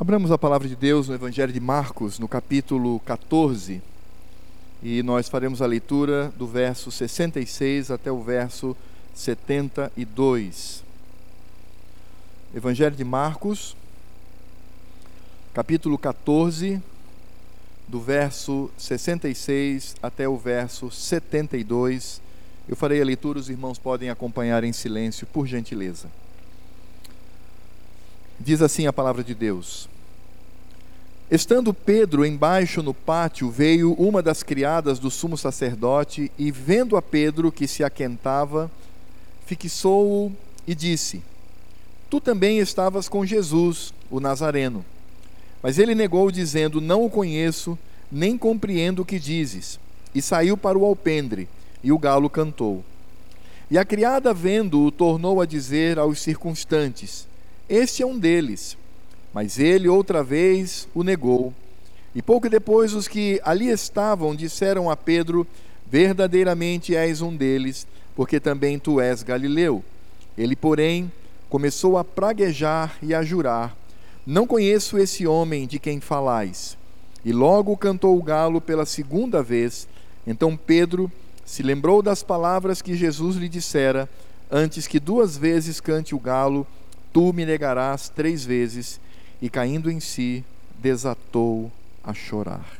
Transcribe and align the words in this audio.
Abramos 0.00 0.30
a 0.30 0.38
palavra 0.38 0.68
de 0.68 0.76
Deus 0.76 1.08
no 1.08 1.14
Evangelho 1.16 1.52
de 1.52 1.58
Marcos, 1.58 2.20
no 2.20 2.28
capítulo 2.28 3.00
14, 3.00 3.82
e 4.80 5.02
nós 5.02 5.28
faremos 5.28 5.60
a 5.60 5.66
leitura 5.66 6.32
do 6.38 6.46
verso 6.46 6.88
66 6.88 7.90
até 7.90 8.12
o 8.12 8.22
verso 8.22 8.76
72. 9.12 10.84
Evangelho 12.54 12.94
de 12.94 13.02
Marcos, 13.02 13.76
capítulo 15.52 15.98
14, 15.98 16.80
do 17.88 18.00
verso 18.00 18.70
66 18.78 19.96
até 20.00 20.28
o 20.28 20.36
verso 20.36 20.92
72. 20.92 22.22
Eu 22.68 22.76
farei 22.76 23.02
a 23.02 23.04
leitura, 23.04 23.40
os 23.40 23.50
irmãos 23.50 23.80
podem 23.80 24.10
acompanhar 24.10 24.62
em 24.62 24.72
silêncio, 24.72 25.26
por 25.26 25.44
gentileza. 25.44 26.08
Diz 28.40 28.62
assim 28.62 28.86
a 28.86 28.92
palavra 28.92 29.24
de 29.24 29.34
Deus: 29.34 29.88
Estando 31.30 31.74
Pedro 31.74 32.24
embaixo 32.24 32.82
no 32.82 32.94
pátio, 32.94 33.50
veio 33.50 33.92
uma 33.94 34.22
das 34.22 34.42
criadas 34.42 34.98
do 34.98 35.10
sumo 35.10 35.36
sacerdote 35.36 36.30
e, 36.38 36.50
vendo 36.50 36.96
a 36.96 37.02
Pedro 37.02 37.50
que 37.50 37.66
se 37.66 37.82
aquentava, 37.82 38.70
fixou-o 39.44 40.32
e 40.66 40.74
disse: 40.74 41.22
Tu 42.08 42.20
também 42.20 42.58
estavas 42.58 43.08
com 43.08 43.26
Jesus, 43.26 43.92
o 44.10 44.20
Nazareno. 44.20 44.84
Mas 45.62 45.78
ele 45.78 45.94
negou, 45.94 46.30
dizendo: 46.30 46.80
Não 46.80 47.04
o 47.04 47.10
conheço, 47.10 47.76
nem 48.10 48.38
compreendo 48.38 49.02
o 49.02 49.04
que 49.04 49.18
dizes. 49.18 49.80
E 50.14 50.22
saiu 50.22 50.56
para 50.56 50.78
o 50.78 50.84
alpendre, 50.84 51.48
e 51.82 51.92
o 51.92 51.98
galo 51.98 52.30
cantou. 52.30 52.84
E 53.70 53.76
a 53.76 53.84
criada, 53.84 54.32
vendo-o, 54.32 54.90
tornou 54.90 55.42
a 55.42 55.46
dizer 55.46 55.98
aos 55.98 56.20
circunstantes: 56.20 57.26
este 57.68 58.02
é 58.02 58.06
um 58.06 58.18
deles. 58.18 58.76
Mas 59.32 59.58
ele 59.58 59.88
outra 59.88 60.22
vez 60.22 60.88
o 60.94 61.02
negou. 61.02 61.52
E 62.14 62.22
pouco 62.22 62.48
depois 62.48 62.94
os 62.94 63.06
que 63.06 63.40
ali 63.44 63.68
estavam 63.68 64.34
disseram 64.34 64.90
a 64.90 64.96
Pedro: 64.96 65.46
Verdadeiramente 65.86 66.96
és 66.96 67.20
um 67.20 67.36
deles, 67.36 67.86
porque 68.16 68.40
também 68.40 68.78
tu 68.78 69.00
és 69.00 69.22
galileu. 69.22 69.84
Ele, 70.36 70.56
porém, 70.56 71.10
começou 71.48 71.98
a 71.98 72.04
praguejar 72.04 72.96
e 73.02 73.14
a 73.14 73.22
jurar: 73.22 73.76
Não 74.26 74.46
conheço 74.46 74.98
esse 74.98 75.26
homem 75.26 75.66
de 75.66 75.78
quem 75.78 76.00
falais. 76.00 76.76
E 77.24 77.32
logo 77.32 77.76
cantou 77.76 78.18
o 78.18 78.22
galo 78.22 78.60
pela 78.60 78.86
segunda 78.86 79.42
vez. 79.42 79.86
Então 80.26 80.56
Pedro 80.56 81.10
se 81.44 81.62
lembrou 81.62 82.02
das 82.02 82.22
palavras 82.22 82.80
que 82.80 82.94
Jesus 82.94 83.36
lhe 83.36 83.48
dissera: 83.48 84.08
Antes 84.50 84.86
que 84.86 84.98
duas 84.98 85.36
vezes 85.36 85.80
cante 85.80 86.14
o 86.14 86.18
galo, 86.18 86.66
Tu 87.12 87.32
me 87.32 87.44
negarás 87.44 88.08
três 88.08 88.44
vezes. 88.44 89.00
E 89.40 89.48
caindo 89.48 89.90
em 89.90 90.00
si, 90.00 90.44
desatou 90.80 91.70
a 92.02 92.12
chorar. 92.12 92.78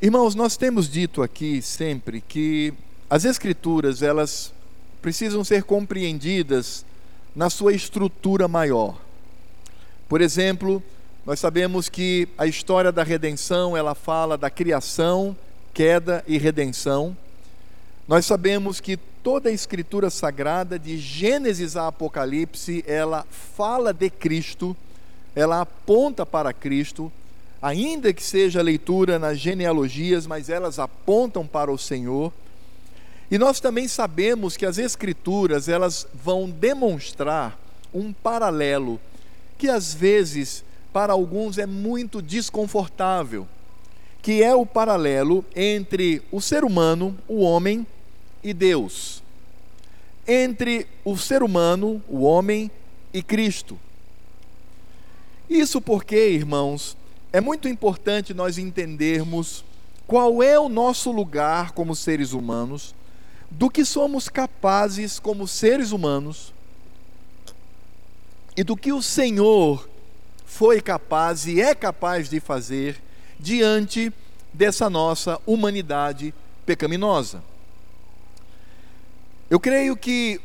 Irmãos, 0.00 0.34
nós 0.34 0.56
temos 0.56 0.88
dito 0.88 1.22
aqui 1.22 1.60
sempre 1.60 2.20
que 2.20 2.72
as 3.10 3.24
escrituras, 3.24 4.02
elas 4.02 4.52
precisam 5.00 5.42
ser 5.42 5.64
compreendidas 5.64 6.84
na 7.34 7.48
sua 7.48 7.72
estrutura 7.72 8.46
maior. 8.46 9.00
Por 10.08 10.20
exemplo, 10.20 10.82
nós 11.26 11.40
sabemos 11.40 11.88
que 11.88 12.28
a 12.38 12.46
história 12.46 12.92
da 12.92 13.02
redenção, 13.02 13.76
ela 13.76 13.94
fala 13.94 14.38
da 14.38 14.48
criação, 14.48 15.36
queda 15.74 16.24
e 16.26 16.38
redenção. 16.38 17.16
Nós 18.08 18.24
sabemos 18.24 18.80
que 18.80 18.96
toda 18.96 19.50
a 19.50 19.52
escritura 19.52 20.08
sagrada, 20.08 20.78
de 20.78 20.96
Gênesis 20.96 21.76
a 21.76 21.88
Apocalipse, 21.88 22.82
ela 22.86 23.26
fala 23.54 23.92
de 23.92 24.08
Cristo, 24.08 24.74
ela 25.36 25.60
aponta 25.60 26.24
para 26.24 26.54
Cristo, 26.54 27.12
ainda 27.60 28.10
que 28.14 28.22
seja 28.22 28.62
leitura 28.62 29.18
nas 29.18 29.38
genealogias, 29.38 30.26
mas 30.26 30.48
elas 30.48 30.78
apontam 30.78 31.46
para 31.46 31.70
o 31.70 31.76
Senhor. 31.76 32.32
E 33.30 33.36
nós 33.36 33.60
também 33.60 33.86
sabemos 33.86 34.56
que 34.56 34.64
as 34.64 34.78
escrituras, 34.78 35.68
elas 35.68 36.06
vão 36.14 36.48
demonstrar 36.48 37.58
um 37.92 38.10
paralelo 38.10 38.98
que 39.58 39.68
às 39.68 39.92
vezes 39.92 40.64
para 40.94 41.12
alguns 41.12 41.58
é 41.58 41.66
muito 41.66 42.22
desconfortável, 42.22 43.46
que 44.22 44.42
é 44.42 44.54
o 44.54 44.64
paralelo 44.64 45.44
entre 45.54 46.22
o 46.32 46.40
ser 46.40 46.64
humano, 46.64 47.14
o 47.28 47.42
homem, 47.42 47.86
e 48.42 48.52
Deus, 48.52 49.22
entre 50.26 50.86
o 51.04 51.16
ser 51.16 51.42
humano, 51.42 52.02
o 52.08 52.22
homem 52.22 52.70
e 53.12 53.22
Cristo. 53.22 53.78
Isso 55.48 55.80
porque, 55.80 56.28
irmãos, 56.28 56.96
é 57.32 57.40
muito 57.40 57.68
importante 57.68 58.34
nós 58.34 58.58
entendermos 58.58 59.64
qual 60.06 60.42
é 60.42 60.58
o 60.58 60.68
nosso 60.68 61.10
lugar 61.10 61.72
como 61.72 61.94
seres 61.94 62.32
humanos, 62.32 62.94
do 63.50 63.70
que 63.70 63.84
somos 63.84 64.28
capazes 64.28 65.18
como 65.18 65.48
seres 65.48 65.92
humanos 65.92 66.52
e 68.56 68.62
do 68.62 68.76
que 68.76 68.92
o 68.92 69.00
Senhor 69.00 69.88
foi 70.44 70.80
capaz 70.80 71.46
e 71.46 71.60
é 71.60 71.74
capaz 71.74 72.28
de 72.28 72.40
fazer 72.40 73.00
diante 73.38 74.12
dessa 74.52 74.90
nossa 74.90 75.40
humanidade 75.46 76.34
pecaminosa. 76.66 77.42
Eu 79.50 79.58
creio 79.58 79.96
que 79.96 80.40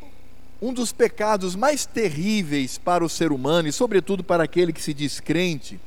um 0.62 0.72
dos 0.72 0.92
pecados 0.92 1.54
mais 1.54 1.84
terríveis 1.84 2.78
para 2.78 3.04
o 3.04 3.08
ser 3.08 3.32
humano, 3.32 3.68
e 3.68 3.72
sobretudo 3.72 4.24
para 4.24 4.44
aquele 4.44 4.72
que 4.72 4.82
se 4.82 4.94
diz 4.94 5.20
crente, 5.20 5.78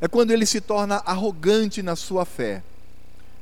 é 0.00 0.06
quando 0.06 0.30
ele 0.30 0.46
se 0.46 0.60
torna 0.60 1.02
arrogante 1.04 1.82
na 1.82 1.96
sua 1.96 2.24
fé. 2.24 2.62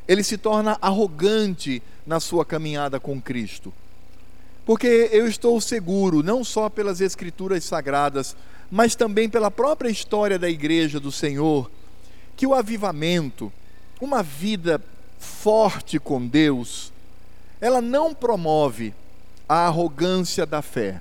Ele 0.09 0.23
se 0.23 0.39
torna 0.39 0.79
arrogante 0.81 1.83
na 2.07 2.21
sua 2.21 2.45
caminhada 2.45 2.99
com 2.99 3.21
Cristo. 3.21 3.73
Porque 4.65 5.11
eu 5.13 5.29
estou 5.29 5.61
seguro, 5.61 6.23
não 6.23 6.43
só 6.43 6.71
pelas 6.71 7.03
Escrituras 7.03 7.65
sagradas, 7.65 8.35
mas 8.71 8.95
também 8.95 9.29
pela 9.29 9.51
própria 9.51 9.91
história 9.91 10.39
da 10.39 10.49
igreja 10.49 10.99
do 10.99 11.13
Senhor, 11.13 11.71
que 12.35 12.47
o 12.47 12.55
avivamento, 12.55 13.53
uma 14.01 14.23
vida 14.23 14.81
forte 15.19 15.99
com 15.99 16.27
Deus, 16.27 16.93
ela 17.61 17.81
não 17.81 18.15
promove 18.15 18.95
a 19.49 19.67
arrogância 19.67 20.45
da 20.45 20.61
fé. 20.61 21.01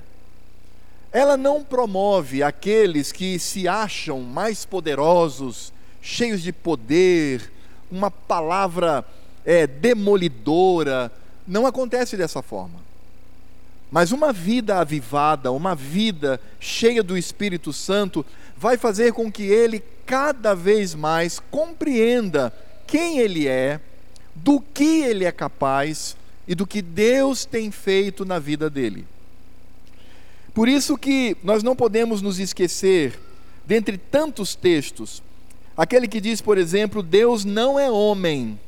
Ela 1.12 1.36
não 1.36 1.62
promove 1.62 2.42
aqueles 2.42 3.12
que 3.12 3.38
se 3.38 3.66
acham 3.66 4.20
mais 4.20 4.64
poderosos, 4.64 5.72
cheios 6.02 6.42
de 6.42 6.52
poder, 6.52 7.50
uma 7.90 8.10
palavra 8.10 9.04
é, 9.44 9.66
demolidora. 9.66 11.10
Não 11.46 11.66
acontece 11.66 12.16
dessa 12.16 12.42
forma. 12.42 12.84
Mas 13.90 14.10
uma 14.10 14.32
vida 14.32 14.78
avivada, 14.78 15.52
uma 15.52 15.74
vida 15.74 16.40
cheia 16.58 17.02
do 17.02 17.16
Espírito 17.16 17.72
Santo, 17.72 18.26
vai 18.56 18.76
fazer 18.76 19.12
com 19.12 19.30
que 19.30 19.44
ele 19.44 19.82
cada 20.04 20.54
vez 20.54 20.94
mais 20.94 21.40
compreenda 21.50 22.52
quem 22.86 23.18
ele 23.18 23.46
é, 23.46 23.80
do 24.34 24.60
que 24.60 25.02
ele 25.02 25.24
é 25.24 25.32
capaz 25.32 26.16
e 26.46 26.54
do 26.54 26.66
que 26.66 26.80
Deus 26.80 27.44
tem 27.44 27.70
feito 27.70 28.24
na 28.24 28.38
vida 28.38 28.70
dele. 28.70 29.06
Por 30.54 30.68
isso 30.68 30.96
que 30.96 31.36
nós 31.42 31.62
não 31.62 31.76
podemos 31.76 32.22
nos 32.22 32.38
esquecer, 32.38 33.18
dentre 33.66 33.98
tantos 33.98 34.54
textos, 34.54 35.22
aquele 35.76 36.08
que 36.08 36.20
diz, 36.20 36.40
por 36.40 36.56
exemplo, 36.56 37.02
Deus 37.02 37.44
não 37.44 37.78
é 37.78 37.90
homem 37.90 38.58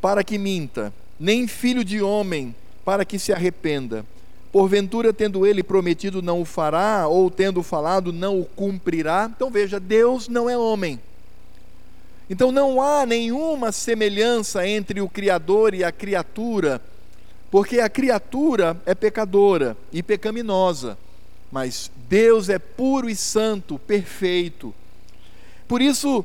para 0.00 0.24
que 0.24 0.38
minta, 0.38 0.92
nem 1.18 1.46
filho 1.46 1.84
de 1.84 2.00
homem 2.00 2.54
para 2.84 3.04
que 3.04 3.18
se 3.18 3.32
arrependa. 3.32 4.04
Porventura, 4.52 5.12
tendo 5.12 5.44
ele 5.44 5.62
prometido, 5.62 6.22
não 6.22 6.40
o 6.40 6.44
fará, 6.44 7.08
ou 7.08 7.28
tendo 7.28 7.62
falado, 7.62 8.12
não 8.12 8.40
o 8.40 8.44
cumprirá. 8.44 9.28
Então 9.34 9.50
veja, 9.50 9.80
Deus 9.80 10.28
não 10.28 10.48
é 10.48 10.56
homem. 10.56 11.00
Então 12.28 12.50
não 12.50 12.80
há 12.80 13.04
nenhuma 13.04 13.70
semelhança 13.72 14.66
entre 14.66 15.00
o 15.00 15.08
Criador 15.08 15.74
e 15.74 15.84
a 15.84 15.92
criatura, 15.92 16.80
porque 17.50 17.80
a 17.80 17.88
criatura 17.88 18.80
é 18.86 18.94
pecadora 18.94 19.76
e 19.92 20.02
pecaminosa, 20.02 20.96
mas 21.52 21.90
Deus 22.08 22.48
é 22.48 22.58
puro 22.58 23.08
e 23.08 23.16
santo, 23.16 23.78
perfeito. 23.78 24.74
Por 25.66 25.82
isso, 25.82 26.24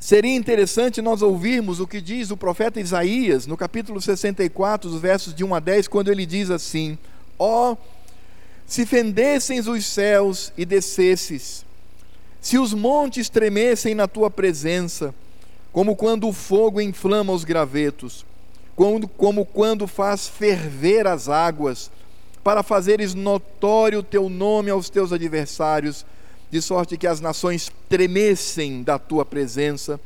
seria 0.00 0.34
interessante 0.34 1.02
nós 1.02 1.22
ouvirmos 1.22 1.80
o 1.80 1.86
que 1.86 2.00
diz 2.00 2.30
o 2.30 2.36
profeta 2.36 2.80
Isaías, 2.80 3.46
no 3.46 3.56
capítulo 3.56 4.00
64, 4.00 4.88
os 4.88 5.00
versos 5.00 5.34
de 5.34 5.44
1 5.44 5.54
a 5.54 5.60
10, 5.60 5.88
quando 5.88 6.10
ele 6.10 6.26
diz 6.26 6.50
assim: 6.50 6.98
Ó, 7.38 7.72
oh, 7.72 7.76
se 8.66 8.86
fendessem 8.86 9.60
os 9.60 9.86
céus 9.86 10.52
e 10.56 10.64
descesses, 10.64 11.65
se 12.46 12.58
os 12.58 12.72
montes 12.72 13.28
tremessem 13.28 13.92
na 13.92 14.06
tua 14.06 14.30
presença, 14.30 15.12
como 15.72 15.96
quando 15.96 16.28
o 16.28 16.32
fogo 16.32 16.80
inflama 16.80 17.32
os 17.32 17.42
gravetos, 17.42 18.24
como, 18.76 19.08
como 19.08 19.44
quando 19.44 19.88
faz 19.88 20.28
ferver 20.28 21.08
as 21.08 21.28
águas, 21.28 21.90
para 22.44 22.62
fazeres 22.62 23.14
notório 23.14 23.98
o 23.98 24.02
teu 24.04 24.28
nome 24.28 24.70
aos 24.70 24.88
teus 24.88 25.12
adversários, 25.12 26.06
de 26.48 26.62
sorte 26.62 26.96
que 26.96 27.08
as 27.08 27.20
nações 27.20 27.68
tremessem 27.88 28.84
da 28.84 28.96
tua 28.96 29.24
presença. 29.24 29.98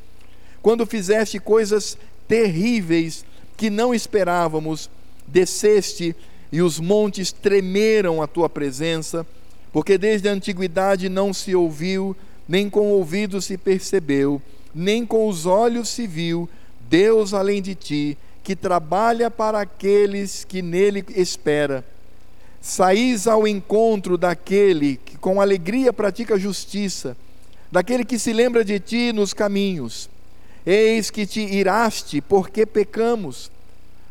Quando 0.63 0.87
fizeste 0.87 1.39
coisas 1.39 1.99
terríveis 2.27 3.23
que 3.55 3.69
não 3.69 3.95
esperávamos, 3.95 4.89
desceste 5.27 6.17
e 6.51 6.63
os 6.63 6.81
montes 6.81 7.33
tremeram 7.33 8.23
à 8.23 8.27
tua 8.27 8.49
presença, 8.49 9.27
porque 9.75 9.99
desde 9.99 10.27
a 10.27 10.33
antiguidade 10.33 11.11
não 11.11 11.35
se 11.35 11.55
ouviu, 11.55 12.17
nem 12.51 12.69
com 12.69 12.81
o 12.81 12.95
ouvido 12.95 13.41
se 13.41 13.57
percebeu, 13.57 14.43
nem 14.75 15.07
com 15.07 15.29
os 15.29 15.47
olhos 15.47 15.89
se 15.89 16.05
viu 16.05 16.49
Deus 16.89 17.33
além 17.33 17.63
de 17.63 17.77
ti, 17.77 18.19
que 18.43 18.57
trabalha 18.57 19.31
para 19.31 19.61
aqueles 19.61 20.43
que 20.43 20.61
nele 20.61 21.05
espera. 21.11 21.85
Saís 22.61 23.29
ao 23.29 23.47
encontro 23.47 24.19
daquele 24.19 24.97
que 24.97 25.17
com 25.17 25.41
alegria 25.41 25.93
pratica 25.93 26.37
justiça, 26.37 27.17
daquele 27.71 28.05
que 28.05 28.19
se 28.19 28.33
lembra 28.33 28.65
de 28.65 28.81
ti 28.81 29.13
nos 29.13 29.33
caminhos. 29.33 30.11
Eis 30.67 31.09
que 31.09 31.27
te 31.27 31.41
iraste, 31.41 32.21
porque 32.21 32.67
pecamos. 32.67 33.49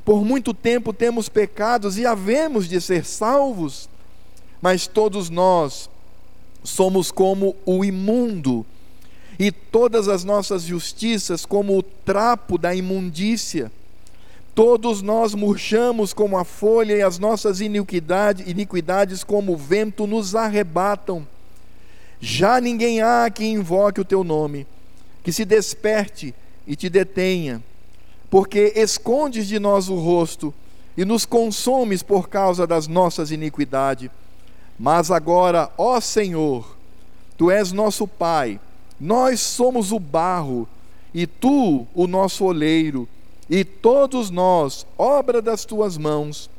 Por 0.06 0.24
muito 0.24 0.54
tempo 0.54 0.94
temos 0.94 1.28
pecados 1.28 1.98
e 1.98 2.06
havemos 2.06 2.70
de 2.70 2.80
ser 2.80 3.04
salvos, 3.04 3.90
mas 4.62 4.88
todos 4.88 5.30
nós 5.30 5.90
somos 6.64 7.12
como 7.12 7.56
o 7.66 7.84
imundo, 7.84 8.66
e 9.40 9.52
todas 9.52 10.10
as 10.10 10.24
nossas 10.24 10.64
justiças 10.64 11.46
como 11.46 11.78
o 11.78 11.84
trapo 11.84 12.58
da 12.58 12.76
imundícia. 12.76 13.72
Todos 14.54 15.02
nós 15.02 15.34
murchamos 15.34 16.12
como 16.12 16.38
a 16.38 16.44
folha 16.44 16.94
e 16.94 17.02
as 17.02 17.18
nossas 17.18 17.62
iniquidade, 17.62 18.50
iniquidades 18.50 19.24
como 19.24 19.54
o 19.54 19.58
vento 19.58 20.06
nos 20.06 20.36
arrebatam. 20.36 21.26
Já 22.20 22.60
ninguém 22.60 23.02
há 23.02 23.30
que 23.30 23.46
invoque 23.46 24.02
o 24.02 24.06
teu 24.06 24.26
nome, 24.26 24.68
que 25.24 25.32
se 25.32 25.46
desperte 25.46 26.36
e 26.68 26.76
te 26.76 26.90
detenha, 26.90 27.64
porque 28.30 28.74
escondes 28.76 29.48
de 29.48 29.58
nós 29.58 29.88
o 29.88 29.96
rosto 29.96 30.54
e 30.98 31.06
nos 31.06 31.26
consomes 31.26 32.04
por 32.04 32.28
causa 32.28 32.68
das 32.68 32.88
nossas 32.88 33.32
iniquidades. 33.32 34.10
Mas 34.80 35.12
agora, 35.12 35.70
ó 35.78 36.00
Senhor, 36.00 36.78
tu 37.38 37.52
és 37.52 37.74
nosso 37.74 38.08
Pai, 38.08 38.60
nós 38.98 39.42
somos 39.42 39.92
o 39.92 40.00
barro 40.00 40.68
e 41.14 41.28
tu 41.28 41.86
o 41.94 42.08
nosso 42.08 42.46
oleiro 42.46 43.08
e 43.50 43.66
todos 43.66 44.30
nós, 44.30 44.86
obra 44.98 45.42
das 45.42 45.66
tuas 45.66 45.98
mãos. 45.98 46.50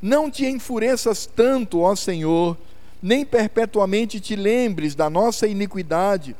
Não 0.00 0.30
te 0.30 0.46
enfureças 0.46 1.26
tanto, 1.26 1.80
ó 1.80 1.94
Senhor, 1.94 2.56
nem 3.02 3.24
perpetuamente 3.24 4.18
te 4.18 4.34
lembres 4.34 4.94
da 4.94 5.10
nossa 5.10 5.46
iniquidade. 5.46 6.34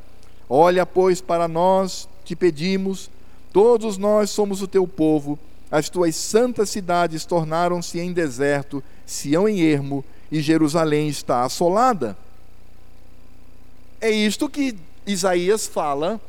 Olha, 0.49 0.85
pois, 0.85 1.21
para 1.21 1.47
nós, 1.47 2.09
te 2.25 2.35
pedimos, 2.35 3.09
todos 3.53 3.97
nós 3.97 4.29
somos 4.31 4.61
o 4.61 4.67
teu 4.67 4.87
povo, 4.87 5.37
as 5.71 5.89
tuas 5.89 6.15
santas 6.15 6.69
cidades 6.71 7.23
tornaram-se 7.23 7.99
em 7.99 8.11
deserto, 8.11 8.83
Sião 9.05 9.47
em 9.47 9.61
ermo, 9.61 10.03
e 10.31 10.41
Jerusalém 10.41 11.07
está 11.07 11.43
assolada. 11.43 12.17
É 13.99 14.09
isto 14.09 14.49
que 14.49 14.75
Isaías 15.05 15.67
fala 15.67 16.19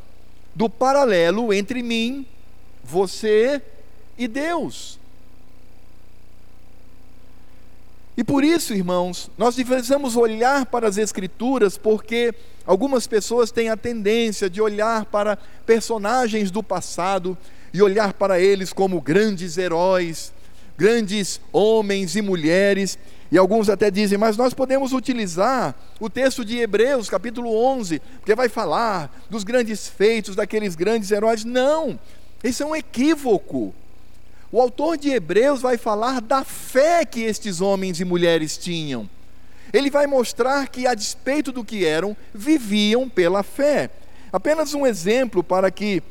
do 0.54 0.68
paralelo 0.68 1.52
entre 1.52 1.82
mim 1.82 2.26
você 2.82 3.62
e 4.18 4.26
Deus. 4.26 4.98
E 8.16 8.24
por 8.24 8.44
isso, 8.44 8.74
irmãos, 8.74 9.30
nós 9.38 9.54
precisamos 9.54 10.16
olhar 10.16 10.66
para 10.66 10.86
as 10.86 10.98
Escrituras, 10.98 11.78
porque 11.78 12.34
algumas 12.66 13.06
pessoas 13.06 13.50
têm 13.50 13.70
a 13.70 13.76
tendência 13.76 14.50
de 14.50 14.60
olhar 14.60 15.06
para 15.06 15.38
personagens 15.64 16.50
do 16.50 16.62
passado 16.62 17.38
e 17.72 17.80
olhar 17.80 18.12
para 18.12 18.38
eles 18.38 18.72
como 18.72 19.00
grandes 19.00 19.56
heróis, 19.56 20.32
grandes 20.76 21.40
homens 21.52 22.16
e 22.16 22.20
mulheres, 22.20 22.98
e 23.30 23.38
alguns 23.38 23.68
até 23.68 23.90
dizem, 23.90 24.18
mas 24.18 24.36
nós 24.36 24.52
podemos 24.52 24.92
utilizar 24.92 25.74
o 26.00 26.10
texto 26.10 26.44
de 26.44 26.58
Hebreus, 26.58 27.08
capítulo 27.08 27.54
11, 27.54 28.00
porque 28.18 28.34
vai 28.34 28.48
falar 28.48 29.10
dos 29.30 29.44
grandes 29.44 29.86
feitos 29.86 30.34
daqueles 30.34 30.74
grandes 30.74 31.10
heróis. 31.12 31.44
Não, 31.44 31.98
isso 32.42 32.62
é 32.62 32.66
um 32.66 32.74
equívoco. 32.74 33.72
O 34.50 34.60
autor 34.60 34.96
de 34.96 35.10
Hebreus 35.10 35.62
vai 35.62 35.78
falar 35.78 36.20
da 36.20 36.44
fé 36.44 37.04
que 37.04 37.20
estes 37.20 37.60
homens 37.60 38.00
e 38.00 38.04
mulheres 38.04 38.56
tinham. 38.56 39.08
Ele 39.72 39.90
vai 39.90 40.08
mostrar 40.08 40.66
que, 40.66 40.88
a 40.88 40.94
despeito 40.94 41.52
do 41.52 41.64
que 41.64 41.84
eram, 41.84 42.16
viviam 42.34 43.08
pela 43.08 43.44
fé. 43.44 43.90
Apenas 44.32 44.74
um 44.74 44.84
exemplo 44.84 45.44
para 45.44 45.70
que 45.70 46.02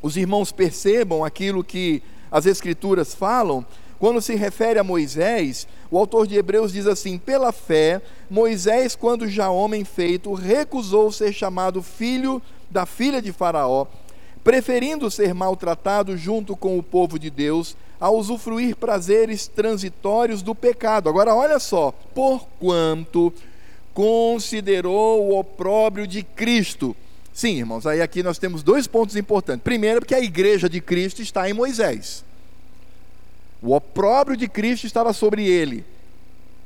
os 0.00 0.16
irmãos 0.16 0.50
percebam 0.50 1.22
aquilo 1.22 1.62
que 1.62 2.02
as 2.30 2.46
Escrituras 2.46 3.14
falam. 3.14 3.66
Quando 3.98 4.20
se 4.20 4.34
refere 4.34 4.78
a 4.78 4.84
Moisés, 4.84 5.66
o 5.90 5.98
autor 5.98 6.26
de 6.26 6.36
Hebreus 6.36 6.72
diz 6.72 6.86
assim: 6.86 7.18
pela 7.18 7.52
fé, 7.52 8.00
Moisés, 8.30 8.94
quando 8.94 9.28
já 9.28 9.50
homem 9.50 9.84
feito, 9.84 10.32
recusou 10.34 11.10
ser 11.10 11.32
chamado 11.32 11.82
filho 11.82 12.40
da 12.70 12.86
filha 12.86 13.20
de 13.20 13.32
Faraó 13.32 13.86
preferindo 14.48 15.10
ser 15.10 15.34
maltratado 15.34 16.16
junto 16.16 16.56
com 16.56 16.78
o 16.78 16.82
povo 16.82 17.18
de 17.18 17.28
Deus, 17.28 17.76
a 18.00 18.10
usufruir 18.10 18.76
prazeres 18.76 19.46
transitórios 19.46 20.40
do 20.40 20.54
pecado. 20.54 21.06
Agora, 21.06 21.34
olha 21.34 21.58
só, 21.58 21.92
porquanto 22.14 23.30
considerou 23.92 25.26
o 25.26 25.38
opróbrio 25.38 26.06
de 26.06 26.22
Cristo. 26.22 26.96
Sim, 27.30 27.58
irmãos, 27.58 27.86
aí 27.86 28.00
aqui 28.00 28.22
nós 28.22 28.38
temos 28.38 28.62
dois 28.62 28.86
pontos 28.86 29.16
importantes. 29.16 29.62
Primeiro, 29.62 30.00
porque 30.00 30.14
a 30.14 30.20
igreja 30.20 30.66
de 30.66 30.80
Cristo 30.80 31.20
está 31.20 31.46
em 31.50 31.52
Moisés. 31.52 32.24
O 33.62 33.74
opróbrio 33.74 34.36
de 34.36 34.48
Cristo 34.48 34.86
estava 34.86 35.12
sobre 35.12 35.46
ele. 35.46 35.84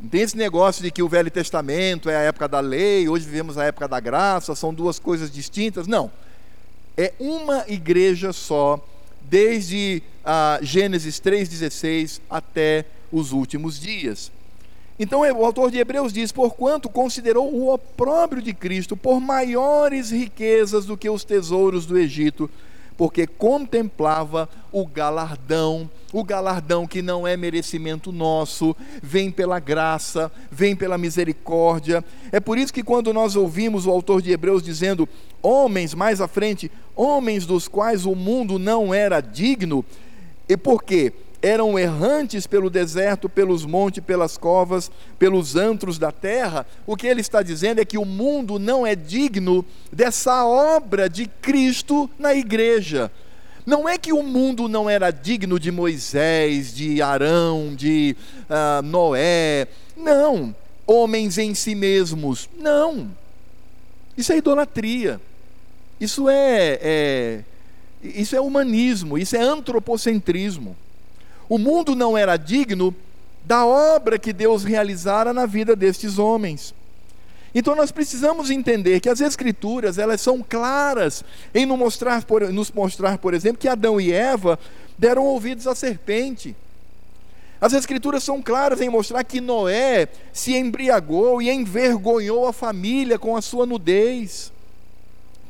Não 0.00 0.08
tem 0.08 0.22
esse 0.22 0.36
negócio 0.36 0.82
de 0.82 0.90
que 0.90 1.02
o 1.02 1.08
Velho 1.08 1.30
Testamento 1.30 2.10
é 2.10 2.16
a 2.16 2.20
época 2.20 2.48
da 2.48 2.60
lei, 2.60 3.08
hoje 3.08 3.24
vivemos 3.24 3.56
a 3.56 3.64
época 3.64 3.86
da 3.86 4.00
graça, 4.00 4.54
são 4.54 4.74
duas 4.74 4.98
coisas 4.98 5.30
distintas. 5.30 5.86
Não 5.86 6.10
é 6.96 7.12
uma 7.18 7.64
igreja 7.68 8.32
só, 8.32 8.82
desde 9.22 10.02
a 10.24 10.58
Gênesis 10.62 11.20
3,16 11.20 12.20
até 12.28 12.84
os 13.10 13.32
últimos 13.32 13.78
dias. 13.80 14.30
Então 14.98 15.20
o 15.20 15.44
autor 15.44 15.70
de 15.70 15.78
Hebreus 15.78 16.12
diz: 16.12 16.30
Porquanto 16.30 16.88
considerou 16.88 17.52
o 17.52 17.72
opróbrio 17.72 18.42
de 18.42 18.52
Cristo 18.52 18.96
por 18.96 19.20
maiores 19.20 20.10
riquezas 20.10 20.84
do 20.84 20.96
que 20.96 21.08
os 21.08 21.24
tesouros 21.24 21.86
do 21.86 21.98
Egito, 21.98 22.48
porque 22.96 23.26
contemplava 23.26 24.48
o 24.70 24.86
galardão, 24.86 25.88
o 26.12 26.22
galardão 26.22 26.86
que 26.86 27.02
não 27.02 27.26
é 27.26 27.36
merecimento 27.36 28.12
nosso, 28.12 28.76
vem 29.02 29.30
pela 29.30 29.58
graça, 29.58 30.30
vem 30.50 30.76
pela 30.76 30.98
misericórdia. 30.98 32.04
É 32.30 32.40
por 32.40 32.58
isso 32.58 32.72
que 32.72 32.82
quando 32.82 33.12
nós 33.12 33.36
ouvimos 33.36 33.86
o 33.86 33.90
autor 33.90 34.20
de 34.20 34.30
Hebreus 34.30 34.62
dizendo, 34.62 35.08
homens 35.42 35.94
mais 35.94 36.20
à 36.20 36.28
frente, 36.28 36.70
homens 36.94 37.46
dos 37.46 37.68
quais 37.68 38.04
o 38.04 38.14
mundo 38.14 38.58
não 38.58 38.92
era 38.92 39.20
digno, 39.20 39.84
e 40.48 40.56
por 40.56 40.82
quê? 40.82 41.12
Eram 41.42 41.76
errantes 41.76 42.46
pelo 42.46 42.70
deserto, 42.70 43.28
pelos 43.28 43.66
montes, 43.66 44.02
pelas 44.02 44.38
covas, 44.38 44.90
pelos 45.18 45.56
antros 45.56 45.98
da 45.98 46.12
terra, 46.12 46.64
o 46.86 46.96
que 46.96 47.06
ele 47.06 47.20
está 47.20 47.42
dizendo 47.42 47.80
é 47.80 47.84
que 47.84 47.98
o 47.98 48.04
mundo 48.04 48.60
não 48.60 48.86
é 48.86 48.94
digno 48.94 49.64
dessa 49.92 50.46
obra 50.46 51.10
de 51.10 51.26
Cristo 51.26 52.08
na 52.16 52.32
igreja. 52.32 53.10
Não 53.66 53.88
é 53.88 53.98
que 53.98 54.12
o 54.12 54.22
mundo 54.22 54.68
não 54.68 54.88
era 54.88 55.10
digno 55.10 55.58
de 55.58 55.70
Moisés, 55.70 56.74
de 56.74 57.02
Arão, 57.02 57.74
de 57.74 58.16
uh, 58.48 58.82
Noé. 58.82 59.66
Não. 59.96 60.54
Homens 60.86 61.38
em 61.38 61.54
si 61.54 61.74
mesmos. 61.74 62.48
Não. 62.58 63.10
Isso 64.16 64.32
é 64.32 64.36
idolatria. 64.36 65.20
Isso 66.00 66.28
é, 66.28 66.78
é, 66.82 67.40
isso 68.02 68.34
é 68.34 68.40
humanismo. 68.40 69.16
Isso 69.16 69.36
é 69.36 69.40
antropocentrismo. 69.40 70.76
O 71.52 71.58
mundo 71.58 71.94
não 71.94 72.16
era 72.16 72.38
digno 72.38 72.96
da 73.44 73.66
obra 73.66 74.18
que 74.18 74.32
Deus 74.32 74.64
realizara 74.64 75.34
na 75.34 75.44
vida 75.44 75.76
destes 75.76 76.18
homens. 76.18 76.74
Então 77.54 77.76
nós 77.76 77.92
precisamos 77.92 78.50
entender 78.50 79.00
que 79.00 79.08
as 79.10 79.20
escrituras, 79.20 79.98
elas 79.98 80.22
são 80.22 80.42
claras 80.42 81.22
em 81.54 81.66
nos 81.66 81.78
mostrar, 81.78 82.24
por, 82.24 82.50
nos 82.50 82.70
mostrar, 82.70 83.18
por 83.18 83.34
exemplo, 83.34 83.58
que 83.58 83.68
Adão 83.68 84.00
e 84.00 84.10
Eva 84.10 84.58
deram 84.96 85.26
ouvidos 85.26 85.66
à 85.66 85.74
serpente. 85.74 86.56
As 87.60 87.74
escrituras 87.74 88.24
são 88.24 88.40
claras 88.40 88.80
em 88.80 88.88
mostrar 88.88 89.22
que 89.22 89.38
Noé 89.38 90.08
se 90.32 90.56
embriagou 90.56 91.42
e 91.42 91.50
envergonhou 91.50 92.46
a 92.46 92.52
família 92.54 93.18
com 93.18 93.36
a 93.36 93.42
sua 93.42 93.66
nudez. 93.66 94.50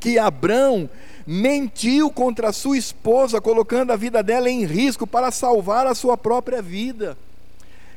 Que 0.00 0.18
Abrão 0.18 0.90
mentiu 1.26 2.10
contra 2.10 2.48
a 2.48 2.52
sua 2.52 2.76
esposa, 2.76 3.40
colocando 3.40 3.92
a 3.92 3.96
vida 3.96 4.22
dela 4.22 4.50
em 4.50 4.64
risco 4.64 5.06
para 5.06 5.30
salvar 5.30 5.86
a 5.86 5.94
sua 5.94 6.16
própria 6.16 6.60
vida. 6.60 7.16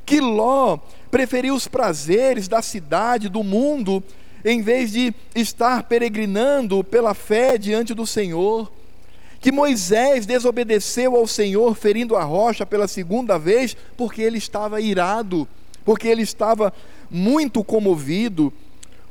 que 0.05 0.19
Ló 0.19 0.77
preferiu 1.09 1.55
os 1.55 1.67
prazeres 1.67 2.47
da 2.47 2.61
cidade, 2.61 3.29
do 3.29 3.43
mundo, 3.43 4.03
em 4.43 4.61
vez 4.61 4.91
de 4.91 5.13
estar 5.33 5.83
peregrinando 5.83 6.83
pela 6.83 7.15
fé 7.15 7.57
diante 7.57 7.93
do 7.93 8.05
Senhor. 8.05 8.71
Que 9.41 9.51
Moisés 9.51 10.25
desobedeceu 10.25 11.15
ao 11.15 11.25
Senhor, 11.25 11.75
ferindo 11.75 12.15
a 12.15 12.23
rocha 12.23 12.65
pela 12.65 12.87
segunda 12.87 13.39
vez, 13.39 13.75
porque 13.97 14.21
ele 14.21 14.37
estava 14.37 14.79
irado, 14.79 15.47
porque 15.83 16.07
ele 16.07 16.21
estava 16.21 16.71
muito 17.09 17.63
comovido. 17.63 18.53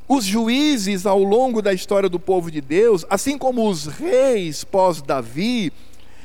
Os 0.07 0.23
juízes 0.23 1.05
ao 1.05 1.23
longo 1.23 1.61
da 1.61 1.73
história 1.73 2.07
do 2.07 2.19
povo 2.19 2.51
de 2.51 2.61
Deus, 2.61 3.03
assim 3.09 3.37
como 3.37 3.67
os 3.67 3.87
reis 3.87 4.63
pós-Davi, 4.63 5.73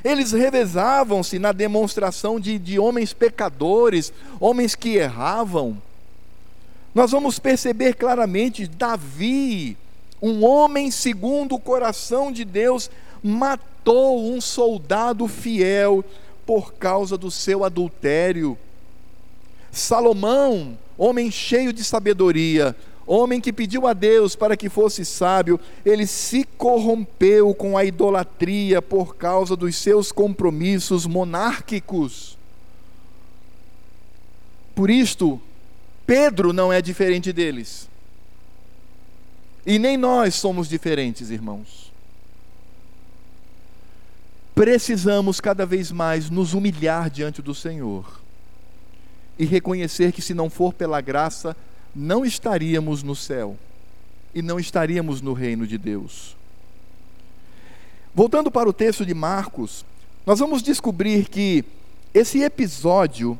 eles 0.04 0.32
revezavam-se 0.32 1.38
na 1.38 1.52
demonstração 1.52 2.38
de, 2.38 2.58
de 2.58 2.78
homens 2.78 3.12
pecadores, 3.12 4.12
homens 4.38 4.74
que 4.74 4.96
erravam. 4.96 5.80
Nós 6.94 7.10
vamos 7.10 7.38
perceber 7.38 7.94
claramente: 7.94 8.66
Davi, 8.66 9.76
um 10.20 10.44
homem 10.44 10.90
segundo 10.90 11.54
o 11.54 11.60
coração 11.60 12.30
de 12.30 12.44
Deus, 12.44 12.90
matou 13.22 14.30
um 14.30 14.40
soldado 14.40 15.26
fiel 15.26 16.04
por 16.44 16.74
causa 16.74 17.16
do 17.16 17.30
seu 17.30 17.64
adultério. 17.64 18.58
Salomão, 19.70 20.76
homem 20.98 21.30
cheio 21.30 21.72
de 21.72 21.84
sabedoria, 21.84 22.74
homem 23.12 23.40
que 23.40 23.52
pediu 23.52 23.88
a 23.88 23.92
Deus 23.92 24.36
para 24.36 24.56
que 24.56 24.68
fosse 24.68 25.04
sábio, 25.04 25.58
ele 25.84 26.06
se 26.06 26.44
corrompeu 26.44 27.52
com 27.52 27.76
a 27.76 27.84
idolatria 27.84 28.80
por 28.80 29.16
causa 29.16 29.56
dos 29.56 29.74
seus 29.74 30.12
compromissos 30.12 31.06
monárquicos. 31.06 32.38
Por 34.76 34.88
isto, 34.88 35.40
Pedro 36.06 36.52
não 36.52 36.72
é 36.72 36.80
diferente 36.80 37.32
deles. 37.32 37.88
E 39.66 39.76
nem 39.78 39.96
nós 39.96 40.36
somos 40.36 40.68
diferentes, 40.68 41.30
irmãos. 41.30 41.90
Precisamos 44.54 45.40
cada 45.40 45.66
vez 45.66 45.90
mais 45.90 46.30
nos 46.30 46.54
humilhar 46.54 47.10
diante 47.10 47.42
do 47.42 47.54
Senhor 47.54 48.20
e 49.38 49.44
reconhecer 49.44 50.12
que, 50.12 50.22
se 50.22 50.34
não 50.34 50.48
for 50.48 50.72
pela 50.72 51.00
graça, 51.00 51.56
não 51.94 52.24
estaríamos 52.24 53.02
no 53.02 53.16
céu 53.16 53.56
e 54.34 54.42
não 54.42 54.58
estaríamos 54.58 55.20
no 55.20 55.32
reino 55.32 55.66
de 55.66 55.76
Deus. 55.76 56.36
Voltando 58.14 58.50
para 58.50 58.68
o 58.68 58.72
texto 58.72 59.04
de 59.06 59.14
Marcos, 59.14 59.84
nós 60.26 60.38
vamos 60.38 60.62
descobrir 60.62 61.28
que 61.28 61.64
esse 62.12 62.42
episódio 62.42 63.38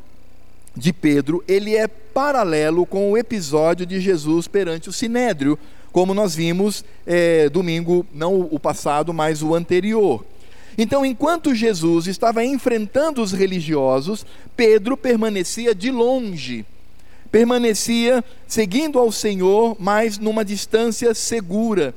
de 0.76 0.92
Pedro, 0.92 1.42
ele 1.49 1.76
é 1.76 1.88
paralelo 1.88 2.87
com 2.87 3.11
o 3.11 3.19
episódio 3.19 3.85
de 3.85 4.00
Jesus 4.00 4.47
perante 4.47 4.88
o 4.88 4.92
Sinédrio, 4.92 5.59
como 5.92 6.14
nós 6.14 6.35
vimos 6.35 6.85
é, 7.04 7.49
domingo, 7.49 8.07
não 8.14 8.40
o 8.40 8.61
passado, 8.61 9.12
mas 9.12 9.42
o 9.42 9.54
anterior. 9.54 10.25
Então, 10.78 11.04
enquanto 11.04 11.54
Jesus 11.54 12.07
estava 12.07 12.45
enfrentando 12.45 13.21
os 13.21 13.33
religiosos, 13.33 14.25
Pedro 14.57 14.97
permanecia 14.97 15.75
de 15.75 15.90
longe 15.90 16.64
permanecia 17.30 18.25
seguindo 18.46 18.99
ao 18.99 19.12
Senhor, 19.12 19.76
mas 19.78 20.18
numa 20.18 20.44
distância 20.44 21.14
segura. 21.14 21.94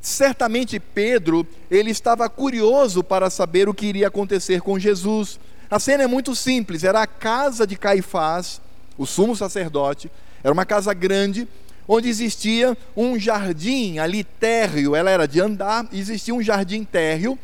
Certamente 0.00 0.78
Pedro, 0.78 1.46
ele 1.70 1.90
estava 1.90 2.28
curioso 2.28 3.02
para 3.02 3.30
saber 3.30 3.68
o 3.68 3.74
que 3.74 3.86
iria 3.86 4.08
acontecer 4.08 4.60
com 4.60 4.78
Jesus. 4.78 5.40
A 5.70 5.80
cena 5.80 6.04
é 6.04 6.06
muito 6.06 6.34
simples, 6.34 6.84
era 6.84 7.02
a 7.02 7.06
casa 7.06 7.66
de 7.66 7.76
Caifás, 7.76 8.60
o 8.96 9.06
sumo 9.06 9.34
sacerdote, 9.34 10.10
era 10.42 10.52
uma 10.52 10.66
casa 10.66 10.92
grande, 10.92 11.48
onde 11.88 12.08
existia 12.08 12.76
um 12.96 13.18
jardim 13.18 13.98
ali 13.98 14.22
térreo, 14.22 14.94
ela 14.94 15.10
era 15.10 15.26
de 15.26 15.40
andar, 15.40 15.86
existia 15.92 16.34
um 16.34 16.42
jardim 16.42 16.84
térreo, 16.84 17.38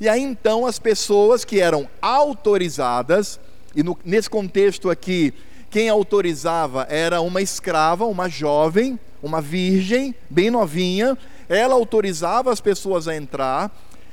e 0.00 0.08
aí 0.08 0.22
então 0.22 0.64
as 0.64 0.78
pessoas 0.78 1.44
que 1.44 1.60
eram 1.60 1.88
autorizadas, 2.00 3.38
e 3.74 3.82
no, 3.82 3.98
nesse 4.04 4.30
contexto 4.30 4.88
aqui 4.88 5.34
quem 5.76 5.90
autorizava 5.90 6.86
era 6.88 7.20
uma 7.20 7.42
escrava, 7.42 8.06
uma 8.06 8.30
jovem, 8.30 8.98
uma 9.22 9.42
virgem, 9.42 10.14
bem 10.30 10.50
novinha. 10.50 11.18
Ela 11.50 11.74
autorizava 11.74 12.50
as 12.50 12.62
pessoas 12.62 13.06
a 13.06 13.14
entrar. 13.14 13.70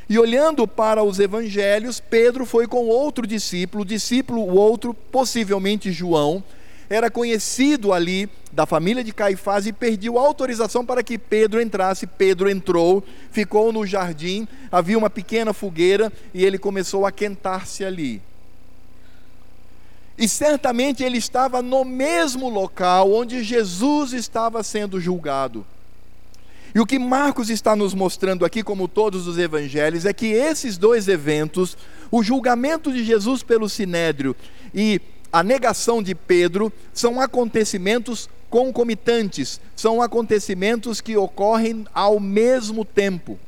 E 0.10 0.20
olhando 0.20 0.68
para 0.68 1.06
os 1.06 1.22
evangelhos, 1.22 2.02
Pedro 2.02 2.46
foi 2.46 2.68
com 2.68 2.88
outro 2.88 3.26
discípulo, 3.26 3.86
discípulo, 3.86 4.42
o 4.42 4.56
outro, 4.58 4.94
possivelmente 4.94 5.90
João, 5.90 6.44
era 6.90 7.10
conhecido 7.10 7.94
ali 7.94 8.30
da 8.52 8.66
família 8.66 9.02
de 9.02 9.14
Caifás 9.14 9.66
e 9.66 9.72
pediu 9.72 10.20
autorização 10.20 10.86
para 10.86 11.02
que 11.02 11.18
Pedro 11.18 11.62
entrasse. 11.62 12.06
Pedro 12.06 12.50
entrou, 12.50 13.02
ficou 13.32 13.72
no 13.72 13.88
jardim, 13.88 14.46
havia 14.70 14.98
uma 14.98 15.10
pequena 15.10 15.54
fogueira 15.54 16.12
e 16.34 16.44
ele 16.44 16.58
começou 16.58 17.06
a 17.06 17.12
quentar-se 17.12 17.86
ali. 17.86 18.22
E 20.18 20.28
certamente 20.28 21.04
ele 21.04 21.18
estava 21.18 21.62
no 21.62 21.84
mesmo 21.84 22.50
local 22.50 23.12
onde 23.12 23.44
Jesus 23.44 24.14
estava 24.14 24.62
sendo 24.62 25.00
julgado. 25.00 25.66
E 26.76 26.80
o 26.80 26.86
que 26.86 26.98
Marcos 26.98 27.50
está 27.50 27.76
nos 27.76 27.94
mostrando 27.94 28.44
aqui, 28.44 28.64
como 28.64 28.88
todos 28.88 29.28
os 29.28 29.38
evangelhos, 29.38 30.06
é 30.06 30.14
que 30.14 30.28
esses 30.28 30.78
dois 30.78 31.08
eventos, 31.08 31.78
o 32.10 32.24
julgamento 32.24 32.92
de 32.92 33.04
Jesus 33.04 33.44
pelo 33.44 33.70
sinédrio 33.70 34.36
e 34.74 35.00
a 35.32 35.44
negação 35.44 36.02
de 36.02 36.16
Pedro, 36.16 36.74
são 36.94 37.22
acontecimentos 37.22 38.28
concomitantes, 38.50 39.60
são 39.76 40.02
acontecimentos 40.02 41.02
que 41.02 41.18
ocorrem 41.18 41.86
ao 41.94 42.20
mesmo 42.20 42.86
tempo. 42.86 43.40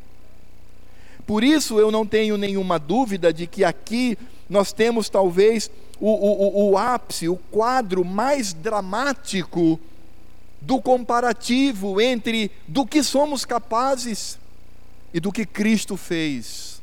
Por 1.26 1.44
isso 1.44 1.80
eu 1.80 1.92
não 1.92 2.06
tenho 2.06 2.38
nenhuma 2.38 2.78
dúvida 2.78 3.34
de 3.34 3.48
que 3.48 3.64
aqui 3.64 4.18
nós 4.48 4.72
temos 4.72 5.10
talvez 5.10 5.70
o, 6.00 6.10
o, 6.10 6.72
o 6.72 6.78
ápice, 6.78 7.30
o 7.30 7.36
quadro 7.36 8.04
mais 8.04 8.54
dramático 8.54 9.80
do 10.62 10.82
comparativo 10.82 12.02
entre 12.02 12.52
do 12.68 12.86
que 12.86 13.04
somos 13.04 13.46
capazes 13.46 14.40
e 15.14 15.20
do 15.20 15.32
que 15.32 15.46
Cristo 15.46 15.96
fez. 15.96 16.82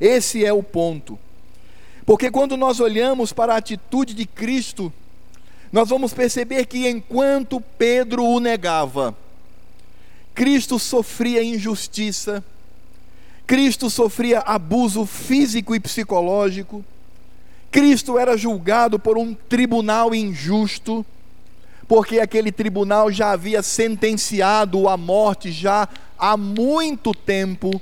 Esse 0.00 0.44
é 0.44 0.52
o 0.52 0.62
ponto. 0.62 1.18
Porque 2.04 2.30
quando 2.30 2.56
nós 2.56 2.80
olhamos 2.80 3.32
para 3.32 3.54
a 3.54 3.58
atitude 3.58 4.14
de 4.14 4.26
Cristo, 4.26 4.92
nós 5.72 5.88
vamos 5.88 6.12
perceber 6.12 6.66
que 6.66 6.88
enquanto 6.88 7.60
Pedro 7.60 8.24
o 8.24 8.38
negava, 8.38 9.16
Cristo 10.34 10.78
sofria 10.78 11.42
injustiça, 11.42 12.44
Cristo 13.46 13.88
sofria 13.88 14.40
abuso 14.40 15.06
físico 15.06 15.74
e 15.74 15.80
psicológico, 15.80 16.84
Cristo 17.76 18.18
era 18.18 18.38
julgado 18.38 18.98
por 18.98 19.18
um 19.18 19.34
tribunal 19.34 20.14
injusto, 20.14 21.04
porque 21.86 22.20
aquele 22.20 22.50
tribunal 22.50 23.12
já 23.12 23.32
havia 23.32 23.62
sentenciado 23.62 24.88
a 24.88 24.96
morte 24.96 25.52
já 25.52 25.86
há 26.18 26.38
muito 26.38 27.12
tempo. 27.12 27.78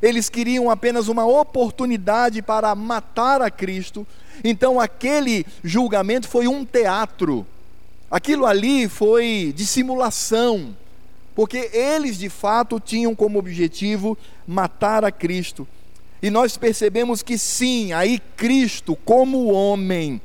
Eles 0.00 0.30
queriam 0.30 0.70
apenas 0.70 1.08
uma 1.08 1.26
oportunidade 1.26 2.40
para 2.40 2.74
matar 2.74 3.42
a 3.42 3.50
Cristo. 3.50 4.06
Então 4.42 4.80
aquele 4.80 5.44
julgamento 5.62 6.26
foi 6.26 6.48
um 6.48 6.64
teatro. 6.64 7.46
Aquilo 8.10 8.46
ali 8.46 8.88
foi 8.88 9.52
dissimulação, 9.54 10.74
porque 11.34 11.68
eles 11.74 12.16
de 12.16 12.30
fato 12.30 12.80
tinham 12.80 13.14
como 13.14 13.38
objetivo 13.38 14.16
matar 14.46 15.04
a 15.04 15.12
Cristo. 15.12 15.68
E 16.24 16.30
nós 16.30 16.56
percebemos 16.56 17.22
que 17.22 17.36
sim, 17.36 17.92
aí 17.92 18.18
Cristo, 18.34 18.96
como 19.04 19.52
homem, 19.52 20.18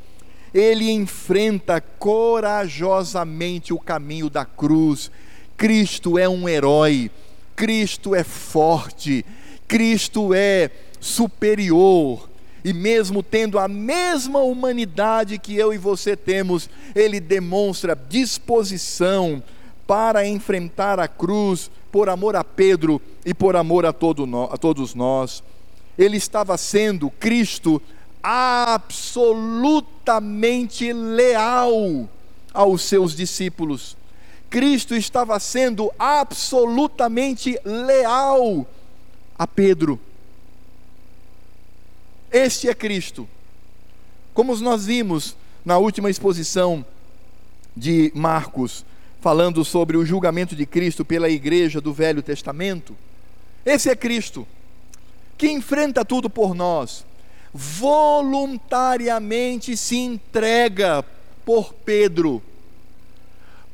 ele 0.53 0.89
enfrenta 0.89 1.81
corajosamente 1.81 3.73
o 3.73 3.79
caminho 3.79 4.29
da 4.29 4.45
cruz. 4.45 5.11
Cristo 5.57 6.17
é 6.17 6.29
um 6.29 6.47
herói, 6.47 7.11
Cristo 7.53 8.15
é 8.15 8.23
forte, 8.23 9.25
Cristo 9.67 10.33
é 10.33 10.71
superior. 11.01 12.29
E 12.63 12.71
mesmo 12.71 13.21
tendo 13.21 13.59
a 13.59 13.67
mesma 13.67 14.39
humanidade 14.39 15.37
que 15.37 15.53
eu 15.57 15.73
e 15.73 15.77
você 15.77 16.15
temos, 16.15 16.69
ele 16.95 17.19
demonstra 17.19 17.93
disposição 18.07 19.43
para 19.85 20.25
enfrentar 20.25 20.97
a 20.97 21.09
cruz 21.09 21.69
por 21.91 22.07
amor 22.07 22.37
a 22.37 22.43
Pedro 22.45 23.01
e 23.25 23.33
por 23.33 23.57
amor 23.57 23.85
a, 23.85 23.91
todo 23.91 24.25
no, 24.25 24.45
a 24.45 24.55
todos 24.55 24.95
nós 24.95 25.43
ele 25.99 26.17
estava 26.17 26.57
sendo, 26.57 27.11
Cristo, 27.11 27.79
absolutamente 28.23 30.91
leal 30.93 32.09
aos 32.53 32.83
seus 32.83 33.13
discípulos. 33.13 33.97
Cristo 34.49 34.95
estava 34.95 35.37
sendo 35.39 35.91
absolutamente 35.99 37.59
leal 37.65 38.65
a 39.37 39.45
Pedro. 39.45 39.99
Este 42.31 42.69
é 42.69 42.73
Cristo. 42.73 43.27
Como 44.33 44.55
nós 44.57 44.85
vimos 44.85 45.35
na 45.65 45.77
última 45.77 46.09
exposição 46.09 46.85
de 47.75 48.09
Marcos, 48.15 48.85
falando 49.19 49.65
sobre 49.65 49.97
o 49.97 50.05
julgamento 50.05 50.55
de 50.55 50.65
Cristo 50.65 51.03
pela 51.03 51.29
igreja 51.29 51.81
do 51.81 51.91
Velho 51.91 52.23
Testamento. 52.23 52.95
Esse 53.65 53.89
é 53.89 53.95
Cristo, 53.95 54.47
que 55.39 55.49
enfrenta 55.49 56.03
tudo 56.03 56.29
por 56.29 56.53
nós, 56.53 57.05
voluntariamente 57.53 59.77
se 59.77 59.95
entrega 59.95 61.01
por 61.45 61.73
Pedro, 61.73 62.43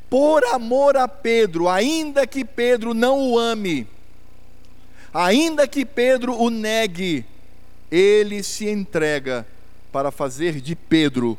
por 0.08 0.44
amor 0.44 0.96
a 0.96 1.08
Pedro, 1.08 1.68
ainda 1.68 2.24
que 2.24 2.44
Pedro 2.44 2.94
não 2.94 3.32
o 3.32 3.36
ame, 3.36 3.84
ainda 5.12 5.66
que 5.66 5.84
Pedro 5.84 6.40
o 6.40 6.50
negue, 6.50 7.24
ele 7.90 8.44
se 8.44 8.68
entrega 8.68 9.44
para 9.90 10.12
fazer 10.12 10.60
de 10.60 10.76
Pedro 10.76 11.36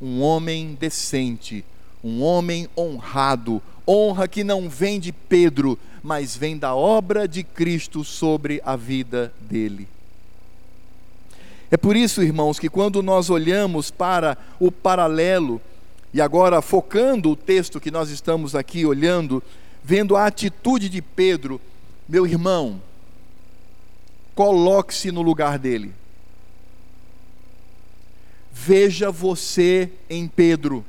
um 0.00 0.22
homem 0.22 0.76
decente, 0.78 1.64
um 2.02 2.22
homem 2.22 2.68
honrado, 2.78 3.60
honra 3.86 4.28
que 4.28 4.42
não 4.44 4.68
vem 4.68 4.98
de 4.98 5.12
Pedro, 5.12 5.78
mas 6.02 6.36
vem 6.36 6.56
da 6.56 6.74
obra 6.74 7.26
de 7.26 7.42
Cristo 7.42 8.04
sobre 8.04 8.60
a 8.64 8.76
vida 8.76 9.32
dele. 9.40 9.88
É 11.70 11.76
por 11.76 11.96
isso, 11.96 12.22
irmãos, 12.22 12.58
que 12.58 12.68
quando 12.68 13.02
nós 13.02 13.30
olhamos 13.30 13.90
para 13.90 14.38
o 14.60 14.70
paralelo, 14.70 15.60
e 16.12 16.20
agora 16.20 16.62
focando 16.62 17.30
o 17.30 17.36
texto 17.36 17.80
que 17.80 17.90
nós 17.90 18.10
estamos 18.10 18.54
aqui 18.54 18.86
olhando, 18.86 19.42
vendo 19.82 20.14
a 20.14 20.26
atitude 20.26 20.88
de 20.88 21.02
Pedro, 21.02 21.60
meu 22.08 22.26
irmão, 22.26 22.80
coloque-se 24.34 25.10
no 25.10 25.22
lugar 25.22 25.58
dele. 25.58 25.92
Veja 28.52 29.10
você 29.10 29.90
em 30.08 30.28
Pedro. 30.28 30.84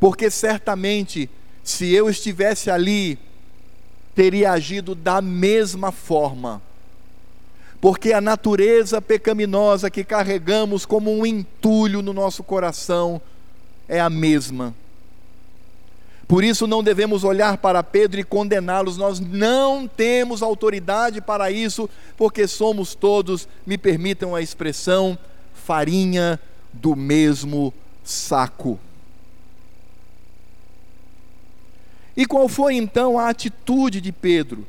Porque 0.00 0.30
certamente, 0.30 1.28
se 1.62 1.92
eu 1.92 2.08
estivesse 2.08 2.70
ali, 2.70 3.18
teria 4.14 4.52
agido 4.52 4.94
da 4.94 5.20
mesma 5.20 5.92
forma. 5.92 6.62
Porque 7.80 8.12
a 8.12 8.20
natureza 8.20 9.00
pecaminosa 9.00 9.90
que 9.90 10.02
carregamos 10.02 10.84
como 10.84 11.12
um 11.12 11.24
entulho 11.24 12.02
no 12.02 12.12
nosso 12.12 12.42
coração 12.42 13.20
é 13.86 14.00
a 14.00 14.10
mesma. 14.10 14.74
Por 16.26 16.44
isso 16.44 16.66
não 16.66 16.82
devemos 16.82 17.24
olhar 17.24 17.58
para 17.58 17.82
Pedro 17.82 18.20
e 18.20 18.24
condená-los, 18.24 18.96
nós 18.96 19.18
não 19.18 19.88
temos 19.88 20.42
autoridade 20.42 21.20
para 21.20 21.50
isso, 21.50 21.90
porque 22.16 22.46
somos 22.46 22.94
todos, 22.94 23.48
me 23.66 23.76
permitam 23.76 24.34
a 24.34 24.40
expressão, 24.40 25.18
farinha 25.52 26.38
do 26.72 26.94
mesmo 26.94 27.74
saco. 28.04 28.78
E 32.16 32.26
qual 32.26 32.48
foi 32.48 32.74
então 32.74 33.18
a 33.18 33.28
atitude 33.28 34.00
de 34.00 34.12
Pedro? 34.12 34.66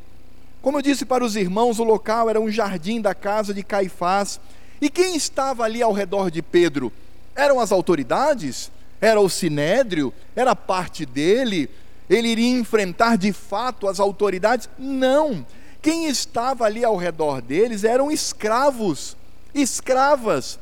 Como 0.61 0.77
eu 0.77 0.81
disse 0.81 1.05
para 1.05 1.23
os 1.23 1.35
irmãos, 1.35 1.79
o 1.79 1.83
local 1.83 2.29
era 2.29 2.39
um 2.39 2.51
jardim 2.51 3.01
da 3.01 3.15
casa 3.15 3.53
de 3.53 3.63
Caifás, 3.63 4.39
e 4.79 4.89
quem 4.89 5.15
estava 5.15 5.63
ali 5.63 5.81
ao 5.81 5.91
redor 5.91 6.29
de 6.29 6.41
Pedro? 6.41 6.91
Eram 7.35 7.59
as 7.59 7.71
autoridades? 7.71 8.71
era 9.01 9.19
o 9.19 9.27
sinédrio, 9.27 10.13
era 10.35 10.55
parte 10.55 11.07
dele, 11.07 11.67
ele 12.07 12.27
iria 12.27 12.59
enfrentar 12.59 13.17
de 13.17 13.33
fato 13.33 13.87
as 13.87 13.99
autoridades? 13.99 14.69
Não. 14.77 15.43
Quem 15.81 16.05
estava 16.05 16.65
ali 16.65 16.85
ao 16.85 16.95
redor 16.95 17.41
deles 17.41 17.83
eram 17.83 18.11
escravos, 18.11 19.17
escravas, 19.55 20.59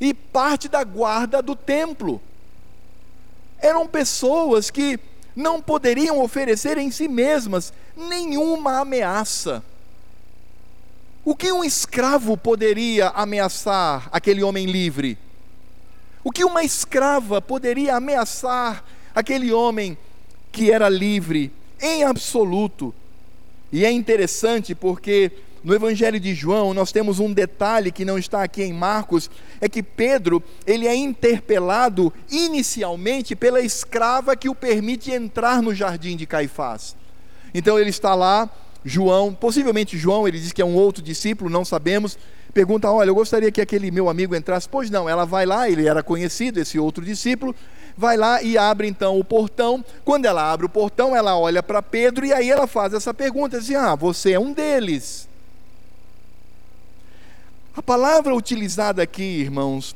e 0.00 0.12
parte 0.12 0.68
da 0.68 0.82
guarda 0.82 1.40
do 1.40 1.54
templo. 1.54 2.20
Eram 3.60 3.86
pessoas 3.86 4.68
que 4.68 4.98
não 5.40 5.60
poderiam 5.60 6.20
oferecer 6.20 6.78
em 6.78 6.90
si 6.90 7.08
mesmas 7.08 7.72
nenhuma 7.96 8.80
ameaça. 8.80 9.64
O 11.24 11.34
que 11.34 11.50
um 11.50 11.64
escravo 11.64 12.36
poderia 12.36 13.08
ameaçar 13.08 14.08
aquele 14.12 14.42
homem 14.42 14.66
livre? 14.66 15.18
O 16.22 16.30
que 16.30 16.44
uma 16.44 16.62
escrava 16.62 17.40
poderia 17.40 17.96
ameaçar 17.96 18.84
aquele 19.14 19.52
homem 19.52 19.96
que 20.52 20.70
era 20.70 20.88
livre 20.88 21.52
em 21.80 22.04
absoluto? 22.04 22.94
E 23.72 23.84
é 23.84 23.90
interessante 23.90 24.74
porque 24.74 25.32
no 25.62 25.74
Evangelho 25.74 26.18
de 26.18 26.34
João 26.34 26.72
nós 26.72 26.92
temos 26.92 27.18
um 27.18 27.32
detalhe 27.32 27.92
que 27.92 28.04
não 28.04 28.18
está 28.18 28.42
aqui 28.42 28.62
em 28.62 28.72
Marcos, 28.72 29.30
é 29.60 29.68
que 29.68 29.82
Pedro, 29.82 30.42
ele 30.66 30.86
é 30.86 30.94
interpelado 30.94 32.12
inicialmente 32.30 33.36
pela 33.36 33.60
escrava 33.60 34.36
que 34.36 34.48
o 34.48 34.54
permite 34.54 35.10
entrar 35.10 35.62
no 35.62 35.74
jardim 35.74 36.16
de 36.16 36.26
Caifás. 36.26 36.96
Então 37.52 37.78
ele 37.78 37.90
está 37.90 38.14
lá, 38.14 38.48
João, 38.84 39.34
possivelmente 39.34 39.98
João, 39.98 40.26
ele 40.26 40.38
diz 40.38 40.52
que 40.52 40.62
é 40.62 40.64
um 40.64 40.74
outro 40.74 41.02
discípulo, 41.02 41.50
não 41.50 41.64
sabemos, 41.64 42.16
pergunta: 42.50 42.90
Olha, 42.90 43.10
eu 43.10 43.14
gostaria 43.14 43.50
que 43.50 43.60
aquele 43.60 43.90
meu 43.90 44.08
amigo 44.08 44.34
entrasse. 44.34 44.68
Pois 44.68 44.90
não, 44.90 45.08
ela 45.08 45.24
vai 45.24 45.46
lá, 45.46 45.68
ele 45.68 45.86
era 45.86 46.02
conhecido, 46.02 46.58
esse 46.58 46.78
outro 46.78 47.04
discípulo, 47.04 47.54
vai 47.96 48.16
lá 48.16 48.42
e 48.42 48.56
abre 48.56 48.88
então 48.88 49.18
o 49.18 49.24
portão. 49.24 49.84
Quando 50.04 50.26
ela 50.26 50.50
abre 50.50 50.66
o 50.66 50.68
portão, 50.68 51.14
ela 51.14 51.36
olha 51.36 51.62
para 51.62 51.82
Pedro 51.82 52.24
e 52.24 52.32
aí 52.32 52.50
ela 52.50 52.66
faz 52.66 52.94
essa 52.94 53.12
pergunta: 53.12 53.58
assim, 53.58 53.74
Ah, 53.74 53.94
você 53.94 54.32
é 54.32 54.40
um 54.40 54.52
deles. 54.52 55.29
A 57.76 57.82
palavra 57.82 58.34
utilizada 58.34 59.02
aqui, 59.02 59.22
irmãos, 59.22 59.94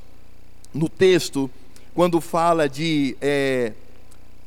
no 0.72 0.88
texto, 0.88 1.50
quando 1.94 2.20
fala 2.20 2.68
de, 2.68 3.16
é, 3.20 3.72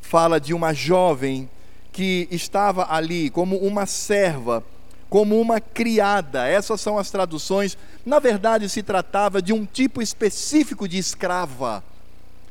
fala 0.02 0.40
de 0.40 0.54
uma 0.54 0.74
jovem 0.74 1.50
que 1.92 2.28
estava 2.32 2.92
ali 2.94 3.30
como 3.30 3.58
uma 3.58 3.86
serva 3.86 4.64
como 5.10 5.40
uma 5.40 5.60
criada. 5.60 6.48
Essas 6.48 6.82
são 6.82 6.98
as 6.98 7.10
traduções. 7.10 7.78
Na 8.06 8.20
verdade, 8.20 8.70
se 8.70 8.84
tratava 8.84 9.42
de 9.42 9.54
um 9.54 9.66
tipo 9.66 10.02
específico 10.02 10.88
de 10.88 10.98
escrava. 10.98 11.84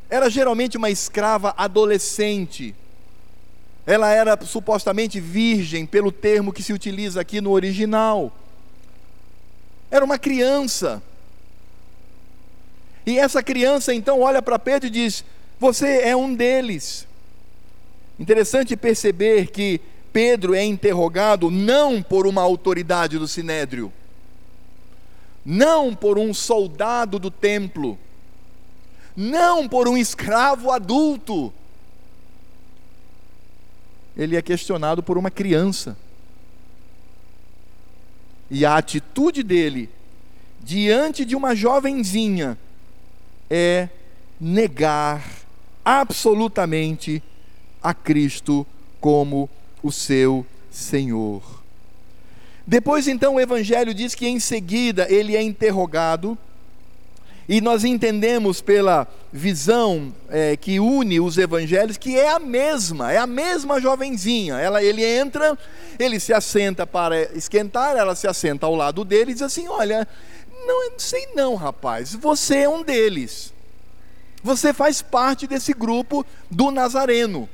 Era 0.09 0.31
geralmente 0.31 0.77
uma 0.77 0.91
escrava 0.91 1.55
adolescente. 1.57 2.75
Ela 3.85 4.13
era 4.13 4.39
supostamente 4.45 5.21
virgem, 5.21 5.87
pelo 5.87 6.11
termo 6.11 6.53
que 6.53 6.63
se 6.63 6.73
utiliza 6.73 7.21
aqui 7.21 7.41
no 7.41 7.51
original. 7.51 8.33
Era 9.91 10.05
uma 10.05 10.19
criança. 10.19 11.03
E 13.07 13.19
essa 13.19 13.43
criança 13.43 13.95
então 13.95 14.21
olha 14.21 14.43
para 14.43 14.59
Pedro 14.59 14.89
e 14.89 14.91
diz: 14.91 15.25
Você 15.61 16.01
é 16.03 16.17
um 16.17 16.35
deles. 16.35 17.07
Interessante 18.19 18.77
perceber 18.77 19.49
que 19.49 19.81
Pedro 20.13 20.55
é 20.55 20.65
interrogado 20.65 21.51
não 21.51 22.03
por 22.03 22.27
uma 22.27 22.41
autoridade 22.41 23.19
do 23.19 23.29
sinédrio, 23.29 23.93
não 25.45 25.95
por 25.95 26.19
um 26.19 26.33
soldado 26.33 27.19
do 27.19 27.31
templo, 27.31 27.99
não 29.15 29.69
por 29.69 29.87
um 29.87 29.97
escravo 29.97 30.71
adulto. 30.71 31.53
Ele 34.17 34.35
é 34.35 34.43
questionado 34.43 35.03
por 35.03 35.19
uma 35.19 35.31
criança. 35.31 35.97
E 38.51 38.65
a 38.65 38.77
atitude 38.77 39.43
dele 39.43 39.89
diante 40.63 41.25
de 41.25 41.37
uma 41.37 41.55
jovenzinha 41.55 42.59
é 43.49 43.89
negar 44.41 45.25
absolutamente 45.85 47.23
a 47.83 47.95
Cristo 47.95 48.67
como 49.01 49.49
o 49.83 49.93
seu 49.93 50.45
Senhor. 50.71 51.63
Depois, 52.67 53.07
então, 53.07 53.37
o 53.37 53.41
Evangelho 53.41 53.95
diz 53.95 54.15
que 54.15 54.27
em 54.27 54.41
seguida 54.41 55.07
ele 55.09 55.37
é 55.37 55.43
interrogado, 55.43 56.37
e 57.49 57.61
nós 57.61 57.85
entendemos 57.85 58.61
pela 58.61 59.07
visão 59.33 60.13
é, 60.29 60.57
que 60.57 60.81
une 60.81 61.21
os 61.21 61.39
evangelhos 61.39 61.97
que 61.97 62.19
é 62.19 62.31
a 62.31 62.41
mesma, 62.41 63.13
é 63.13 63.19
a 63.19 63.27
mesma 63.27 63.81
jovenzinha. 63.81 64.57
Ela, 64.57 64.83
ele 64.83 65.05
entra, 65.05 65.57
ele 65.99 66.19
se 66.19 66.33
assenta 66.33 66.85
para 66.87 67.23
esquentar, 67.37 67.97
ela 67.97 68.17
se 68.17 68.27
assenta 68.27 68.67
ao 68.67 68.75
lado 68.75 69.05
dele 69.05 69.31
e 69.31 69.35
diz 69.35 69.43
assim: 69.43 69.69
Olha, 69.69 70.09
não 70.67 70.99
sei 70.99 71.29
não, 71.35 71.55
rapaz, 71.55 72.15
você 72.15 72.59
é 72.59 72.69
um 72.69 72.83
deles. 72.83 73.55
Você 74.43 74.73
faz 74.73 75.01
parte 75.01 75.47
desse 75.47 75.73
grupo 75.73 76.27
do 76.51 76.71
Nazareno. 76.73 77.49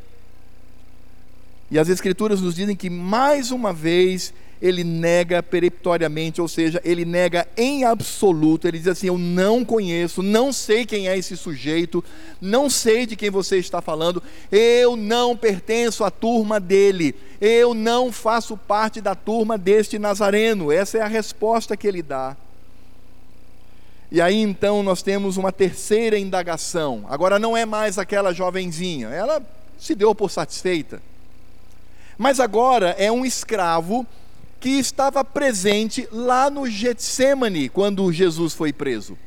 E 1.71 1.79
as 1.79 1.89
Escrituras 1.89 2.41
nos 2.41 2.55
dizem 2.55 2.77
que, 2.77 2.91
mais 2.91 3.51
uma 3.51 3.73
vez, 3.73 4.33
ele 4.63 4.85
nega 4.85 5.43
peremptoriamente, 5.43 6.41
ou 6.41 6.47
seja, 6.47 6.81
ele 6.85 7.05
nega 7.05 7.49
em 7.57 7.83
absoluto. 7.83 8.69
Ele 8.69 8.79
diz 8.79 8.87
assim: 8.87 9.09
Eu 9.09 9.19
não 9.19 9.65
conheço, 9.65 10.23
não 10.23 10.53
sei 10.53 10.87
quem 10.87 11.09
é 11.09 11.19
esse 11.19 11.37
sujeito, 11.37 12.03
não 12.41 12.71
sei 12.71 13.05
de 13.05 13.17
quem 13.17 13.29
você 13.29 13.59
está 13.59 13.83
falando, 13.83 14.23
eu 14.53 14.95
não 14.95 15.37
pertenço 15.37 16.05
à 16.05 16.13
turma 16.13 16.61
dele, 16.61 17.13
eu 17.41 17.75
não 17.75 18.13
faço 18.13 18.57
parte 18.57 19.01
da 19.01 19.17
turma 19.17 19.59
deste 19.59 19.99
Nazareno. 19.99 20.71
Essa 20.71 20.99
é 20.99 21.01
a 21.01 21.09
resposta 21.09 21.77
que 21.77 21.89
ele 21.89 22.01
dá. 22.01 22.37
E 24.13 24.21
aí 24.21 24.41
então 24.41 24.81
nós 24.81 25.03
temos 25.03 25.37
uma 25.37 25.51
terceira 25.51 26.17
indagação. 26.17 27.05
Agora 27.09 27.37
não 27.37 27.57
é 27.57 27.67
mais 27.67 27.99
aquela 27.99 28.33
jovenzinha, 28.33 29.09
ela 29.09 29.43
se 29.77 29.97
deu 29.97 30.15
por 30.15 30.31
satisfeita. 30.31 31.03
Mas 32.17 32.39
agora 32.39 32.91
é 32.91 33.11
um 33.11 33.25
escravo 33.25 34.07
que 34.63 34.79
estava 34.79 35.25
presente 35.25 36.09
lá 36.13 36.49
no 36.49 36.69
Getsemane 36.69 37.69
quando 37.69 38.13
Jesus 38.13 38.55
foi 38.55 38.73
preso. 38.73 39.19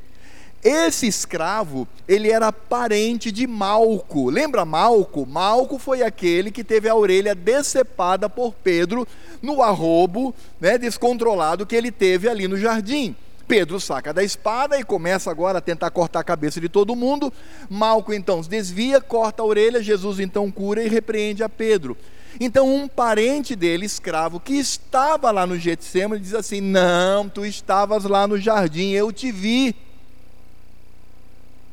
Esse 0.63 1.07
escravo, 1.07 1.85
ele 2.07 2.31
era 2.31 2.53
parente 2.53 3.33
de 3.33 3.45
Malco. 3.45 4.29
Lembra 4.29 4.63
Malco? 4.63 5.25
Malco 5.25 5.77
foi 5.77 6.01
aquele 6.01 6.51
que 6.51 6.63
teve 6.63 6.87
a 6.87 6.95
orelha 6.95 7.35
decepada 7.35 8.29
por 8.29 8.53
Pedro 8.53 9.05
no 9.41 9.61
arrobo 9.61 10.33
né, 10.59 10.77
descontrolado 10.77 11.65
que 11.65 11.75
ele 11.75 11.91
teve 11.91 12.29
ali 12.29 12.47
no 12.47 12.57
jardim. 12.57 13.13
Pedro 13.45 13.77
saca 13.77 14.13
da 14.13 14.23
espada 14.23 14.79
e 14.79 14.85
começa 14.85 15.29
agora 15.29 15.57
a 15.57 15.61
tentar 15.61 15.91
cortar 15.91 16.21
a 16.21 16.23
cabeça 16.23 16.61
de 16.61 16.69
todo 16.69 16.95
mundo. 16.95 17.31
Malco 17.69 18.13
então 18.13 18.41
se 18.41 18.49
desvia, 18.49 19.01
corta 19.01 19.43
a 19.43 19.45
orelha, 19.45 19.83
Jesus 19.83 20.21
então 20.21 20.49
cura 20.49 20.81
e 20.81 20.87
repreende 20.87 21.43
a 21.43 21.49
Pedro. 21.49 21.97
Então 22.39 22.73
um 22.73 22.87
parente 22.87 23.55
dele, 23.55 23.85
escravo, 23.85 24.39
que 24.39 24.53
estava 24.53 25.31
lá 25.31 25.45
no 25.45 25.57
Getsemane, 25.57 26.21
diz 26.21 26.33
assim: 26.33 26.61
"Não, 26.61 27.29
tu 27.29 27.45
estavas 27.45 28.03
lá 28.03 28.27
no 28.27 28.37
jardim, 28.37 28.91
eu 28.91 29.11
te 29.11 29.31
vi. 29.31 29.75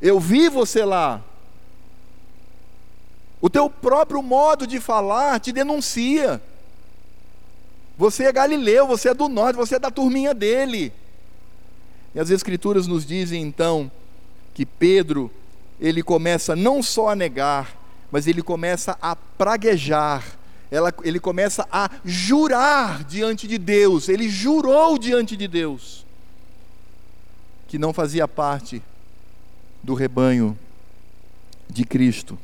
Eu 0.01 0.19
vi 0.19 0.49
você 0.49 0.85
lá. 0.85 1.23
O 3.41 3.51
teu 3.51 3.69
próprio 3.69 4.23
modo 4.23 4.67
de 4.67 4.79
falar 4.79 5.41
te 5.41 5.51
denuncia. 5.51 6.41
Você 7.99 8.25
é 8.25 8.33
galileu, 8.33 8.87
você 8.87 9.09
é 9.11 9.15
do 9.15 9.29
norte, 9.29 9.57
você 9.57 9.77
é 9.77 9.79
da 9.79 9.91
turminha 9.91 10.33
dele. 10.33 10.93
E 12.15 12.21
as 12.21 12.31
escrituras 12.31 12.87
nos 12.87 13.05
dizem 13.05 13.43
então 13.43 13.91
que 14.55 14.67
Pedro, 14.67 15.31
ele 15.81 16.03
começa 16.03 16.55
não 16.55 16.83
só 16.83 17.09
a 17.09 17.17
negar, 17.17 17.77
mas 18.11 18.27
ele 18.27 18.43
começa 18.43 18.97
a 19.01 19.17
praguejar, 19.17 20.25
ela, 20.73 20.93
ele 21.05 21.21
começa 21.21 21.69
a 21.71 21.91
jurar 22.03 23.05
diante 23.05 23.47
de 23.47 23.59
Deus, 23.59 24.09
ele 24.09 24.29
jurou 24.29 24.99
diante 24.99 25.37
de 25.37 25.47
Deus 25.47 26.07
que 27.69 27.79
não 27.79 27.93
fazia 27.93 28.27
parte 28.27 28.83
do 29.83 29.95
rebanho 29.95 30.59
de 31.69 31.85
Cristo. 31.85 32.39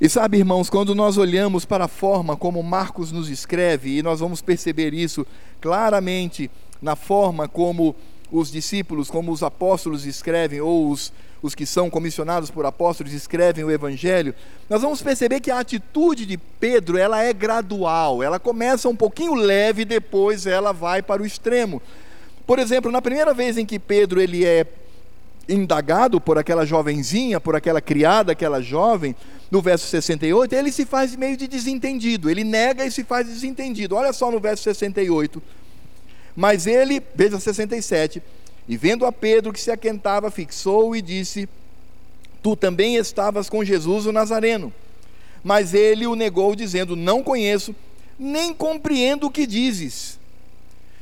E 0.00 0.08
sabe, 0.08 0.38
irmãos, 0.38 0.70
quando 0.70 0.94
nós 0.94 1.18
olhamos 1.18 1.64
para 1.64 1.84
a 1.84 1.88
forma 1.88 2.36
como 2.36 2.62
Marcos 2.62 3.12
nos 3.12 3.28
escreve, 3.28 3.98
e 3.98 4.02
nós 4.02 4.20
vamos 4.20 4.40
perceber 4.40 4.94
isso 4.94 5.26
claramente 5.60 6.50
na 6.80 6.96
forma 6.96 7.46
como 7.46 7.94
os 8.30 8.50
discípulos, 8.50 9.10
como 9.10 9.30
os 9.32 9.42
apóstolos 9.42 10.06
escrevem, 10.06 10.60
ou 10.60 10.88
os, 10.90 11.12
os 11.42 11.54
que 11.54 11.64
são 11.64 11.88
comissionados 11.88 12.50
por 12.50 12.66
apóstolos 12.66 13.12
escrevem 13.12 13.64
o 13.64 13.70
Evangelho, 13.70 14.34
nós 14.68 14.82
vamos 14.82 15.02
perceber 15.02 15.40
que 15.40 15.50
a 15.50 15.58
atitude 15.58 16.26
de 16.26 16.36
Pedro 16.36 16.98
ela 16.98 17.22
é 17.22 17.32
gradual, 17.32 18.22
ela 18.22 18.38
começa 18.38 18.88
um 18.88 18.96
pouquinho 18.96 19.34
leve 19.34 19.82
e 19.82 19.86
depois 19.86 20.46
ela 20.46 20.72
vai 20.72 21.02
para 21.02 21.22
o 21.22 21.26
extremo. 21.26 21.80
Por 22.46 22.58
exemplo, 22.58 22.90
na 22.90 23.00
primeira 23.00 23.32
vez 23.32 23.56
em 23.56 23.64
que 23.64 23.78
Pedro 23.78 24.20
ele 24.20 24.44
é 24.44 24.66
indagado 25.48 26.20
por 26.20 26.38
aquela 26.38 26.64
jovenzinha, 26.64 27.40
por 27.40 27.56
aquela 27.56 27.80
criada, 27.80 28.32
aquela 28.32 28.60
jovem, 28.60 29.16
no 29.50 29.60
verso 29.60 29.86
68, 29.86 30.54
ele 30.54 30.70
se 30.70 30.84
faz 30.84 31.16
meio 31.16 31.36
de 31.36 31.48
desentendido, 31.48 32.30
ele 32.30 32.44
nega 32.44 32.84
e 32.84 32.90
se 32.90 33.02
faz 33.02 33.26
desentendido. 33.26 33.96
Olha 33.96 34.12
só 34.12 34.30
no 34.30 34.38
verso 34.38 34.62
68. 34.62 35.42
Mas 36.36 36.66
ele, 36.66 37.02
veja 37.14 37.40
67, 37.40 38.22
e 38.68 38.76
vendo 38.76 39.04
a 39.04 39.12
Pedro 39.12 39.52
que 39.52 39.60
se 39.60 39.70
aquentava, 39.70 40.30
fixou 40.30 40.94
e 40.94 41.02
disse: 41.02 41.48
Tu 42.42 42.56
também 42.56 42.96
estavas 42.96 43.48
com 43.48 43.64
Jesus 43.64 44.06
o 44.06 44.12
Nazareno. 44.12 44.72
Mas 45.42 45.74
ele 45.74 46.06
o 46.06 46.14
negou, 46.14 46.54
dizendo: 46.54 46.94
Não 46.94 47.22
conheço, 47.22 47.74
nem 48.18 48.52
compreendo 48.52 49.26
o 49.26 49.30
que 49.30 49.46
dizes. 49.46 50.18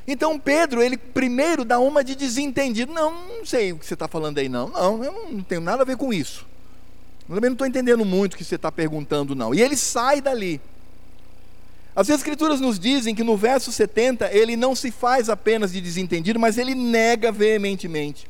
Então 0.07 0.39
Pedro, 0.39 0.83
ele 0.83 0.97
primeiro 0.97 1.65
dá 1.65 1.79
uma 1.79 2.03
de 2.03 2.15
desentendido. 2.15 2.93
Não, 2.93 3.13
não 3.29 3.45
sei 3.45 3.73
o 3.73 3.79
que 3.79 3.85
você 3.85 3.95
está 3.95 4.09
falando 4.09 4.39
aí, 4.39 4.49
não. 4.49 4.69
Não, 4.71 5.05
eu 5.05 5.29
não 5.31 5.43
tenho 5.43 5.61
nada 5.61 5.83
a 5.83 5.85
ver 5.85 5.99
com 5.99 6.13
isso. 6.13 6.47
Eu 7.29 7.35
também 7.35 7.51
não 7.51 7.55
estou 7.55 7.67
entendendo 7.67 8.05
muito 8.07 8.33
o 8.33 8.37
que 8.39 8.45
você 8.45 8.55
está 8.55 8.73
perguntando, 8.73 9.35
não. 9.35 9.55
E 9.55 9.61
ele 9.61 9.77
sai 9.77 10.23
dali. 10.23 10.59
As 11.99 12.09
Escrituras 12.09 12.61
nos 12.61 12.79
dizem 12.79 13.13
que 13.13 13.25
no 13.25 13.37
verso 13.37 13.73
70 13.73 14.33
ele 14.33 14.55
não 14.57 14.73
se 14.73 14.93
faz 14.93 15.29
apenas 15.29 15.73
de 15.73 15.81
desentendido, 15.81 16.39
mas 16.39 16.57
ele 16.57 16.73
nega 16.73 17.33
veementemente. 17.33 18.25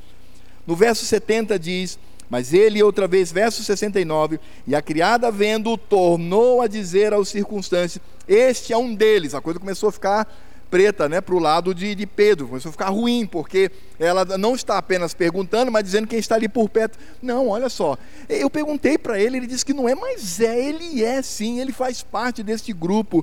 No 0.66 0.74
verso 0.74 1.04
70 1.04 1.58
diz: 1.58 1.98
Mas 2.30 2.54
ele, 2.54 2.82
outra 2.82 3.06
vez, 3.06 3.30
verso 3.30 3.62
69, 3.62 4.40
e 4.66 4.74
a 4.74 4.80
criada 4.80 5.30
vendo, 5.30 5.76
tornou 5.76 6.62
a 6.62 6.66
dizer 6.66 7.12
aos 7.12 7.28
circunstantes: 7.28 7.98
Este 8.26 8.72
é 8.72 8.78
um 8.78 8.94
deles. 8.94 9.34
A 9.34 9.40
coisa 9.42 9.60
começou 9.60 9.90
a 9.90 9.92
ficar 9.92 10.34
preta 10.70 11.06
né, 11.06 11.20
para 11.20 11.34
o 11.34 11.38
lado 11.38 11.74
de, 11.74 11.94
de 11.94 12.06
Pedro. 12.06 12.48
Começou 12.48 12.70
a 12.70 12.72
ficar 12.72 12.88
ruim, 12.88 13.26
porque 13.26 13.70
ela 13.98 14.24
não 14.38 14.54
está 14.54 14.78
apenas 14.78 15.12
perguntando, 15.12 15.70
mas 15.70 15.84
dizendo 15.84 16.06
quem 16.06 16.18
está 16.18 16.36
ali 16.36 16.48
por 16.48 16.70
perto. 16.70 16.98
Não, 17.20 17.48
olha 17.48 17.68
só. 17.68 17.98
Eu 18.30 18.48
perguntei 18.48 18.96
para 18.96 19.20
ele, 19.20 19.36
ele 19.36 19.46
disse 19.46 19.66
que 19.66 19.74
não 19.74 19.86
é, 19.86 19.94
mas 19.94 20.40
é, 20.40 20.58
ele 20.58 21.04
é 21.04 21.20
sim, 21.20 21.60
ele 21.60 21.72
faz 21.72 22.02
parte 22.02 22.42
deste 22.42 22.72
grupo. 22.72 23.22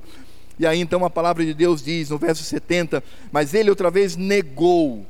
E 0.58 0.66
aí 0.66 0.80
então 0.80 1.04
a 1.04 1.10
palavra 1.10 1.44
de 1.44 1.52
Deus 1.52 1.82
diz 1.82 2.10
no 2.10 2.18
verso 2.18 2.42
70: 2.42 3.02
Mas 3.30 3.54
ele 3.54 3.70
outra 3.70 3.90
vez 3.90 4.16
negou. 4.16 5.04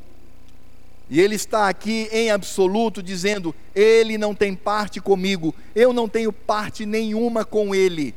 E 1.09 1.21
ele 1.21 1.37
está 1.37 1.69
aqui 1.69 2.09
em 2.11 2.31
absoluto 2.31 3.03
dizendo: 3.03 3.55
Ele 3.75 4.19
não 4.19 4.35
tem 4.35 4.55
parte 4.55 5.01
comigo, 5.01 5.55
eu 5.75 5.93
não 5.93 6.09
tenho 6.09 6.33
parte 6.33 6.85
nenhuma 6.85 7.45
com 7.45 7.75
ele. 7.75 8.15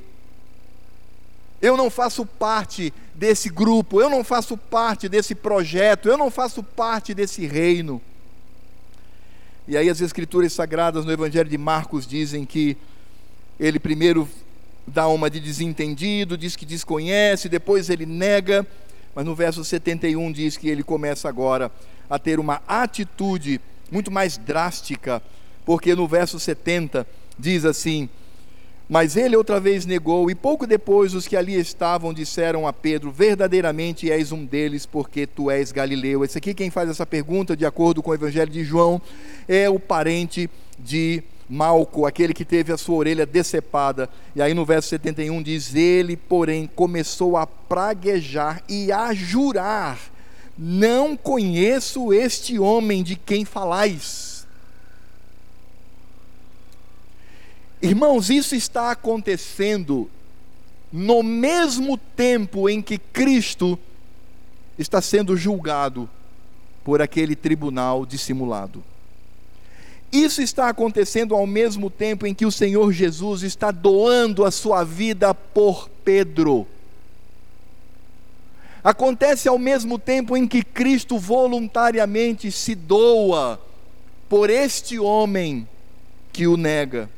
Eu 1.62 1.76
não 1.76 1.90
faço 1.90 2.26
parte 2.26 2.94
desse 3.14 3.50
grupo, 3.50 4.02
eu 4.02 4.10
não 4.10 4.24
faço 4.24 4.58
parte 4.58 5.10
desse 5.10 5.36
projeto, 5.36 6.08
eu 6.08 6.18
não 6.18 6.32
faço 6.32 6.64
parte 6.64 7.14
desse 7.14 7.46
reino. 7.46 8.02
E 9.68 9.78
aí 9.78 9.90
as 9.90 10.02
escrituras 10.02 10.54
sagradas 10.54 11.06
no 11.06 11.12
Evangelho 11.12 11.50
de 11.50 11.58
Marcos 11.58 12.08
dizem 12.08 12.46
que 12.46 12.76
ele 13.60 13.78
primeiro 13.78 14.28
dá 14.90 15.08
uma 15.08 15.30
de 15.30 15.40
desentendido, 15.40 16.38
diz 16.38 16.56
que 16.56 16.66
desconhece, 16.66 17.48
depois 17.48 17.90
ele 17.90 18.06
nega, 18.06 18.66
mas 19.16 19.26
no 19.26 19.36
verso 19.36 19.64
71 19.64 20.32
diz 20.32 20.58
que 20.58 20.70
ele 20.70 20.84
começa 20.84 21.30
agora 21.30 21.72
a 22.10 22.18
ter 22.18 22.40
uma 22.40 22.62
atitude 22.68 23.62
muito 23.92 24.12
mais 24.12 24.38
drástica, 24.38 25.22
porque 25.66 25.96
no 25.96 26.08
verso 26.08 26.40
70 26.40 27.06
diz 27.38 27.66
assim: 27.66 28.10
mas 28.90 29.16
ele 29.16 29.36
outra 29.36 29.60
vez 29.60 29.86
negou, 29.86 30.32
e 30.32 30.36
pouco 30.36 30.66
depois 30.66 31.14
os 31.14 31.28
que 31.28 31.38
ali 31.38 31.54
estavam 31.54 32.12
disseram 32.12 32.68
a 32.68 32.74
Pedro: 32.74 33.12
Verdadeiramente 33.12 34.12
és 34.12 34.32
um 34.32 34.44
deles, 34.44 34.88
porque 34.88 35.28
tu 35.28 35.52
és 35.52 35.72
galileu. 35.72 36.26
Esse 36.26 36.40
aqui, 36.40 36.56
quem 36.56 36.72
faz 36.72 36.90
essa 36.90 37.06
pergunta, 37.06 37.56
de 37.56 37.68
acordo 37.68 38.02
com 38.02 38.10
o 38.10 38.16
Evangelho 38.16 38.52
de 38.52 38.64
João, 38.64 39.00
é 39.48 39.70
o 39.70 39.80
parente 39.80 40.50
de 40.80 41.22
Malco, 41.50 42.06
aquele 42.06 42.32
que 42.32 42.46
teve 42.46 42.72
a 42.72 42.78
sua 42.78 42.98
orelha 42.98 43.26
decepada. 43.26 44.08
E 44.36 44.42
aí 44.42 44.54
no 44.54 44.64
verso 44.64 44.90
71 44.90 45.42
diz: 45.42 45.74
Ele, 45.74 46.16
porém, 46.16 46.70
começou 46.76 47.36
a 47.36 47.48
praguejar 47.48 48.62
e 48.70 48.92
a 48.92 49.14
jurar: 49.16 50.00
Não 50.56 51.18
conheço 51.18 52.14
este 52.14 52.60
homem 52.60 53.02
de 53.02 53.16
quem 53.16 53.44
falais. 53.46 54.46
Irmãos, 57.82 58.30
isso 58.30 58.56
está 58.56 58.92
acontecendo 58.92 60.10
no 60.92 61.24
mesmo 61.24 61.98
tempo 61.98 62.70
em 62.70 62.82
que 62.82 62.98
Cristo 62.98 63.80
está 64.78 65.02
sendo 65.02 65.36
julgado 65.36 66.10
por 66.84 67.02
aquele 67.02 67.36
tribunal 67.36 68.06
dissimulado. 68.06 68.84
Isso 70.12 70.42
está 70.42 70.70
acontecendo 70.70 71.36
ao 71.36 71.46
mesmo 71.46 71.90
tempo 71.90 72.26
em 72.26 72.34
que 72.34 72.46
o 72.46 72.52
Senhor 72.52 72.92
Jesus 72.92 73.44
está 73.44 73.70
doando 73.70 74.44
a 74.44 74.50
sua 74.50 74.84
vida 74.84 75.34
por 75.34 75.88
Pedro. 76.04 76.66
Acontece 78.84 79.48
ao 79.48 79.60
mesmo 79.60 80.00
tempo 80.00 80.36
em 80.36 80.48
que 80.48 80.64
Cristo 80.64 81.20
voluntariamente 81.20 82.52
se 82.52 82.74
doa 82.74 83.62
por 84.28 84.50
este 84.50 84.98
homem 84.98 85.68
que 86.32 86.48
o 86.48 86.58
nega. 86.58 87.10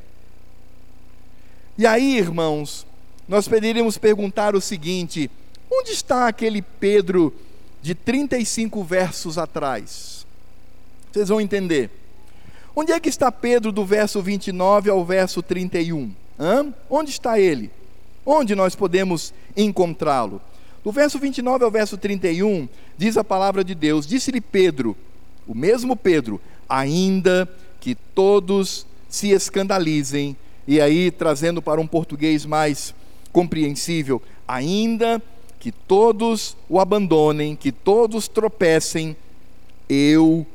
E 1.78 1.86
aí, 1.86 2.18
irmãos, 2.18 2.86
nós 3.26 3.48
poderíamos 3.48 3.96
perguntar 3.96 4.54
o 4.54 4.60
seguinte: 4.60 5.30
onde 5.70 5.92
está 5.92 6.28
aquele 6.28 6.60
Pedro 6.60 7.32
de 7.80 7.94
35 7.94 8.84
versos 8.84 9.38
atrás? 9.38 10.26
Vocês 11.10 11.28
vão 11.28 11.40
entender. 11.40 12.01
Onde 12.74 12.92
é 12.92 12.98
que 12.98 13.08
está 13.08 13.30
Pedro 13.30 13.70
do 13.70 13.84
verso 13.84 14.22
29 14.22 14.90
ao 14.90 15.04
verso 15.04 15.42
31? 15.42 16.10
Hã? 16.38 16.72
Onde 16.88 17.10
está 17.10 17.38
ele? 17.38 17.70
Onde 18.24 18.54
nós 18.54 18.74
podemos 18.74 19.34
encontrá-lo? 19.56 20.40
Do 20.82 20.90
verso 20.90 21.18
29 21.18 21.64
ao 21.64 21.70
verso 21.70 21.96
31, 21.96 22.68
diz 22.96 23.16
a 23.16 23.22
palavra 23.22 23.62
de 23.62 23.74
Deus: 23.74 24.06
Disse-lhe 24.06 24.40
Pedro: 24.40 24.96
o 25.46 25.54
mesmo 25.54 25.96
Pedro, 25.96 26.40
ainda 26.68 27.48
que 27.80 27.94
todos 27.94 28.86
se 29.08 29.30
escandalizem, 29.30 30.36
e 30.66 30.80
aí 30.80 31.10
trazendo 31.10 31.60
para 31.60 31.80
um 31.80 31.86
português 31.86 32.46
mais 32.46 32.94
compreensível, 33.32 34.22
ainda 34.46 35.20
que 35.58 35.70
todos 35.70 36.56
o 36.68 36.80
abandonem, 36.80 37.54
que 37.54 37.70
todos 37.70 38.28
tropecem, 38.28 39.16
eu 39.88 40.46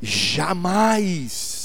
jamais, 0.00 1.57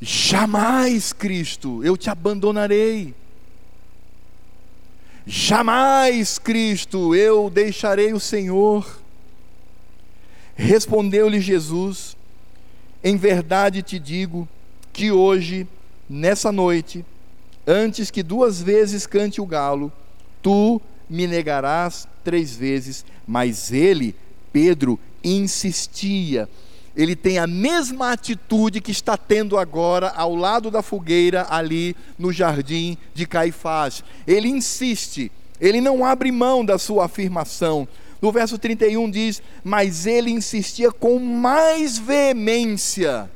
jamais, 0.00 1.12
Cristo, 1.12 1.84
eu 1.84 1.96
te 1.96 2.10
abandonarei. 2.10 3.14
Jamais, 5.26 6.38
Cristo, 6.38 7.14
eu 7.14 7.50
deixarei 7.50 8.12
o 8.12 8.20
Senhor. 8.20 9.00
Respondeu-lhe 10.54 11.40
Jesus: 11.40 12.16
Em 13.02 13.16
verdade 13.16 13.82
te 13.82 13.98
digo 13.98 14.48
que 14.92 15.10
hoje, 15.10 15.66
nessa 16.08 16.52
noite, 16.52 17.04
antes 17.66 18.10
que 18.10 18.22
duas 18.22 18.62
vezes 18.62 19.06
cante 19.06 19.40
o 19.40 19.46
galo, 19.46 19.92
tu 20.40 20.80
me 21.10 21.26
negarás 21.26 22.06
três 22.22 22.56
vezes. 22.56 23.04
Mas 23.26 23.72
ele, 23.72 24.14
Pedro, 24.52 24.98
insistia. 25.24 26.48
Ele 26.96 27.14
tem 27.14 27.38
a 27.38 27.46
mesma 27.46 28.12
atitude 28.12 28.80
que 28.80 28.90
está 28.90 29.16
tendo 29.16 29.58
agora 29.58 30.08
ao 30.16 30.34
lado 30.34 30.70
da 30.70 30.82
fogueira, 30.82 31.46
ali 31.50 31.94
no 32.18 32.32
jardim 32.32 32.96
de 33.14 33.26
Caifás. 33.26 34.02
Ele 34.26 34.48
insiste, 34.48 35.30
ele 35.60 35.80
não 35.80 36.04
abre 36.04 36.32
mão 36.32 36.64
da 36.64 36.78
sua 36.78 37.04
afirmação. 37.04 37.86
No 38.20 38.32
verso 38.32 38.58
31 38.58 39.10
diz: 39.10 39.42
Mas 39.62 40.06
ele 40.06 40.30
insistia 40.30 40.90
com 40.90 41.18
mais 41.18 41.98
veemência 41.98 43.30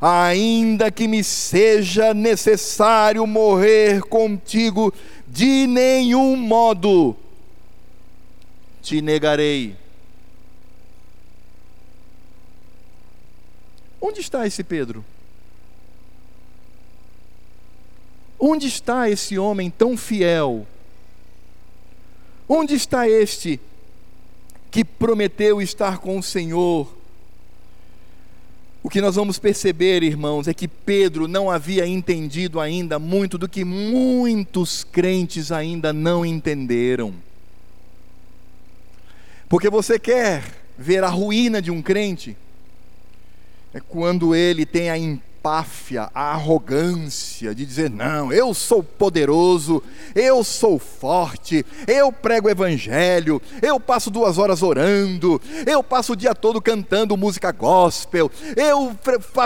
ainda 0.00 0.90
que 0.90 1.08
me 1.08 1.24
seja 1.24 2.12
necessário 2.12 3.26
morrer 3.26 4.02
contigo, 4.02 4.92
de 5.26 5.66
nenhum 5.66 6.36
modo 6.36 7.16
te 8.82 9.00
negarei. 9.00 9.74
Onde 14.16 14.24
está 14.24 14.46
esse 14.46 14.64
Pedro? 14.64 15.04
Onde 18.40 18.66
está 18.66 19.10
esse 19.10 19.38
homem 19.38 19.68
tão 19.68 19.94
fiel? 19.94 20.66
Onde 22.48 22.74
está 22.74 23.06
este 23.06 23.60
que 24.70 24.82
prometeu 24.82 25.60
estar 25.60 25.98
com 25.98 26.18
o 26.18 26.22
Senhor 26.22 26.96
o 28.82 28.88
que 28.88 29.00
nós 29.00 29.16
vamos 29.16 29.36
perceber, 29.36 30.04
irmãos, 30.04 30.46
é 30.46 30.54
que 30.54 30.68
Pedro 30.68 31.26
não 31.26 31.50
havia 31.50 31.84
entendido 31.86 32.60
ainda 32.60 33.00
muito 33.00 33.36
do 33.36 33.48
que 33.48 33.64
muitos 33.64 34.84
crentes 34.84 35.50
ainda 35.50 35.92
não 35.92 36.24
entenderam. 36.24 37.12
Porque 39.48 39.68
você 39.68 39.98
quer 39.98 40.44
ver 40.78 41.02
a 41.02 41.08
ruína 41.08 41.60
de 41.60 41.68
um 41.68 41.82
crente? 41.82 42.36
É 43.76 43.80
quando 43.86 44.34
ele 44.34 44.64
tem 44.64 44.88
a 44.88 44.96
empáfia, 44.96 46.08
a 46.14 46.32
arrogância 46.32 47.54
de 47.54 47.66
dizer: 47.66 47.90
não, 47.90 48.32
eu 48.32 48.54
sou 48.54 48.82
poderoso, 48.82 49.82
eu 50.14 50.42
sou 50.42 50.78
forte, 50.78 51.62
eu 51.86 52.10
prego 52.10 52.48
o 52.48 52.50
evangelho, 52.50 53.40
eu 53.60 53.78
passo 53.78 54.10
duas 54.10 54.38
horas 54.38 54.62
orando, 54.62 55.38
eu 55.66 55.82
passo 55.82 56.14
o 56.14 56.16
dia 56.16 56.34
todo 56.34 56.58
cantando 56.58 57.18
música 57.18 57.52
gospel, 57.52 58.32
eu 58.56 58.96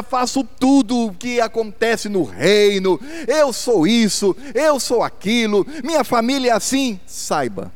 faço 0.08 0.44
tudo 0.44 1.12
que 1.18 1.40
acontece 1.40 2.08
no 2.08 2.22
reino, 2.22 3.00
eu 3.26 3.52
sou 3.52 3.84
isso, 3.84 4.36
eu 4.54 4.78
sou 4.78 5.02
aquilo, 5.02 5.66
minha 5.82 6.04
família 6.04 6.52
é 6.52 6.54
assim. 6.54 7.00
Saiba, 7.04 7.72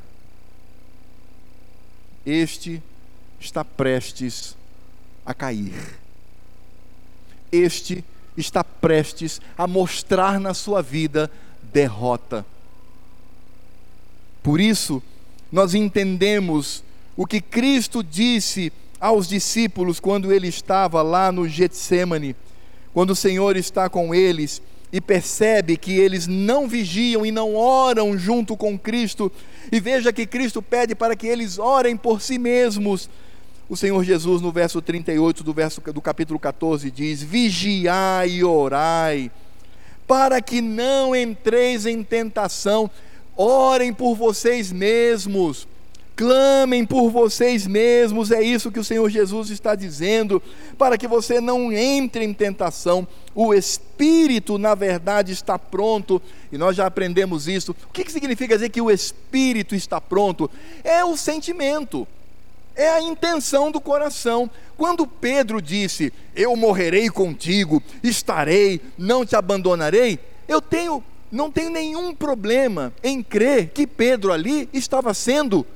este 2.24 2.80
está 3.40 3.64
prestes 3.64 4.56
a 5.26 5.34
cair. 5.34 6.03
Este 7.54 8.04
está 8.36 8.64
prestes 8.64 9.40
a 9.56 9.66
mostrar 9.66 10.40
na 10.40 10.54
sua 10.54 10.82
vida 10.82 11.30
derrota. 11.72 12.44
Por 14.42 14.60
isso, 14.60 15.02
nós 15.50 15.74
entendemos 15.74 16.82
o 17.16 17.26
que 17.26 17.40
Cristo 17.40 18.02
disse 18.02 18.72
aos 19.00 19.28
discípulos 19.28 20.00
quando 20.00 20.32
ele 20.32 20.48
estava 20.48 21.00
lá 21.00 21.30
no 21.30 21.48
Getsemane, 21.48 22.34
quando 22.92 23.10
o 23.10 23.16
Senhor 23.16 23.56
está 23.56 23.88
com 23.88 24.14
eles 24.14 24.60
e 24.92 25.00
percebe 25.00 25.76
que 25.76 25.92
eles 25.92 26.26
não 26.26 26.68
vigiam 26.68 27.24
e 27.26 27.32
não 27.32 27.54
oram 27.54 28.16
junto 28.16 28.56
com 28.56 28.78
Cristo, 28.78 29.30
e 29.72 29.80
veja 29.80 30.12
que 30.12 30.26
Cristo 30.26 30.62
pede 30.62 30.94
para 30.94 31.16
que 31.16 31.26
eles 31.26 31.58
orem 31.58 31.96
por 31.96 32.20
si 32.20 32.38
mesmos, 32.38 33.08
o 33.68 33.76
Senhor 33.76 34.02
Jesus, 34.04 34.42
no 34.42 34.52
verso 34.52 34.82
38 34.82 35.42
do, 35.42 35.52
verso, 35.52 35.80
do 35.80 36.00
capítulo 36.00 36.38
14, 36.38 36.90
diz: 36.90 37.22
Vigiai 37.22 38.30
e 38.30 38.44
orai, 38.44 39.30
para 40.06 40.40
que 40.42 40.60
não 40.60 41.16
entreis 41.16 41.86
em 41.86 42.02
tentação, 42.02 42.90
orem 43.34 43.92
por 43.92 44.14
vocês 44.14 44.70
mesmos, 44.70 45.66
clamem 46.14 46.84
por 46.84 47.08
vocês 47.10 47.66
mesmos, 47.66 48.30
é 48.30 48.42
isso 48.42 48.70
que 48.70 48.78
o 48.78 48.84
Senhor 48.84 49.08
Jesus 49.08 49.48
está 49.48 49.74
dizendo, 49.74 50.42
para 50.76 50.98
que 50.98 51.08
você 51.08 51.40
não 51.40 51.72
entre 51.72 52.22
em 52.22 52.34
tentação. 52.34 53.08
O 53.34 53.54
espírito, 53.54 54.58
na 54.58 54.74
verdade, 54.74 55.32
está 55.32 55.58
pronto, 55.58 56.20
e 56.52 56.58
nós 56.58 56.76
já 56.76 56.86
aprendemos 56.86 57.48
isso. 57.48 57.72
O 57.72 57.92
que 57.92 58.10
significa 58.12 58.56
dizer 58.56 58.68
que 58.68 58.82
o 58.82 58.90
espírito 58.90 59.74
está 59.74 60.02
pronto? 60.02 60.50
É 60.84 61.02
o 61.02 61.16
sentimento 61.16 62.06
é 62.74 62.88
a 62.90 63.00
intenção 63.00 63.70
do 63.70 63.80
coração. 63.80 64.50
Quando 64.76 65.06
Pedro 65.06 65.62
disse: 65.62 66.12
Eu 66.34 66.56
morrerei 66.56 67.08
contigo, 67.08 67.82
estarei, 68.02 68.80
não 68.98 69.24
te 69.24 69.36
abandonarei, 69.36 70.18
eu 70.48 70.60
tenho, 70.60 71.02
não 71.30 71.50
tenho 71.50 71.70
nenhum 71.70 72.14
problema 72.14 72.92
em 73.02 73.22
crer 73.22 73.68
que 73.68 73.86
Pedro 73.86 74.32
ali 74.32 74.68
estava 74.72 75.14
sendo 75.14 75.66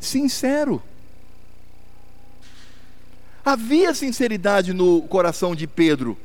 sincero. 0.00 0.82
Havia 3.44 3.94
sinceridade 3.94 4.72
no 4.74 5.02
coração 5.02 5.54
de 5.54 5.66
Pedro. 5.66 6.18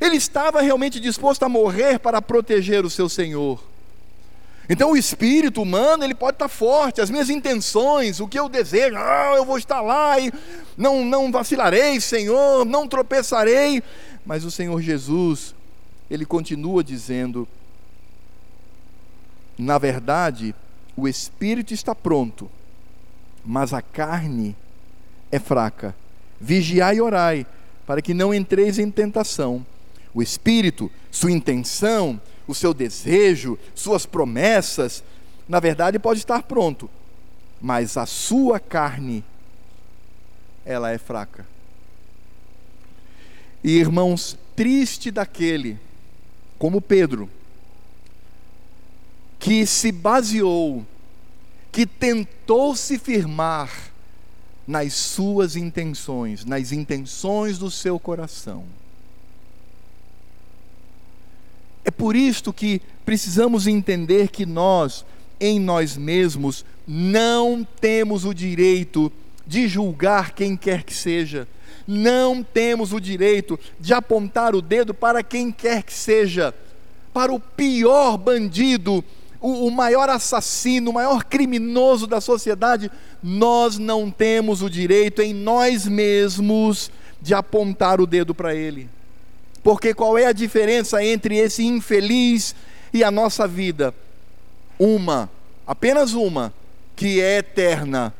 Ele 0.00 0.16
estava 0.16 0.60
realmente 0.60 0.98
disposto 0.98 1.42
a 1.44 1.48
morrer 1.48 1.98
para 1.98 2.22
proteger 2.22 2.84
o 2.84 2.90
seu 2.90 3.08
Senhor. 3.08 3.62
Então 4.68 4.92
o 4.92 4.96
espírito 4.96 5.60
humano, 5.60 6.04
ele 6.04 6.14
pode 6.14 6.36
estar 6.36 6.48
forte, 6.48 7.00
as 7.00 7.10
minhas 7.10 7.28
intenções, 7.28 8.20
o 8.20 8.26
que 8.26 8.38
eu 8.38 8.48
desejo, 8.48 8.96
ah, 8.96 9.34
eu 9.36 9.44
vou 9.44 9.58
estar 9.58 9.80
lá 9.80 10.18
e 10.18 10.32
não, 10.76 11.04
não 11.04 11.30
vacilarei, 11.30 12.00
Senhor, 12.00 12.64
não 12.64 12.88
tropeçarei. 12.88 13.82
Mas 14.24 14.44
o 14.44 14.50
Senhor 14.50 14.80
Jesus, 14.80 15.54
ele 16.10 16.24
continua 16.24 16.82
dizendo: 16.82 17.46
na 19.58 19.78
verdade, 19.78 20.54
o 20.96 21.06
espírito 21.06 21.74
está 21.74 21.94
pronto, 21.94 22.50
mas 23.44 23.72
a 23.72 23.82
carne 23.82 24.56
é 25.30 25.38
fraca. 25.38 25.94
Vigiai 26.40 26.96
e 26.96 27.00
orai, 27.00 27.46
para 27.86 28.02
que 28.02 28.14
não 28.14 28.34
entreis 28.34 28.78
em 28.78 28.90
tentação. 28.90 29.64
O 30.12 30.22
espírito, 30.22 30.90
sua 31.10 31.30
intenção, 31.30 32.20
o 32.46 32.54
seu 32.54 32.74
desejo, 32.74 33.58
suas 33.74 34.06
promessas, 34.06 35.02
na 35.48 35.60
verdade 35.60 35.98
pode 35.98 36.20
estar 36.20 36.42
pronto, 36.42 36.90
mas 37.60 37.96
a 37.96 38.06
sua 38.06 38.60
carne, 38.60 39.24
ela 40.64 40.90
é 40.90 40.98
fraca. 40.98 41.46
E 43.62 43.78
irmãos, 43.78 44.36
triste 44.54 45.10
daquele, 45.10 45.78
como 46.58 46.80
Pedro, 46.80 47.30
que 49.38 49.66
se 49.66 49.90
baseou, 49.90 50.84
que 51.72 51.86
tentou 51.86 52.76
se 52.76 52.98
firmar 52.98 53.70
nas 54.66 54.94
suas 54.94 55.56
intenções, 55.56 56.44
nas 56.44 56.72
intenções 56.72 57.58
do 57.58 57.70
seu 57.70 57.98
coração 57.98 58.64
é 61.84 61.90
por 61.90 62.16
isto 62.16 62.52
que 62.52 62.80
precisamos 63.04 63.66
entender 63.66 64.28
que 64.28 64.46
nós, 64.46 65.04
em 65.38 65.60
nós 65.60 65.96
mesmos, 65.96 66.64
não 66.86 67.66
temos 67.80 68.24
o 68.24 68.32
direito 68.32 69.12
de 69.46 69.68
julgar 69.68 70.32
quem 70.32 70.56
quer 70.56 70.82
que 70.82 70.94
seja, 70.94 71.46
não 71.86 72.42
temos 72.42 72.94
o 72.94 73.00
direito 73.00 73.60
de 73.78 73.92
apontar 73.92 74.54
o 74.54 74.62
dedo 74.62 74.94
para 74.94 75.22
quem 75.22 75.52
quer 75.52 75.82
que 75.82 75.92
seja, 75.92 76.54
para 77.12 77.32
o 77.32 77.38
pior 77.38 78.16
bandido, 78.16 79.04
o, 79.38 79.66
o 79.66 79.70
maior 79.70 80.08
assassino, 80.08 80.90
o 80.90 80.94
maior 80.94 81.24
criminoso 81.24 82.06
da 82.06 82.20
sociedade, 82.20 82.90
nós 83.22 83.78
não 83.78 84.10
temos 84.10 84.62
o 84.62 84.70
direito 84.70 85.20
em 85.20 85.34
nós 85.34 85.86
mesmos 85.86 86.90
de 87.20 87.34
apontar 87.34 88.00
o 88.00 88.06
dedo 88.06 88.34
para 88.34 88.54
ele. 88.54 88.88
Porque 89.64 89.94
qual 89.94 90.18
é 90.18 90.26
a 90.26 90.32
diferença 90.32 91.02
entre 91.02 91.38
esse 91.38 91.64
infeliz 91.64 92.54
e 92.92 93.02
a 93.02 93.10
nossa 93.10 93.48
vida? 93.48 93.94
Uma, 94.78 95.30
apenas 95.66 96.12
uma, 96.12 96.52
que 96.94 97.18
é 97.18 97.38
eterna, 97.38 98.12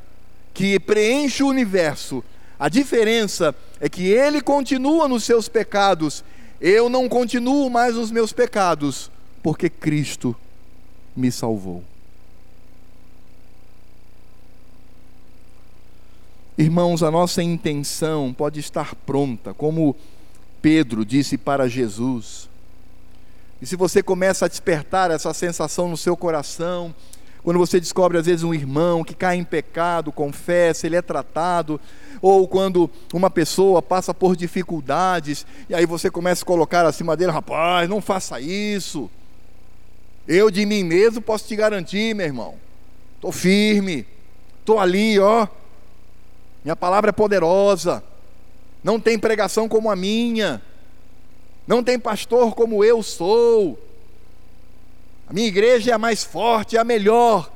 que 0.54 0.80
preenche 0.80 1.42
o 1.42 1.48
universo. 1.48 2.24
A 2.58 2.70
diferença 2.70 3.54
é 3.78 3.90
que 3.90 4.06
ele 4.08 4.40
continua 4.40 5.06
nos 5.06 5.24
seus 5.24 5.46
pecados, 5.46 6.24
eu 6.58 6.88
não 6.88 7.10
continuo 7.10 7.68
mais 7.68 7.94
nos 7.94 8.10
meus 8.10 8.32
pecados, 8.32 9.10
porque 9.42 9.68
Cristo 9.68 10.34
me 11.14 11.30
salvou. 11.30 11.84
Irmãos, 16.56 17.02
a 17.02 17.10
nossa 17.10 17.42
intenção 17.42 18.32
pode 18.32 18.60
estar 18.60 18.94
pronta, 18.94 19.52
como 19.52 19.94
Pedro 20.64 21.04
disse 21.04 21.36
para 21.36 21.68
Jesus. 21.68 22.48
E 23.60 23.66
se 23.66 23.76
você 23.76 24.02
começa 24.02 24.46
a 24.46 24.48
despertar 24.48 25.10
essa 25.10 25.34
sensação 25.34 25.90
no 25.90 25.96
seu 25.98 26.16
coração, 26.16 26.94
quando 27.42 27.58
você 27.58 27.78
descobre 27.78 28.16
às 28.16 28.24
vezes 28.24 28.42
um 28.44 28.54
irmão 28.54 29.04
que 29.04 29.14
cai 29.14 29.36
em 29.36 29.44
pecado, 29.44 30.10
confessa, 30.10 30.86
ele 30.86 30.96
é 30.96 31.02
tratado, 31.02 31.78
ou 32.22 32.48
quando 32.48 32.90
uma 33.12 33.28
pessoa 33.28 33.82
passa 33.82 34.14
por 34.14 34.34
dificuldades, 34.34 35.44
e 35.68 35.74
aí 35.74 35.84
você 35.84 36.10
começa 36.10 36.42
a 36.42 36.46
colocar 36.46 36.86
acima 36.86 37.14
dele, 37.14 37.30
rapaz, 37.30 37.86
não 37.86 38.00
faça 38.00 38.40
isso. 38.40 39.10
Eu 40.26 40.50
de 40.50 40.64
mim 40.64 40.82
mesmo 40.82 41.20
posso 41.20 41.46
te 41.46 41.54
garantir, 41.54 42.14
meu 42.14 42.24
irmão. 42.24 42.54
Estou 43.16 43.32
firme, 43.32 44.06
estou 44.60 44.80
ali, 44.80 45.18
ó. 45.18 45.46
Minha 46.64 46.74
palavra 46.74 47.10
é 47.10 47.12
poderosa. 47.12 48.02
Não 48.84 49.00
tem 49.00 49.18
pregação 49.18 49.66
como 49.66 49.90
a 49.90 49.96
minha. 49.96 50.62
Não 51.66 51.82
tem 51.82 51.98
pastor 51.98 52.54
como 52.54 52.84
eu 52.84 53.02
sou. 53.02 53.82
A 55.26 55.32
minha 55.32 55.48
igreja 55.48 55.90
é 55.90 55.94
a 55.94 55.98
mais 55.98 56.22
forte, 56.22 56.76
é 56.76 56.80
a 56.80 56.84
melhor. 56.84 57.50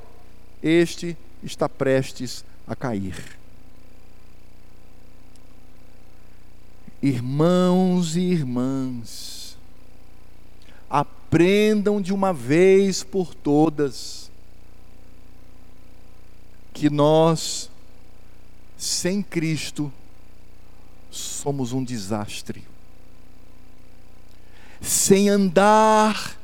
Este 0.62 1.14
está 1.42 1.68
prestes 1.68 2.42
a 2.66 2.74
cair. 2.74 3.36
Irmãos 7.02 8.16
e 8.16 8.20
irmãs, 8.20 9.56
aprendam 10.90 12.00
de 12.00 12.12
uma 12.12 12.32
vez 12.32 13.04
por 13.04 13.34
todas 13.34 14.28
que 16.72 16.90
nós, 16.90 17.70
sem 18.76 19.22
Cristo, 19.22 19.92
somos 21.10 21.72
um 21.72 21.82
desastre. 21.82 22.64
Sem 24.80 25.28
andar 25.28 26.38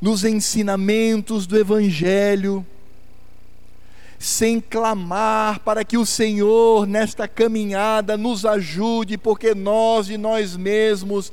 nos 0.00 0.24
ensinamentos 0.24 1.46
do 1.46 1.58
Evangelho, 1.58 2.64
sem 4.18 4.60
clamar 4.60 5.60
para 5.60 5.84
que 5.84 5.96
o 5.96 6.06
Senhor, 6.06 6.86
nesta 6.86 7.28
caminhada, 7.28 8.16
nos 8.16 8.44
ajude, 8.44 9.18
porque 9.18 9.54
nós 9.54 10.06
de 10.06 10.16
nós 10.16 10.56
mesmos 10.56 11.32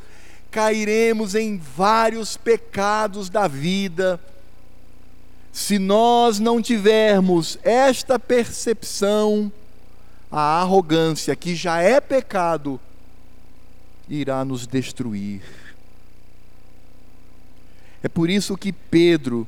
cairemos 0.52 1.34
em 1.34 1.58
vários 1.58 2.38
pecados 2.38 3.30
da 3.30 3.48
vida. 3.48 4.20
Se 5.52 5.80
nós 5.80 6.40
não 6.40 6.62
tivermos 6.62 7.58
esta 7.64 8.20
percepção, 8.20 9.52
a 10.36 10.62
arrogância, 10.62 11.36
que 11.36 11.56
já 11.56 11.80
é 11.80 12.02
pecado, 12.02 12.80
irá 14.10 14.44
nos 14.44 14.66
destruir. 14.66 15.44
É 18.02 18.08
por 18.10 18.32
isso 18.32 18.58
que 18.58 18.74
Pedro, 18.74 19.48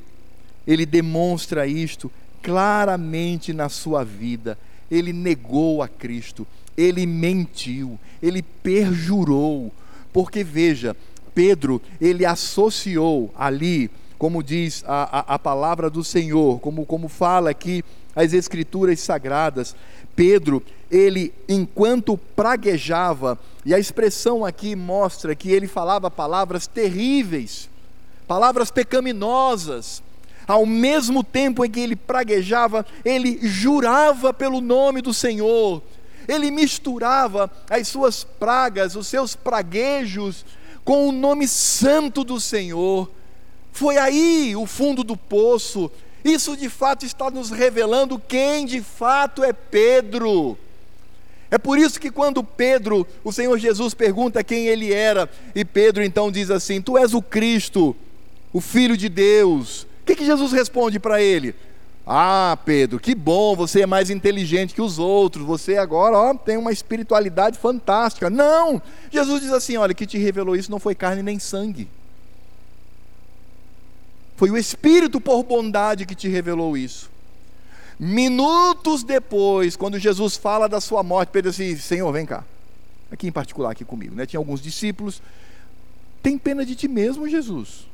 ele 0.64 0.86
demonstra 0.86 1.66
isto 1.66 2.08
claramente 2.40 3.52
na 3.52 3.68
sua 3.68 4.04
vida. 4.04 4.56
Ele 4.88 5.12
negou 5.12 5.82
a 5.82 5.88
Cristo, 5.88 6.46
ele 6.76 7.04
mentiu, 7.04 7.98
ele 8.22 8.40
perjurou. 8.40 9.72
Porque 10.12 10.44
veja, 10.44 10.96
Pedro, 11.34 11.82
ele 12.00 12.24
associou 12.24 13.34
ali, 13.36 13.90
como 14.16 14.40
diz 14.40 14.84
a, 14.86 15.18
a, 15.18 15.34
a 15.34 15.38
palavra 15.38 15.90
do 15.90 16.04
Senhor, 16.04 16.60
como, 16.60 16.86
como 16.86 17.08
fala 17.08 17.50
aqui 17.50 17.84
as 18.16 18.32
Escrituras 18.32 18.98
Sagradas, 19.00 19.76
Pedro, 20.16 20.62
ele, 20.90 21.34
enquanto 21.46 22.16
praguejava, 22.16 23.38
e 23.64 23.74
a 23.74 23.78
expressão 23.78 24.44
aqui 24.44 24.74
mostra 24.74 25.34
que 25.34 25.50
ele 25.50 25.68
falava 25.68 26.10
palavras 26.10 26.66
terríveis, 26.66 27.68
palavras 28.26 28.70
pecaminosas. 28.70 30.02
Ao 30.48 30.64
mesmo 30.64 31.24
tempo 31.24 31.64
em 31.64 31.70
que 31.70 31.80
ele 31.80 31.96
praguejava, 31.96 32.86
ele 33.04 33.40
jurava 33.42 34.32
pelo 34.32 34.60
nome 34.60 35.02
do 35.02 35.12
Senhor. 35.12 35.82
Ele 36.28 36.50
misturava 36.50 37.50
as 37.68 37.88
suas 37.88 38.22
pragas, 38.22 38.94
os 38.94 39.08
seus 39.08 39.34
praguejos, 39.34 40.44
com 40.84 41.08
o 41.08 41.12
nome 41.12 41.48
santo 41.48 42.22
do 42.22 42.40
Senhor. 42.40 43.10
Foi 43.72 43.98
aí 43.98 44.54
o 44.56 44.66
fundo 44.66 45.02
do 45.02 45.16
poço. 45.16 45.90
Isso 46.26 46.56
de 46.56 46.68
fato 46.68 47.06
está 47.06 47.30
nos 47.30 47.50
revelando 47.50 48.18
quem 48.18 48.66
de 48.66 48.82
fato 48.82 49.44
é 49.44 49.52
Pedro. 49.52 50.58
É 51.48 51.56
por 51.56 51.78
isso 51.78 52.00
que 52.00 52.10
quando 52.10 52.42
Pedro, 52.42 53.06
o 53.22 53.32
Senhor 53.32 53.56
Jesus 53.58 53.94
pergunta 53.94 54.42
quem 54.42 54.66
ele 54.66 54.92
era, 54.92 55.30
e 55.54 55.64
Pedro 55.64 56.02
então 56.02 56.32
diz 56.32 56.50
assim: 56.50 56.82
Tu 56.82 56.98
és 56.98 57.14
o 57.14 57.22
Cristo, 57.22 57.94
o 58.52 58.60
Filho 58.60 58.96
de 58.96 59.08
Deus. 59.08 59.82
O 59.82 60.06
que, 60.06 60.16
que 60.16 60.26
Jesus 60.26 60.50
responde 60.50 60.98
para 60.98 61.22
ele? 61.22 61.54
Ah, 62.04 62.58
Pedro, 62.64 62.98
que 62.98 63.14
bom, 63.14 63.54
você 63.54 63.82
é 63.82 63.86
mais 63.86 64.10
inteligente 64.10 64.74
que 64.74 64.82
os 64.82 64.98
outros, 64.98 65.46
você 65.46 65.76
agora 65.76 66.18
ó, 66.18 66.34
tem 66.34 66.56
uma 66.56 66.72
espiritualidade 66.72 67.56
fantástica. 67.56 68.28
Não! 68.28 68.82
Jesus 69.12 69.42
diz 69.42 69.52
assim: 69.52 69.76
olha, 69.76 69.94
que 69.94 70.06
te 70.06 70.18
revelou 70.18 70.56
isso 70.56 70.72
não 70.72 70.80
foi 70.80 70.96
carne 70.96 71.22
nem 71.22 71.38
sangue. 71.38 71.88
Foi 74.36 74.50
o 74.50 74.56
Espírito 74.56 75.20
por 75.20 75.42
bondade 75.42 76.04
que 76.04 76.14
te 76.14 76.28
revelou 76.28 76.76
isso. 76.76 77.10
Minutos 77.98 79.02
depois, 79.02 79.74
quando 79.74 79.98
Jesus 79.98 80.36
fala 80.36 80.68
da 80.68 80.80
sua 80.80 81.02
morte, 81.02 81.30
Pedro 81.30 81.50
diz 81.50 81.58
assim: 81.58 81.76
Senhor, 81.76 82.12
vem 82.12 82.26
cá. 82.26 82.44
Aqui 83.10 83.26
em 83.26 83.32
particular, 83.32 83.70
aqui 83.70 83.84
comigo. 83.84 84.14
Né? 84.14 84.26
Tinha 84.26 84.38
alguns 84.38 84.60
discípulos. 84.60 85.22
Tem 86.22 86.36
pena 86.36 86.66
de 86.66 86.74
ti 86.74 86.88
mesmo, 86.88 87.28
Jesus. 87.28 87.86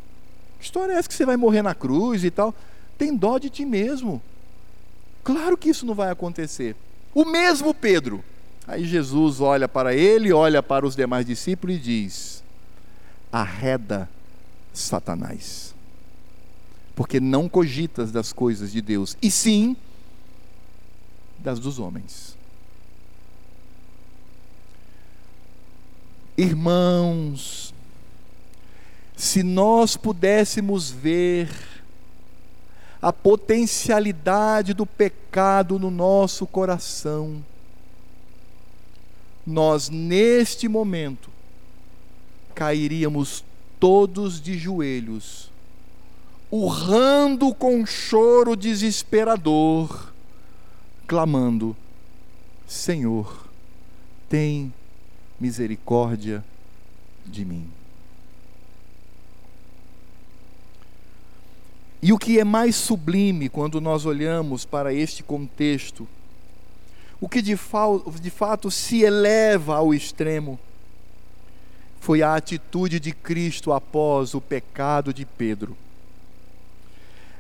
Que 0.59 0.65
história 0.65 0.93
é 0.93 0.97
essa 0.97 1.09
que 1.09 1.15
você 1.15 1.25
vai 1.25 1.37
morrer 1.37 1.63
na 1.63 1.75
cruz 1.75 2.25
e 2.25 2.31
tal? 2.31 2.55
Tem 2.99 3.15
dó 3.15 3.39
de 3.39 3.51
ti 3.51 3.65
mesmo. 3.65 4.21
Claro 5.23 5.57
que 5.57 5.69
isso 5.69 5.87
não 5.87 5.95
vai 5.95 6.11
acontecer. 6.11 6.75
O 7.15 7.25
mesmo 7.25 7.73
Pedro. 7.73 8.25
Aí 8.67 8.85
Jesus 8.85 9.41
olha 9.41 9.69
para 9.69 9.95
ele, 9.95 10.33
olha 10.33 10.63
para 10.63 10.87
os 10.87 10.97
demais 10.97 11.27
discípulos 11.27 11.77
e 11.77 11.79
diz: 11.79 12.43
Arreda 13.31 14.09
Satanás. 14.73 15.72
Porque 17.03 17.19
não 17.19 17.49
cogitas 17.49 18.13
das 18.13 18.33
coisas 18.33 18.71
de 18.71 18.81
Deus, 18.81 19.17
e 19.21 19.29
sim 19.29 19.77
das 21.37 21.59
dos 21.59 21.81
homens. 21.81 22.37
Irmãos, 26.39 27.75
se 29.17 29.43
nós 29.43 29.97
pudéssemos 29.97 30.93
ver 30.93 31.51
a 33.03 33.13
potencialidade 33.13 34.73
do 34.73 34.87
pecado 34.87 35.81
no 35.81 35.91
nosso 35.91 36.47
coração, 36.47 37.45
nós 39.45 39.89
neste 39.89 40.69
momento 40.69 41.31
cairíamos 42.55 43.45
todos 43.81 44.41
de 44.41 44.57
joelhos, 44.57 45.51
urrando 46.53 47.55
com 47.55 47.87
choro 47.87 48.55
desesperador, 48.55 50.13
clamando: 51.07 51.75
Senhor, 52.69 53.47
tem 54.29 54.71
misericórdia 55.41 56.45
de 57.25 57.47
mim. 57.47 57.67
E 62.03 62.13
o 62.13 62.19
que 62.19 62.39
é 62.39 62.45
mais 62.45 62.77
sublime 62.77 63.49
quando 63.49 63.81
nós 63.81 64.05
olhamos 64.05 64.65
para 64.65 64.93
este 64.93 65.23
contexto, 65.23 66.07
o 67.21 67.29
que 67.29 67.41
de, 67.41 67.57
de 68.21 68.31
fato 68.31 68.71
se 68.71 69.03
eleva 69.03 69.77
ao 69.77 69.95
extremo, 69.95 70.59
foi 72.01 72.21
a 72.21 72.35
atitude 72.35 72.99
de 72.99 73.13
Cristo 73.13 73.73
após 73.73 74.35
o 74.35 74.41
pecado 74.41 75.15
de 75.15 75.25
Pedro. 75.25 75.77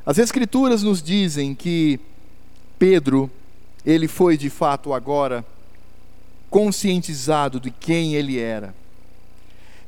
As 0.04 0.18
Escrituras 0.18 0.82
nos 0.82 1.00
dizem 1.00 1.54
que 1.54 2.00
Pedro, 2.76 3.30
ele 3.86 4.08
foi 4.08 4.36
de 4.36 4.50
fato 4.50 4.92
agora 4.92 5.44
conscientizado 6.50 7.60
de 7.60 7.70
quem 7.70 8.14
ele 8.14 8.38
era. 8.38 8.74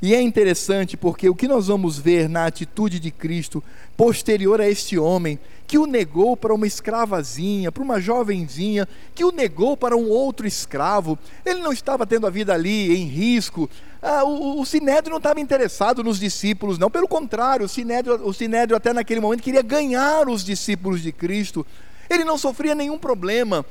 E 0.01 0.15
é 0.15 0.21
interessante 0.21 0.95
porque 0.95 1.27
o 1.27 1.35
que 1.35 1.49
nós 1.49 1.67
vamos 1.67 1.97
ver 1.97 2.29
na 2.29 2.45
atitude 2.45 2.97
de 2.99 3.11
Cristo 3.11 3.61
posterior 3.97 4.61
a 4.61 4.69
este 4.69 4.97
homem, 4.97 5.37
que 5.67 5.77
o 5.77 5.85
negou 5.85 6.37
para 6.37 6.53
uma 6.53 6.67
escravazinha, 6.67 7.71
para 7.71 7.83
uma 7.83 7.99
jovenzinha, 7.99 8.87
que 9.13 9.25
o 9.25 9.31
negou 9.31 9.75
para 9.75 9.97
um 9.97 10.09
outro 10.09 10.47
escravo, 10.47 11.19
ele 11.45 11.59
não 11.59 11.73
estava 11.73 12.05
tendo 12.05 12.25
a 12.25 12.29
vida 12.29 12.53
ali 12.53 12.95
em 12.95 13.05
risco. 13.05 13.69
Ah, 14.07 14.23
o, 14.23 14.61
o 14.61 14.65
Sinédrio 14.67 15.09
não 15.09 15.17
estava 15.17 15.39
interessado 15.39 16.03
nos 16.03 16.19
discípulos, 16.19 16.77
não, 16.77 16.91
pelo 16.91 17.07
contrário, 17.07 17.65
o 17.65 17.67
Sinédrio, 17.67 18.23
o 18.23 18.31
Sinédrio 18.31 18.77
até 18.77 18.93
naquele 18.93 19.19
momento 19.19 19.41
queria 19.41 19.63
ganhar 19.63 20.29
os 20.29 20.45
discípulos 20.45 21.01
de 21.01 21.11
Cristo. 21.11 21.65
Ele 22.07 22.23
não 22.23 22.37
sofria 22.37 22.75
nenhum 22.75 22.99
problema, 22.99 23.65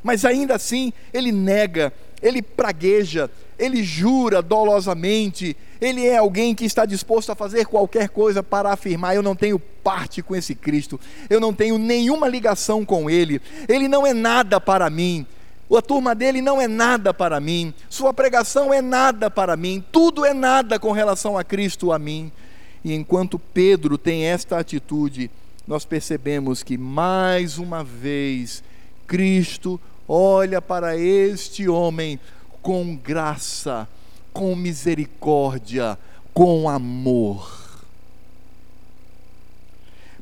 mas 0.00 0.24
ainda 0.24 0.54
assim 0.54 0.92
ele 1.12 1.32
nega, 1.32 1.92
ele 2.22 2.40
pragueja, 2.40 3.28
ele 3.58 3.82
jura 3.82 4.40
dolosamente, 4.40 5.56
ele 5.80 6.06
é 6.06 6.18
alguém 6.18 6.54
que 6.54 6.64
está 6.64 6.86
disposto 6.86 7.32
a 7.32 7.34
fazer 7.34 7.66
qualquer 7.66 8.10
coisa 8.10 8.44
para 8.44 8.70
afirmar: 8.70 9.16
eu 9.16 9.24
não 9.24 9.34
tenho 9.34 9.58
parte 9.58 10.22
com 10.22 10.36
esse 10.36 10.54
Cristo, 10.54 11.00
eu 11.28 11.40
não 11.40 11.52
tenho 11.52 11.76
nenhuma 11.78 12.28
ligação 12.28 12.84
com 12.84 13.10
ele, 13.10 13.42
ele 13.68 13.88
não 13.88 14.06
é 14.06 14.14
nada 14.14 14.60
para 14.60 14.88
mim. 14.88 15.26
A 15.76 15.82
turma 15.82 16.14
dele 16.14 16.42
não 16.42 16.60
é 16.60 16.66
nada 16.66 17.14
para 17.14 17.38
mim, 17.38 17.72
sua 17.88 18.12
pregação 18.12 18.74
é 18.74 18.82
nada 18.82 19.30
para 19.30 19.56
mim, 19.56 19.84
tudo 19.92 20.24
é 20.24 20.34
nada 20.34 20.78
com 20.78 20.90
relação 20.90 21.38
a 21.38 21.44
Cristo 21.44 21.92
a 21.92 21.98
mim. 21.98 22.32
E 22.84 22.92
enquanto 22.92 23.38
Pedro 23.38 23.96
tem 23.96 24.24
esta 24.24 24.58
atitude, 24.58 25.30
nós 25.66 25.84
percebemos 25.84 26.62
que 26.62 26.76
mais 26.76 27.58
uma 27.58 27.84
vez 27.84 28.64
Cristo 29.06 29.80
olha 30.08 30.60
para 30.60 30.96
este 30.96 31.68
homem 31.68 32.18
com 32.60 32.96
graça, 32.96 33.88
com 34.32 34.56
misericórdia, 34.56 35.96
com 36.34 36.68
amor. 36.68 37.60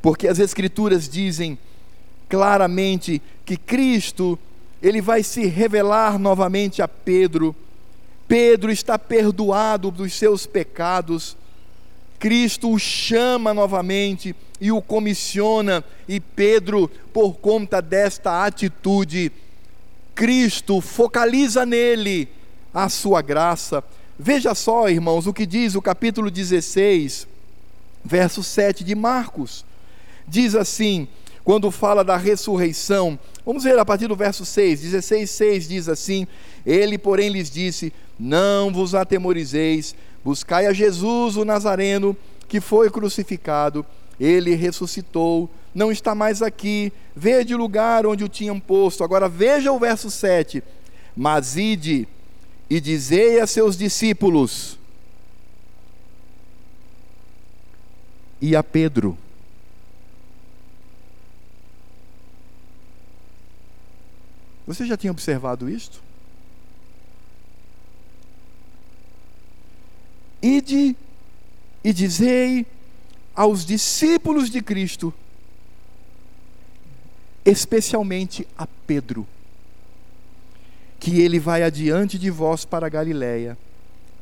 Porque 0.02 0.28
as 0.28 0.38
Escrituras 0.38 1.08
dizem 1.08 1.58
claramente 2.28 3.22
que 3.44 3.56
Cristo, 3.56 4.38
ele 4.82 5.00
vai 5.00 5.22
se 5.22 5.46
revelar 5.46 6.18
novamente 6.18 6.80
a 6.82 6.88
Pedro. 6.88 7.54
Pedro 8.26 8.70
está 8.70 8.98
perdoado 8.98 9.90
dos 9.90 10.12
seus 10.14 10.46
pecados. 10.46 11.36
Cristo 12.18 12.70
o 12.70 12.78
chama 12.78 13.54
novamente 13.54 14.34
e 14.60 14.72
o 14.72 14.82
comissiona, 14.82 15.84
e 16.08 16.18
Pedro, 16.18 16.90
por 17.12 17.34
conta 17.34 17.80
desta 17.80 18.44
atitude, 18.44 19.30
Cristo 20.14 20.80
focaliza 20.80 21.64
nele 21.64 22.28
a 22.74 22.88
sua 22.88 23.22
graça. 23.22 23.84
Veja 24.18 24.54
só, 24.54 24.88
irmãos, 24.88 25.28
o 25.28 25.32
que 25.32 25.46
diz 25.46 25.76
o 25.76 25.82
capítulo 25.82 26.28
16, 26.28 27.28
verso 28.04 28.42
7 28.42 28.82
de 28.82 28.96
Marcos. 28.96 29.64
Diz 30.26 30.56
assim, 30.56 31.06
quando 31.44 31.70
fala 31.70 32.02
da 32.02 32.16
ressurreição, 32.16 33.16
vamos 33.48 33.64
ver 33.64 33.78
a 33.78 33.84
partir 33.84 34.06
do 34.06 34.14
verso 34.14 34.44
6, 34.44 34.82
16, 34.82 35.30
6 35.30 35.68
diz 35.68 35.88
assim: 35.88 36.26
Ele, 36.66 36.98
porém, 36.98 37.30
lhes 37.30 37.50
disse: 37.50 37.90
Não 38.20 38.70
vos 38.70 38.94
atemorizeis, 38.94 39.94
buscai 40.22 40.66
a 40.66 40.72
Jesus 40.74 41.38
o 41.38 41.46
Nazareno, 41.46 42.14
que 42.46 42.60
foi 42.60 42.90
crucificado, 42.90 43.86
ele 44.20 44.54
ressuscitou, 44.54 45.48
não 45.74 45.90
está 45.90 46.14
mais 46.14 46.42
aqui, 46.42 46.92
vede 47.16 47.54
o 47.54 47.58
lugar 47.58 48.04
onde 48.04 48.22
o 48.22 48.28
tinham 48.28 48.60
posto. 48.60 49.02
Agora 49.02 49.30
veja 49.30 49.72
o 49.72 49.78
verso 49.78 50.10
7. 50.10 50.62
Mas 51.16 51.56
ide 51.56 52.06
e 52.68 52.80
dizei 52.80 53.40
a 53.40 53.46
seus 53.46 53.78
discípulos 53.78 54.78
e 58.42 58.54
a 58.54 58.62
Pedro: 58.62 59.16
Você 64.68 64.84
já 64.84 64.98
tinha 64.98 65.10
observado 65.10 65.66
isto? 65.66 65.98
Ide 70.42 70.94
e 71.82 71.90
dizei 71.90 72.66
aos 73.34 73.64
discípulos 73.64 74.50
de 74.50 74.60
Cristo 74.60 75.12
especialmente 77.46 78.46
a 78.58 78.66
Pedro, 78.86 79.26
que 81.00 81.18
ele 81.18 81.40
vai 81.40 81.62
adiante 81.62 82.18
de 82.18 82.28
vós 82.28 82.66
para 82.66 82.90
Galiléia, 82.90 83.56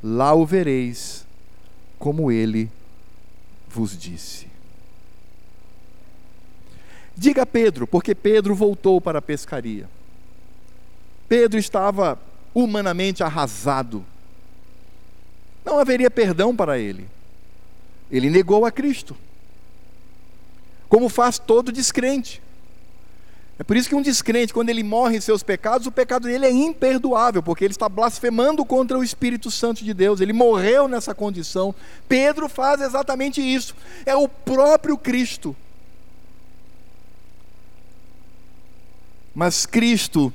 lá 0.01 0.33
o 0.33 0.47
vereis, 0.47 1.27
como 1.99 2.31
ele 2.31 2.71
vos 3.69 3.99
disse. 3.99 4.47
Diga 7.17 7.43
a 7.43 7.47
Pedro, 7.47 7.85
porque 7.85 8.15
Pedro 8.15 8.55
voltou 8.55 9.01
para 9.01 9.19
a 9.19 9.23
pescaria. 9.23 9.96
Pedro 11.29 11.59
estava 11.59 12.19
humanamente 12.55 13.23
arrasado. 13.23 14.05
Não 15.65 15.79
haveria 15.79 16.11
perdão 16.11 16.55
para 16.55 16.79
ele. 16.79 17.09
Ele 18.11 18.31
negou 18.31 18.65
a 18.65 18.71
Cristo. 18.71 19.17
Como 20.89 21.09
faz 21.09 21.39
todo 21.39 21.73
descrente. 21.73 22.41
É 23.59 23.65
por 23.65 23.77
isso 23.77 23.89
que 23.89 23.95
um 23.95 24.03
descrente, 24.03 24.53
quando 24.53 24.69
ele 24.69 24.83
morre 24.83 25.17
em 25.17 25.21
seus 25.21 25.43
pecados, 25.43 25.87
o 25.87 25.93
pecado 25.93 26.29
dele 26.29 26.45
é 26.45 26.51
imperdoável, 26.51 27.43
porque 27.43 27.65
ele 27.65 27.73
está 27.73 27.89
blasfemando 27.89 28.65
contra 28.65 28.99
o 28.99 29.03
Espírito 29.03 29.51
Santo 29.51 29.83
de 29.83 29.95
Deus. 29.95 30.21
Ele 30.21 30.33
morreu 30.33 30.87
nessa 30.87 31.15
condição. 31.15 31.75
Pedro 32.07 32.49
faz 32.49 32.81
exatamente 32.81 33.41
isso. 33.41 33.75
É 34.05 34.15
o 34.15 34.29
próprio 34.29 34.97
Cristo. 34.97 35.57
Mas 39.35 39.67
Cristo 39.67 40.33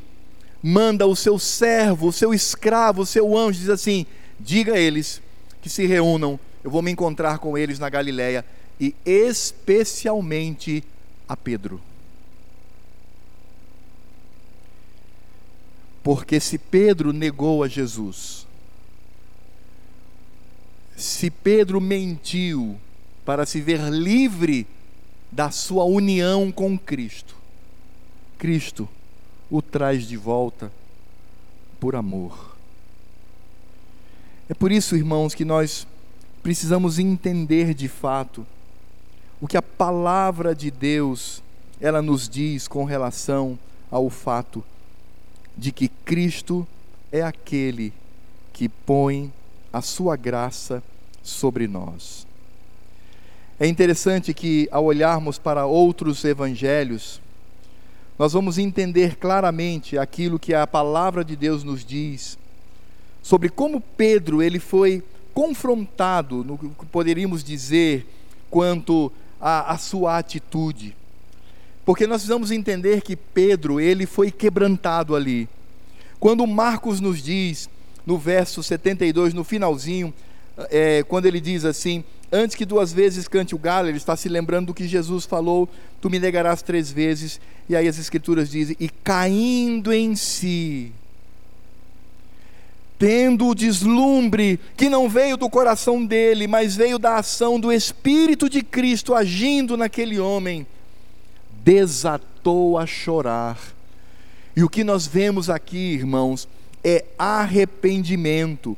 manda 0.62 1.08
o 1.08 1.16
seu 1.16 1.40
servo, 1.40 2.08
o 2.08 2.14
seu 2.14 2.34
escravo, 2.34 3.02
o 3.02 3.06
seu 3.06 3.36
anjo, 3.36 3.60
diz 3.60 3.70
assim: 3.70 4.06
diga 4.40 4.74
a 4.74 4.80
eles 4.80 5.22
que 5.62 5.70
se 5.70 5.86
reúnam, 5.86 6.40
eu 6.64 6.70
vou 6.70 6.82
me 6.82 6.92
encontrar 6.92 7.40
com 7.40 7.58
eles 7.58 7.80
na 7.80 7.90
Galiléia 7.90 8.46
e 8.80 8.96
especialmente 9.06 10.84
a 11.28 11.36
Pedro. 11.36 11.82
Porque 16.04 16.40
se 16.40 16.58
Pedro 16.58 17.14
negou 17.14 17.64
a 17.64 17.68
Jesus, 17.68 18.48
se 20.98 21.30
Pedro 21.30 21.80
mentiu 21.80 22.80
para 23.24 23.46
se 23.46 23.62
ver 23.62 23.82
livre 23.90 24.66
da 25.32 25.52
sua 25.52 25.84
união 25.86 26.52
com 26.52 26.78
Cristo, 26.78 27.36
Cristo 28.38 28.90
o 29.52 29.62
traz 29.62 30.08
de 30.08 30.16
volta 30.16 30.72
por 31.80 31.96
amor. 31.96 32.56
É 34.50 34.54
por 34.54 34.72
isso, 34.72 34.96
irmãos, 34.96 35.36
que 35.36 35.44
nós 35.44 35.86
precisamos 36.42 36.98
entender 36.98 37.74
de 37.74 37.88
fato 37.88 38.48
o 39.42 39.48
que 39.48 39.58
a 39.58 39.62
palavra 39.62 40.56
de 40.56 40.72
Deus 40.72 41.44
ela 41.82 42.02
nos 42.02 42.30
diz 42.30 42.68
com 42.68 42.86
relação 42.86 43.60
ao 43.90 44.10
fato 44.10 44.64
de 45.58 45.72
que 45.72 45.90
Cristo 45.90 46.66
é 47.12 47.22
aquele 47.22 47.92
que 48.54 48.70
põe 48.70 49.34
a 49.74 49.82
sua 49.82 50.16
graça 50.16 50.82
sobre 51.22 51.68
nós. 51.68 52.26
É 53.60 53.68
interessante 53.68 54.34
que, 54.34 54.68
ao 54.72 54.86
olharmos 54.86 55.38
para 55.38 55.66
outros 55.66 56.24
evangelhos, 56.24 57.22
nós 58.22 58.34
vamos 58.34 58.60
entender 58.60 59.16
claramente 59.16 59.98
aquilo 59.98 60.38
que 60.38 60.54
a 60.54 60.68
palavra 60.68 61.26
de 61.26 61.36
Deus 61.36 61.64
nos 61.64 61.84
diz 61.84 62.38
sobre 63.20 63.50
como 63.50 63.82
Pedro 63.82 64.44
ele 64.44 64.60
foi 64.60 65.04
confrontado, 65.34 66.44
no 66.44 66.56
que 66.56 66.86
poderíamos 66.86 67.44
dizer, 67.44 68.06
quanto 68.48 69.12
à 69.42 69.76
sua 69.76 70.20
atitude. 70.20 70.96
Porque 71.84 72.06
nós 72.06 72.18
precisamos 72.18 72.52
entender 72.52 73.02
que 73.02 73.16
Pedro, 73.16 73.80
ele 73.80 74.06
foi 74.06 74.30
quebrantado 74.30 75.16
ali. 75.16 75.50
Quando 76.20 76.46
Marcos 76.46 77.00
nos 77.00 77.24
diz, 77.24 77.68
no 78.06 78.20
verso 78.20 78.62
72, 78.62 79.34
no 79.34 79.44
finalzinho, 79.44 80.14
é, 80.70 81.02
quando 81.02 81.26
ele 81.26 81.42
diz 81.42 81.66
assim: 81.66 82.04
Antes 82.32 82.56
que 82.56 82.66
duas 82.66 82.94
vezes 82.94 83.28
cante 83.28 83.54
o 83.54 83.60
galo, 83.60 83.90
ele 83.90 83.98
está 83.98 84.16
se 84.16 84.30
lembrando 84.30 84.68
do 84.68 84.74
que 84.74 84.88
Jesus 84.88 85.26
falou: 85.26 85.68
Tu 86.00 86.10
me 86.10 86.18
negarás 86.18 86.62
três 86.62 86.90
vezes. 86.90 87.42
E 87.68 87.76
aí 87.76 87.88
as 87.88 88.00
Escrituras 88.00 88.50
dizem: 88.50 88.78
E 88.80 88.88
caindo 88.88 89.92
em 89.92 90.16
si, 90.16 90.94
tendo 92.98 93.48
o 93.48 93.56
deslumbre 93.56 94.60
que 94.78 94.90
não 94.90 95.10
veio 95.10 95.36
do 95.36 95.50
coração 95.50 96.06
dele, 96.06 96.48
mas 96.48 96.76
veio 96.76 96.98
da 96.98 97.18
ação 97.18 97.60
do 97.60 97.70
Espírito 97.70 98.50
de 98.50 98.62
Cristo 98.62 99.14
agindo 99.14 99.76
naquele 99.76 100.18
homem, 100.18 100.66
desatou 101.64 102.78
a 102.78 102.86
chorar. 102.86 103.60
E 104.56 104.64
o 104.64 104.70
que 104.70 104.86
nós 104.86 105.06
vemos 105.06 105.50
aqui, 105.50 105.96
irmãos, 105.96 106.48
é 106.82 107.04
arrependimento. 107.18 108.78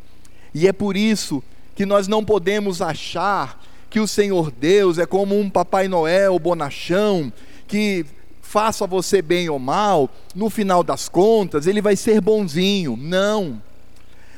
E 0.56 0.68
é 0.68 0.74
por 0.74 0.98
isso 0.98 1.44
que 1.76 1.86
nós 1.86 2.08
não 2.08 2.24
podemos 2.24 2.82
achar 2.82 3.62
que 3.90 4.00
o 4.00 4.08
Senhor 4.08 4.52
Deus 4.52 4.98
é 4.98 5.06
como 5.06 5.40
um 5.40 5.50
Papai 5.50 5.88
Noel 5.88 6.40
bonachão, 6.40 7.32
que 7.68 8.06
faça 8.42 8.86
você 8.86 9.22
bem 9.22 9.50
ou 9.50 9.58
mal, 9.58 10.10
no 10.36 10.50
final 10.50 10.84
das 10.84 11.10
contas, 11.10 11.66
ele 11.66 11.82
vai 11.82 11.96
ser 11.96 12.22
bonzinho. 12.22 12.96
Não. 12.96 13.62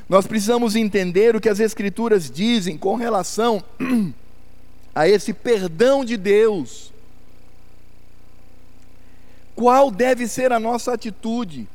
Nós 0.07 0.27
precisamos 0.27 0.75
entender 0.75 1.35
o 1.35 1.41
que 1.41 1.49
as 1.49 1.59
Escrituras 1.59 2.29
dizem 2.29 2.77
com 2.77 2.95
relação 2.95 3.63
a 4.93 5.07
esse 5.07 5.33
perdão 5.33 6.05
de 6.05 6.15
Deus. 6.15 6.93
Qual 9.55 9.89
deve 9.89 10.27
ser 10.27 10.51
a 10.51 10.59
nossa 10.59 10.93
atitude? 10.93 11.67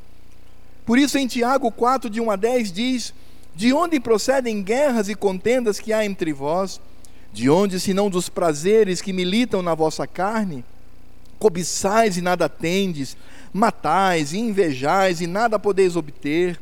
Por 0.86 0.98
isso, 0.98 1.18
em 1.18 1.26
Tiago 1.26 1.70
4, 1.70 2.08
de 2.08 2.20
1 2.20 2.30
a 2.30 2.36
10, 2.36 2.72
diz: 2.72 3.14
De 3.54 3.72
onde 3.72 4.00
procedem 4.00 4.62
guerras 4.62 5.08
e 5.08 5.14
contendas 5.14 5.78
que 5.78 5.92
há 5.92 6.04
entre 6.04 6.32
vós? 6.32 6.80
De 7.32 7.48
onde, 7.48 7.78
senão 7.78 8.10
dos 8.10 8.28
prazeres 8.28 9.00
que 9.00 9.12
militam 9.12 9.62
na 9.62 9.74
vossa 9.74 10.06
carne? 10.06 10.64
Cobiçais 11.38 12.16
e 12.16 12.20
nada 12.20 12.48
tendes, 12.48 13.16
matais 13.52 14.32
e 14.32 14.38
invejais 14.38 15.20
e 15.20 15.26
nada 15.26 15.58
podeis 15.58 15.96
obter 15.96 16.58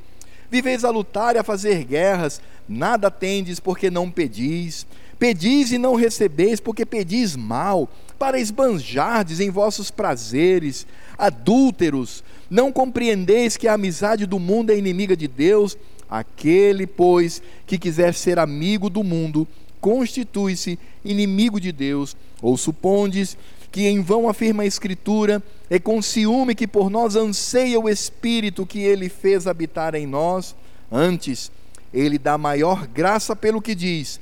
Viveis 0.51 0.85
a 0.85 0.91
lutar 0.91 1.37
e 1.37 1.39
a 1.39 1.45
fazer 1.45 1.85
guerras, 1.85 2.41
nada 2.69 3.11
tendes 3.11 3.61
porque 3.61 3.91
não 3.91 4.11
pedis. 4.11 4.87
Pedis 5.19 5.73
e 5.73 5.79
não 5.79 5.95
recebeis 5.95 6.59
porque 6.61 6.87
pedis 6.87 7.37
mal, 7.37 7.89
para 8.19 8.41
esbanjardes 8.41 9.41
em 9.41 9.51
vossos 9.51 9.91
prazeres. 9.91 10.87
Adúlteros, 11.19 12.25
não 12.49 12.73
compreendeis 12.73 13.57
que 13.57 13.69
a 13.69 13.75
amizade 13.75 14.25
do 14.27 14.39
mundo 14.39 14.71
é 14.71 14.79
inimiga 14.79 15.17
de 15.17 15.29
Deus? 15.29 15.77
Aquele, 16.09 16.87
pois, 16.87 17.43
que 17.67 17.79
quiser 17.79 18.15
ser 18.15 18.39
amigo 18.39 18.89
do 18.89 19.05
mundo, 19.05 19.47
constitui-se 19.81 20.79
inimigo 21.05 21.61
de 21.61 21.73
Deus. 21.73 22.17
Ou 22.41 22.57
supondes 22.57 23.37
que 23.71 23.87
em 23.87 24.01
vão 24.01 24.29
afirma 24.29 24.63
a 24.63 24.67
Escritura, 24.67 25.43
é 25.69 25.79
com 25.79 26.01
ciúme 26.01 26.55
que 26.55 26.67
por 26.67 26.91
nós 26.91 27.17
anseia 27.17 27.79
o 27.79 27.89
Espírito 27.89 28.65
que 28.65 28.81
ele 28.81 29.09
fez 29.09 29.47
habitar 29.47 29.95
em 29.95 30.07
nós. 30.07 30.57
Antes, 30.91 31.51
ele 31.93 32.19
dá 32.19 32.39
maior 32.39 32.87
graça 32.87 33.37
pelo 33.37 33.61
que 33.61 33.75
diz: 33.75 34.19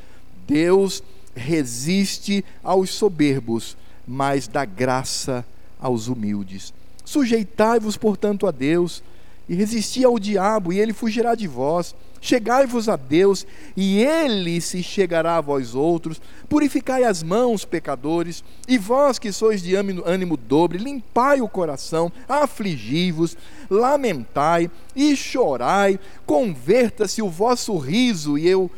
Deus 0.47 1.03
resiste 1.35 2.45
aos 2.63 2.91
soberbos, 2.91 3.77
mas 4.07 4.49
dá 4.49 4.65
graça 4.65 5.45
aos 5.79 6.09
humildes. 6.09 6.73
Sujeitai-vos, 7.05 7.97
portanto, 7.97 8.47
a 8.47 8.51
Deus 8.51 9.03
e 9.49 9.55
resisti 9.55 10.05
ao 10.05 10.19
diabo, 10.19 10.73
e 10.73 10.81
ele 10.81 10.93
fugirá 10.93 11.35
de 11.35 11.47
vós. 11.47 11.95
Chegai-vos 12.21 12.89
a 12.89 12.97
Deus, 12.97 13.47
e 13.77 14.03
ele 14.03 14.61
se 14.61 14.83
chegará 14.83 15.37
a 15.37 15.41
vós 15.41 15.75
outros. 15.75 16.21
Purificai 16.49 17.05
as 17.05 17.23
mãos, 17.23 17.65
pecadores, 17.65 18.43
e 18.67 18.79
vós 18.79 19.19
que 19.19 19.31
sois 19.31 19.63
de 19.63 19.75
ânimo 19.77 20.37
dobre, 20.37 20.79
limpai 20.79 21.41
o 21.41 21.49
coração, 21.49 22.11
afligi-vos, 22.29 23.37
lamentai 23.71 24.71
e 24.95 25.15
chorai. 25.15 26.01
Converta-se 26.25 27.23
o 27.23 27.29
vosso 27.29 27.77
riso, 27.77 28.37
e 28.37 28.49
eu 28.49 28.71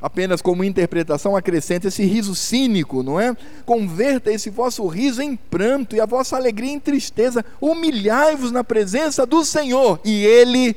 apenas 0.00 0.40
como 0.40 0.64
interpretação, 0.64 1.36
acrescenta 1.36 1.88
esse 1.88 2.04
riso 2.04 2.34
cínico, 2.34 3.02
não 3.02 3.20
é? 3.20 3.36
Converta 3.66 4.32
esse 4.32 4.48
vosso 4.48 4.86
riso 4.86 5.20
em 5.20 5.36
pranto 5.36 5.94
e 5.94 6.00
a 6.00 6.06
vossa 6.06 6.36
alegria 6.36 6.72
em 6.72 6.80
tristeza. 6.80 7.44
Humilhai-vos 7.60 8.50
na 8.50 8.64
presença 8.64 9.26
do 9.26 9.44
Senhor 9.44 10.00
e 10.04 10.24
Ele 10.24 10.74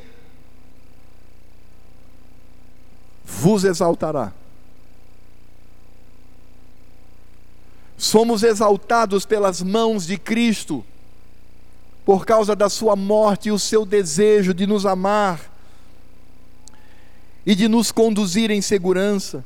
vos 3.24 3.64
exaltará. 3.64 4.34
Somos 7.98 8.44
exaltados 8.44 9.26
pelas 9.26 9.62
mãos 9.62 10.06
de 10.06 10.18
Cristo, 10.18 10.84
por 12.06 12.26
causa 12.26 12.54
da 12.54 12.68
Sua 12.68 12.98
morte 12.98 13.48
e 13.48 13.52
o 13.52 13.58
seu 13.58 13.86
desejo 13.86 14.54
de 14.54 14.68
nos 14.68 14.86
amar 14.86 15.53
e 17.46 17.56
de 17.56 17.68
nos 17.68 17.92
conduzir 17.92 18.52
em 18.52 18.62
segurança. 18.62 19.44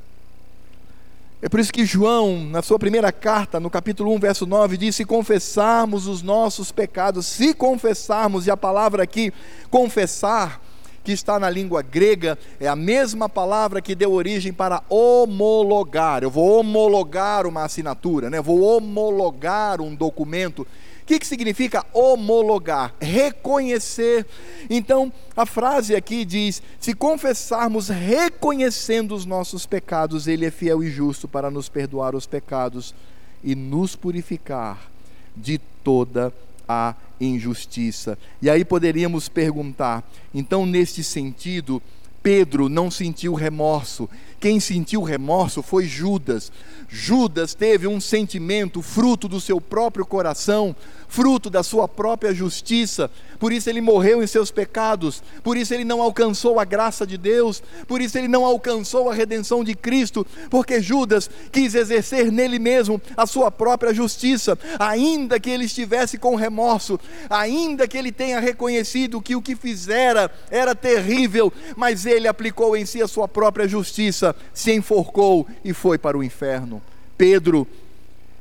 É 1.41 1.47
por 1.47 1.59
isso 1.59 1.71
que 1.71 1.85
João, 1.85 2.39
na 2.45 2.63
sua 2.63 2.79
primeira 2.79 3.11
carta, 3.11 3.59
no 3.59 3.69
capítulo 3.69 4.11
1, 4.15 4.19
verso 4.19 4.45
9, 4.45 4.75
diz: 4.75 4.95
Se 4.95 5.05
confessarmos 5.05 6.07
os 6.07 6.23
nossos 6.23 6.71
pecados, 6.71 7.27
se 7.27 7.53
confessarmos, 7.53 8.47
e 8.47 8.51
a 8.51 8.57
palavra 8.57 9.03
aqui, 9.03 9.31
confessar, 9.69 10.59
que 11.07 11.13
está 11.13 11.39
na 11.39 11.49
língua 11.49 11.81
grega, 11.81 12.37
é 12.59 12.67
a 12.67 12.75
mesma 12.75 13.29
palavra 13.29 13.81
que 13.81 13.95
deu 13.95 14.11
origem 14.11 14.51
para 14.51 14.83
homologar. 14.89 16.21
Eu 16.21 16.29
vou 16.29 16.59
homologar 16.59 17.47
uma 17.47 17.63
assinatura, 17.63 18.29
né? 18.29 18.41
vou 18.41 18.59
homologar 18.59 19.79
um 19.79 19.95
documento 19.95 20.67
que, 21.07 21.17
que 21.17 21.25
significa 21.25 21.85
homologar? 21.93 22.93
Reconhecer. 22.99 24.25
Então, 24.69 25.11
a 25.35 25.45
frase 25.45 25.95
aqui 25.95 26.25
diz: 26.25 26.61
se 26.79 26.93
confessarmos 26.93 27.87
reconhecendo 27.87 29.15
os 29.15 29.25
nossos 29.25 29.65
pecados, 29.65 30.27
Ele 30.27 30.45
é 30.45 30.51
fiel 30.51 30.83
e 30.83 30.91
justo 30.91 31.27
para 31.27 31.49
nos 31.49 31.69
perdoar 31.69 32.13
os 32.13 32.27
pecados 32.27 32.93
e 33.41 33.55
nos 33.55 33.95
purificar 33.95 34.91
de 35.35 35.57
toda 35.81 36.33
a 36.67 36.93
injustiça. 37.21 38.17
E 38.41 38.49
aí 38.49 38.65
poderíamos 38.65 39.29
perguntar: 39.29 40.03
então, 40.33 40.65
neste 40.65 41.03
sentido, 41.05 41.81
Pedro 42.21 42.67
não 42.67 42.91
sentiu 42.91 43.33
remorso. 43.33 44.09
Quem 44.39 44.59
sentiu 44.59 45.01
remorso 45.01 45.63
foi 45.63 45.85
Judas. 45.85 46.51
Judas 46.87 47.53
teve 47.53 47.87
um 47.87 47.99
sentimento 47.99 48.81
fruto 48.81 49.27
do 49.27 49.41
seu 49.41 49.59
próprio 49.59 50.05
coração, 50.05 50.75
fruto 51.07 51.49
da 51.49 51.63
sua 51.63 51.87
própria 51.87 52.33
justiça, 52.33 53.09
por 53.39 53.51
isso 53.51 53.69
ele 53.69 53.81
morreu 53.81 54.21
em 54.21 54.27
seus 54.27 54.51
pecados, 54.51 55.23
por 55.43 55.55
isso 55.57 55.73
ele 55.73 55.83
não 55.83 56.01
alcançou 56.01 56.59
a 56.59 56.65
graça 56.65 57.05
de 57.05 57.17
Deus, 57.17 57.61
por 57.87 58.01
isso 58.01 58.17
ele 58.17 58.27
não 58.27 58.45
alcançou 58.45 59.09
a 59.09 59.13
redenção 59.13 59.63
de 59.63 59.75
Cristo, 59.75 60.25
porque 60.49 60.81
Judas 60.81 61.29
quis 61.51 61.75
exercer 61.75 62.31
nele 62.31 62.59
mesmo 62.59 63.01
a 63.15 63.25
sua 63.25 63.51
própria 63.51 63.93
justiça, 63.93 64.57
ainda 64.79 65.39
que 65.39 65.49
ele 65.49 65.65
estivesse 65.65 66.17
com 66.17 66.35
remorso, 66.35 66.99
ainda 67.29 67.87
que 67.87 67.97
ele 67.97 68.11
tenha 68.11 68.39
reconhecido 68.39 69.21
que 69.21 69.35
o 69.35 69.41
que 69.41 69.55
fizera 69.55 70.31
era 70.49 70.75
terrível, 70.75 71.51
mas 71.75 72.05
ele 72.05 72.27
aplicou 72.27 72.75
em 72.75 72.85
si 72.85 73.01
a 73.01 73.07
sua 73.07 73.27
própria 73.27 73.67
justiça, 73.67 74.26
se 74.53 74.73
enforcou 74.73 75.47
e 75.63 75.73
foi 75.73 75.97
para 75.97 76.17
o 76.17 76.23
inferno. 76.23 76.81
Pedro, 77.17 77.67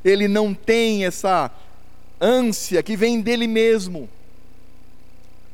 ele 0.05 0.28
não 0.28 0.55
tem 0.55 1.05
essa 1.05 1.51
ânsia 2.20 2.82
que 2.82 2.97
vem 2.97 3.20
dele 3.20 3.47
mesmo. 3.47 4.09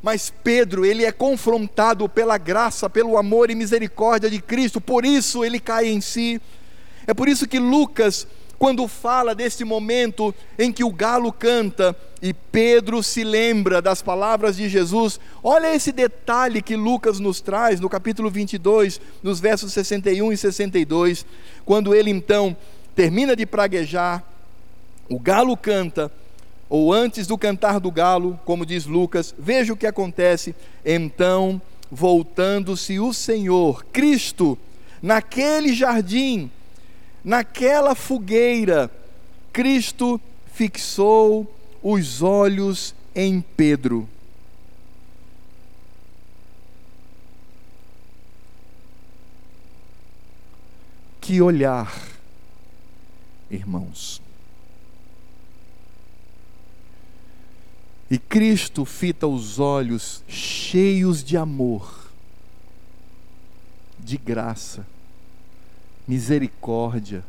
Mas 0.03 0.33
Pedro, 0.43 0.85
ele 0.85 1.05
é 1.05 1.13
confrontado 1.13 2.09
pela 2.09 2.37
graça, 2.37 2.91
pelo 2.91 3.17
amor 3.17 3.51
e 3.51 3.55
misericórdia 3.55 4.29
de 4.29 4.41
Cristo, 4.41 4.81
por 4.81 5.05
isso 5.05 5.45
ele 5.45 5.61
cai 5.61 5.89
em 5.89 6.01
si. 6.01 6.41
É 7.07 7.15
por 7.15 7.29
isso 7.29 7.47
que 7.47 7.59
Lucas, 7.59 8.27
quando 8.59 8.87
fala 8.89 9.35
desse 9.35 9.65
momento 9.65 10.35
em 10.59 10.73
que 10.73 10.83
o 10.83 10.93
galo 10.93 11.33
canta 11.33 11.97
e 12.23 12.33
Pedro 12.33 13.03
se 13.03 13.25
lembra 13.25 13.83
das 13.83 14.01
palavras 14.01 14.57
de 14.57 14.69
Jesus, 14.69 15.19
olha 15.43 15.75
esse 15.75 15.91
detalhe 15.91 16.63
que 16.63 16.77
Lucas 16.77 17.19
nos 17.19 17.41
traz 17.41 17.81
no 17.81 17.89
capítulo 17.89 18.31
22, 18.31 19.01
nos 19.25 19.41
versos 19.41 19.73
61 19.73 20.33
e 20.33 20.37
62, 20.37 21.27
quando 21.65 21.93
ele 21.93 22.11
então 22.11 22.57
termina 22.95 23.35
de 23.35 23.45
praguejar, 23.45 24.23
o 25.09 25.19
galo 25.19 25.57
canta 25.57 26.13
ou 26.71 26.93
antes 26.93 27.27
do 27.27 27.37
cantar 27.37 27.81
do 27.81 27.91
galo, 27.91 28.39
como 28.45 28.65
diz 28.65 28.87
Lucas, 28.87 29.35
veja 29.37 29.73
o 29.73 29.77
que 29.77 29.87
acontece. 29.87 30.55
Então, 30.85 31.61
voltando-se 31.91 32.99
o 32.99 33.13
Senhor, 33.13 33.85
Cristo, 33.93 34.57
naquele 35.03 35.75
jardim, 35.75 36.51
naquela 37.23 37.95
fogueira, 37.95 38.91
Cristo 39.53 40.19
fixou 40.55 41.53
os 41.83 42.23
olhos 42.23 42.95
em 43.15 43.41
Pedro. 43.41 44.09
Que 51.21 51.41
olhar, 51.41 51.93
irmãos. 53.51 54.21
E 58.11 58.19
Cristo 58.19 58.85
fita 58.85 59.27
os 59.27 59.59
olhos 59.59 60.23
cheios 60.29 61.25
de 61.25 61.37
amor, 61.37 62.11
de 63.99 64.19
graça, 64.19 64.87
misericórdia, 66.07 67.25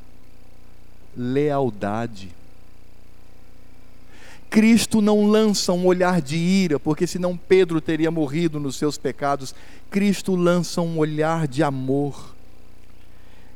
lealdade. 1.16 2.43
Cristo 4.54 5.02
não 5.02 5.26
lança 5.26 5.74
um 5.74 5.84
olhar 5.88 6.22
de 6.22 6.38
ira, 6.38 6.80
porque 6.80 7.08
senão 7.08 7.36
Pedro 7.36 7.82
teria 7.82 8.12
morrido 8.12 8.60
nos 8.60 8.76
seus 8.76 9.00
pecados. 9.00 9.56
Cristo 9.90 10.36
lança 10.36 10.80
um 10.80 11.00
olhar 11.00 11.48
de 11.48 11.64
amor. 11.64 12.36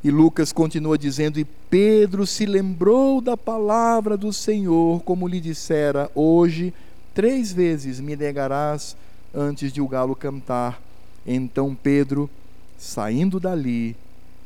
E 0.04 0.10
Lucas 0.10 0.52
continua 0.52 0.98
dizendo: 0.98 1.40
E 1.40 1.46
Pedro 1.46 2.26
se 2.26 2.48
lembrou 2.48 3.22
da 3.22 3.38
palavra 3.38 4.18
do 4.18 4.34
Senhor, 4.34 5.04
como 5.04 5.28
lhe 5.28 5.40
dissera: 5.40 6.10
Hoje, 6.16 6.74
três 7.14 7.54
vezes 7.54 8.00
me 8.00 8.16
negarás 8.16 8.98
antes 9.32 9.72
de 9.72 9.80
o 9.80 9.88
galo 9.88 10.16
cantar. 10.16 10.82
Então 11.28 11.76
Pedro, 11.76 12.28
saindo 12.76 13.40
dali, 13.40 13.96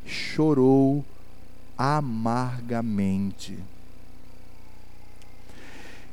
chorou 0.06 1.06
amargamente. 1.78 3.58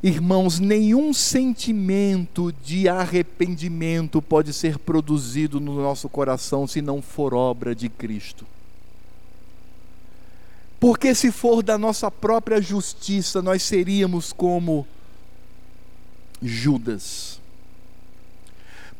Irmãos, 0.02 0.60
nenhum 0.60 1.12
sentimento 1.12 2.52
de 2.64 2.88
arrependimento 2.88 4.22
pode 4.22 4.52
ser 4.52 4.78
produzido 4.78 5.58
no 5.58 5.74
nosso 5.74 6.08
coração 6.08 6.66
se 6.68 6.80
não 6.80 7.02
for 7.02 7.34
obra 7.34 7.74
de 7.74 7.88
Cristo. 7.88 8.46
Porque 10.78 11.14
se 11.14 11.32
for 11.32 11.62
da 11.64 11.76
nossa 11.76 12.08
própria 12.10 12.62
justiça, 12.62 13.42
nós 13.42 13.64
seríamos 13.64 14.32
como 14.32 14.86
Judas. 16.40 17.37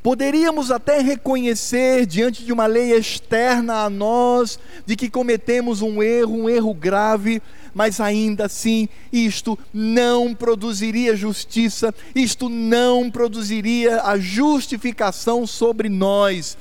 Poderíamos 0.09 0.71
até 0.71 1.03
reconhecer, 1.03 2.07
diante 2.07 2.43
de 2.43 2.51
uma 2.51 2.65
lei 2.65 2.95
externa 2.95 3.85
a 3.85 3.91
nós, 3.91 4.59
de 4.87 4.97
que 4.97 5.11
cometemos 5.11 5.83
um 5.83 6.03
erro, 6.03 6.35
um 6.35 6.49
erro 6.49 6.73
grave, 6.73 7.43
mas 7.75 8.01
ainda 8.01 8.47
assim, 8.47 8.89
isto 9.13 9.59
não 9.71 10.35
produziria 10.35 11.15
justiça, 11.15 11.95
isto 12.15 12.49
não 12.49 13.11
produziria 13.11 14.01
a 14.01 14.19
justificação 14.19 15.47
sobre 15.47 15.91
nós. 15.91 16.57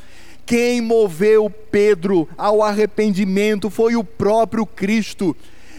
Quem 0.46 0.82
moveu 0.82 1.50
Pedro 1.50 2.28
ao 2.38 2.62
arrependimento 2.62 3.70
foi 3.70 3.96
o 3.96 4.04
próprio 4.04 4.66
Cristo 4.66 5.34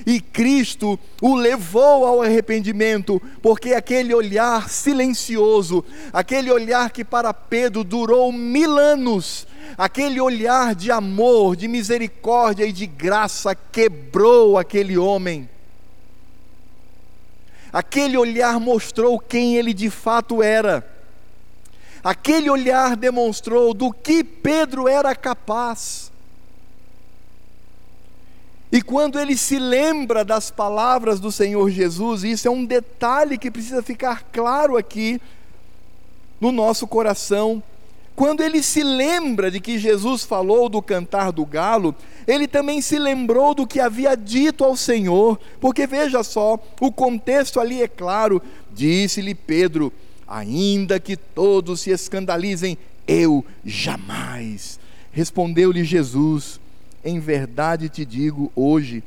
e 0.09 0.22
Cristo 0.22 0.98
o 1.20 1.34
levou 1.34 2.06
ao 2.06 2.22
arrependimento, 2.22 3.20
porque 3.42 3.74
aquele 3.74 4.14
olhar 4.14 4.70
silencioso, 4.70 5.84
aquele 6.11 6.50
olhar 6.50 6.90
que 6.90 7.04
para 7.04 7.34
Pedro 7.34 7.84
durou 7.84 8.32
mil 8.32 8.78
anos, 8.78 9.46
aquele 9.76 10.18
olhar 10.18 10.74
de 10.74 10.90
amor, 10.90 11.54
de 11.56 11.68
misericórdia 11.68 12.64
e 12.64 12.72
de 12.72 12.86
graça 12.86 13.54
quebrou 13.54 14.56
aquele 14.56 14.96
homem. 14.96 15.46
Aquele 17.70 18.16
olhar 18.16 18.59
mostrou 18.59 19.18
quem 19.18 19.56
ele 19.59 19.74
de 19.74 19.90
fato 19.90 20.42
era. 20.42 20.90
Aquele 22.02 22.48
olhar 22.48 22.96
demonstrou 22.96 23.74
do 23.74 23.92
que 23.92 24.24
Pedro 24.24 24.88
era 24.88 25.14
capaz. 25.14 26.07
E 28.70 28.82
quando 28.82 29.18
ele 29.18 29.36
se 29.36 29.58
lembra 29.58 30.24
das 30.24 30.50
palavras 30.50 31.18
do 31.18 31.32
Senhor 31.32 31.70
Jesus, 31.70 32.22
isso 32.22 32.46
é 32.46 32.50
um 32.50 32.64
detalhe 32.64 33.38
que 33.38 33.50
precisa 33.50 33.82
ficar 33.82 34.24
claro 34.30 34.76
aqui 34.76 35.20
no 36.38 36.52
nosso 36.52 36.86
coração. 36.86 37.62
Quando 38.14 38.42
ele 38.42 38.62
se 38.62 38.82
lembra 38.82 39.50
de 39.50 39.60
que 39.60 39.78
Jesus 39.78 40.24
falou 40.24 40.68
do 40.68 40.82
cantar 40.82 41.32
do 41.32 41.46
galo, 41.46 41.94
ele 42.26 42.46
também 42.46 42.82
se 42.82 42.98
lembrou 42.98 43.54
do 43.54 43.66
que 43.66 43.80
havia 43.80 44.16
dito 44.16 44.64
ao 44.64 44.76
Senhor, 44.76 45.38
porque 45.60 45.86
veja 45.86 46.22
só, 46.22 46.58
o 46.80 46.92
contexto 46.92 47.60
ali 47.60 47.80
é 47.80 47.88
claro. 47.88 48.42
Disse-lhe 48.74 49.34
Pedro: 49.34 49.92
Ainda 50.26 51.00
que 51.00 51.16
todos 51.16 51.80
se 51.80 51.90
escandalizem, 51.90 52.76
eu 53.06 53.42
jamais. 53.64 54.78
Respondeu-lhe 55.12 55.84
Jesus: 55.84 56.60
em 57.05 57.18
verdade 57.18 57.88
te 57.88 58.05
digo 58.05 58.51
hoje, 58.55 59.03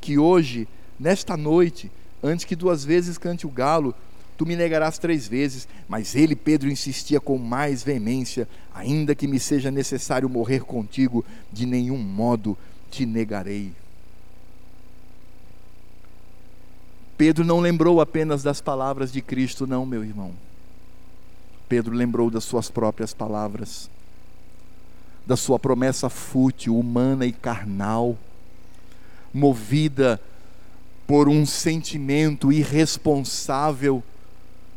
que 0.00 0.18
hoje, 0.18 0.68
nesta 0.98 1.36
noite, 1.36 1.90
antes 2.22 2.44
que 2.44 2.56
duas 2.56 2.84
vezes 2.84 3.18
cante 3.18 3.46
o 3.46 3.50
galo, 3.50 3.94
tu 4.36 4.46
me 4.46 4.56
negarás 4.56 4.98
três 4.98 5.26
vezes. 5.26 5.68
Mas 5.88 6.14
ele, 6.14 6.36
Pedro, 6.36 6.70
insistia 6.70 7.20
com 7.20 7.38
mais 7.38 7.82
veemência: 7.82 8.48
ainda 8.74 9.14
que 9.14 9.26
me 9.26 9.38
seja 9.38 9.70
necessário 9.70 10.28
morrer 10.28 10.60
contigo, 10.60 11.24
de 11.52 11.66
nenhum 11.66 11.98
modo 11.98 12.56
te 12.90 13.04
negarei. 13.04 13.72
Pedro 17.18 17.44
não 17.44 17.60
lembrou 17.60 18.00
apenas 18.00 18.42
das 18.42 18.60
palavras 18.60 19.10
de 19.10 19.22
Cristo, 19.22 19.66
não, 19.66 19.86
meu 19.86 20.04
irmão. 20.04 20.32
Pedro 21.68 21.94
lembrou 21.94 22.30
das 22.30 22.44
suas 22.44 22.70
próprias 22.70 23.14
palavras 23.14 23.90
da 25.26 25.36
sua 25.36 25.58
promessa 25.58 26.08
fútil, 26.08 26.78
humana 26.78 27.26
e 27.26 27.32
carnal, 27.32 28.16
movida 29.34 30.20
por 31.06 31.28
um 31.28 31.44
sentimento 31.44 32.52
irresponsável 32.52 34.02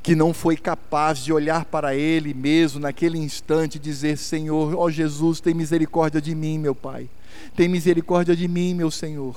que 0.02 0.16
não 0.16 0.34
foi 0.34 0.58
capaz 0.58 1.20
de 1.20 1.32
olhar 1.32 1.66
para 1.66 1.95
ele 1.95 2.34
mesmo 2.34 2.80
naquele 2.80 3.18
instante 3.18 3.76
e 3.76 3.80
dizer: 3.80 4.18
Senhor, 4.18 4.76
ó 4.76 4.89
Jesus, 4.89 5.39
tem 5.39 5.54
misericórdia 5.54 6.22
de 6.22 6.34
mim, 6.34 6.58
meu 6.58 6.74
Pai. 6.74 7.08
Tem 7.56 7.68
misericórdia 7.68 8.36
de 8.36 8.47
mim, 8.47 8.74
meu 8.74 8.89
Senhor. 8.89 9.36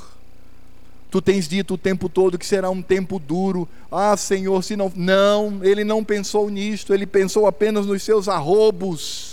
Tu 1.11 1.21
tens 1.21 1.47
dito 1.47 1.75
o 1.75 1.79
tempo 1.79 2.09
todo 2.09 2.39
que 2.39 2.47
será 2.47 2.71
um 2.71 2.81
tempo 2.81 3.19
duro. 3.19 3.69
Ah, 3.91 4.17
Senhor, 4.17 4.63
se 4.65 4.77
não. 4.77 4.91
Não, 4.97 5.61
ele 5.63 5.85
não 5.85 6.03
pensou 6.03 6.49
nisto, 6.49 6.95
ele 6.95 7.07
pensou 7.07 7.47
apenas 7.47 7.85
nos 7.85 8.03
seus 8.03 8.29
arrobos 8.29 9.32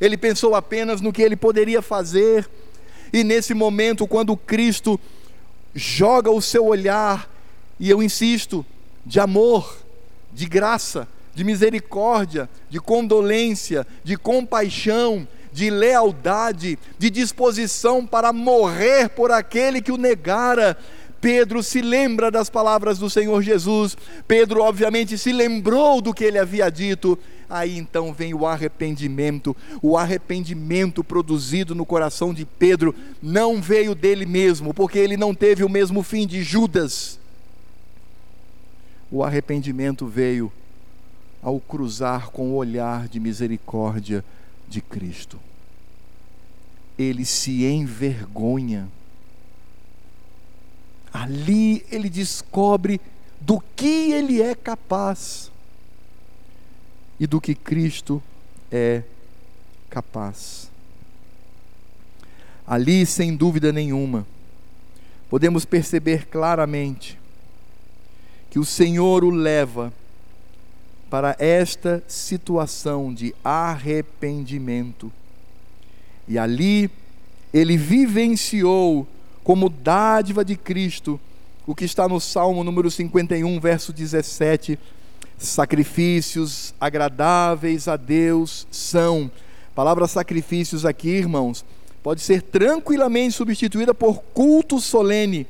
ele 0.00 0.16
pensou 0.16 0.54
apenas 0.54 1.00
no 1.00 1.12
que 1.12 1.22
ele 1.22 1.36
poderia 1.36 1.82
fazer, 1.82 2.48
e 3.12 3.24
nesse 3.24 3.54
momento, 3.54 4.06
quando 4.06 4.36
Cristo 4.36 5.00
joga 5.74 6.30
o 6.30 6.42
seu 6.42 6.66
olhar, 6.66 7.30
e 7.78 7.88
eu 7.88 8.02
insisto, 8.02 8.64
de 9.04 9.18
amor, 9.20 9.78
de 10.32 10.46
graça, 10.46 11.08
de 11.34 11.44
misericórdia, 11.44 12.48
de 12.68 12.80
condolência, 12.80 13.86
de 14.04 14.16
compaixão, 14.16 15.26
de 15.52 15.70
lealdade, 15.70 16.78
de 16.98 17.10
disposição 17.10 18.04
para 18.06 18.32
morrer 18.32 19.08
por 19.08 19.30
aquele 19.30 19.80
que 19.80 19.92
o 19.92 19.96
negara, 19.96 20.76
Pedro 21.20 21.62
se 21.62 21.80
lembra 21.80 22.30
das 22.30 22.48
palavras 22.48 22.98
do 22.98 23.10
Senhor 23.10 23.42
Jesus, 23.42 23.96
Pedro, 24.26 24.62
obviamente, 24.62 25.18
se 25.18 25.32
lembrou 25.32 26.00
do 26.00 26.14
que 26.14 26.24
ele 26.24 26.38
havia 26.38 26.70
dito. 26.70 27.18
Aí 27.50 27.78
então 27.78 28.12
vem 28.12 28.34
o 28.34 28.46
arrependimento. 28.46 29.56
O 29.82 29.96
arrependimento 29.96 31.02
produzido 31.02 31.74
no 31.74 31.86
coração 31.86 32.34
de 32.34 32.44
Pedro 32.44 32.94
não 33.22 33.60
veio 33.60 33.94
dele 33.94 34.26
mesmo, 34.26 34.74
porque 34.74 34.98
ele 34.98 35.16
não 35.16 35.34
teve 35.34 35.64
o 35.64 35.68
mesmo 35.68 36.02
fim 36.02 36.26
de 36.26 36.42
Judas. 36.42 37.18
O 39.10 39.24
arrependimento 39.24 40.06
veio 40.06 40.52
ao 41.42 41.58
cruzar 41.58 42.30
com 42.30 42.50
o 42.50 42.56
olhar 42.56 43.08
de 43.08 43.18
misericórdia 43.18 44.24
de 44.68 44.80
Cristo. 44.80 45.38
Ele 46.98 47.24
se 47.24 47.64
envergonha 47.64 48.88
Ali 51.12 51.84
ele 51.90 52.08
descobre 52.08 53.00
do 53.40 53.62
que 53.74 54.12
ele 54.12 54.42
é 54.42 54.54
capaz 54.54 55.50
e 57.18 57.26
do 57.26 57.40
que 57.40 57.54
Cristo 57.54 58.22
é 58.70 59.02
capaz. 59.88 60.70
Ali, 62.66 63.06
sem 63.06 63.34
dúvida 63.34 63.72
nenhuma, 63.72 64.26
podemos 65.30 65.64
perceber 65.64 66.26
claramente 66.26 67.18
que 68.50 68.58
o 68.58 68.64
Senhor 68.64 69.24
o 69.24 69.30
leva 69.30 69.92
para 71.08 71.34
esta 71.38 72.02
situação 72.06 73.12
de 73.12 73.34
arrependimento. 73.42 75.10
E 76.26 76.38
ali 76.38 76.90
ele 77.52 77.76
vivenciou 77.78 79.06
como 79.48 79.70
dádiva 79.70 80.44
de 80.44 80.54
Cristo, 80.58 81.18
o 81.66 81.74
que 81.74 81.86
está 81.86 82.06
no 82.06 82.20
Salmo 82.20 82.62
número 82.62 82.90
51, 82.90 83.58
verso 83.58 83.94
17: 83.94 84.78
sacrifícios 85.38 86.74
agradáveis 86.78 87.88
a 87.88 87.96
Deus 87.96 88.66
são. 88.70 89.30
A 89.72 89.74
palavra 89.74 90.06
sacrifícios 90.06 90.84
aqui, 90.84 91.08
irmãos, 91.08 91.64
pode 92.02 92.20
ser 92.20 92.42
tranquilamente 92.42 93.36
substituída 93.36 93.94
por 93.94 94.20
culto 94.34 94.78
solene. 94.78 95.46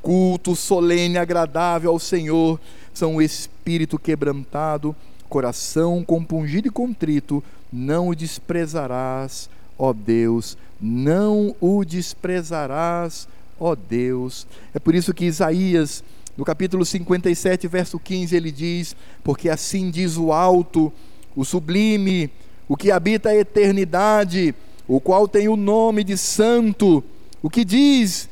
Culto 0.00 0.54
solene 0.54 1.18
agradável 1.18 1.90
ao 1.90 1.98
Senhor 1.98 2.60
são 2.92 3.16
o 3.16 3.22
espírito 3.22 3.98
quebrantado, 3.98 4.94
coração 5.28 6.04
compungido 6.04 6.68
e 6.68 6.70
contrito, 6.70 7.42
não 7.72 8.10
o 8.10 8.14
desprezarás, 8.14 9.50
ó 9.76 9.92
Deus, 9.92 10.56
não 10.84 11.56
o 11.60 11.82
desprezarás, 11.82 13.26
ó 13.58 13.74
Deus. 13.74 14.46
É 14.74 14.78
por 14.78 14.94
isso 14.94 15.14
que 15.14 15.24
Isaías 15.24 16.04
No 16.36 16.44
capítulo 16.44 16.84
57, 16.84 17.68
verso 17.68 17.96
15, 17.96 18.34
ele 18.34 18.50
diz: 18.50 18.96
Porque 19.22 19.48
assim 19.48 19.88
diz 19.88 20.16
o 20.16 20.32
alto, 20.32 20.92
o 21.36 21.44
sublime, 21.44 22.28
o 22.68 22.76
que 22.76 22.90
habita 22.90 23.28
a 23.28 23.36
eternidade, 23.36 24.52
o 24.88 24.98
qual 25.00 25.28
tem 25.28 25.48
o 25.48 25.54
nome 25.54 26.02
de 26.02 26.18
Santo, 26.18 27.04
o 27.40 27.48
que 27.48 27.64
diz 27.64 28.28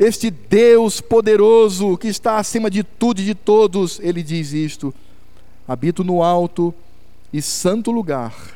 este 0.00 0.32
Deus 0.32 1.00
poderoso 1.00 1.96
que 1.96 2.08
está 2.08 2.38
acima 2.38 2.68
de 2.68 2.82
tudo 2.82 3.20
e 3.20 3.24
de 3.24 3.36
todos, 3.36 4.00
ele 4.00 4.20
diz 4.20 4.52
isto: 4.52 4.92
habito 5.66 6.02
no 6.02 6.24
alto 6.24 6.74
e 7.32 7.40
santo 7.40 7.92
lugar, 7.92 8.53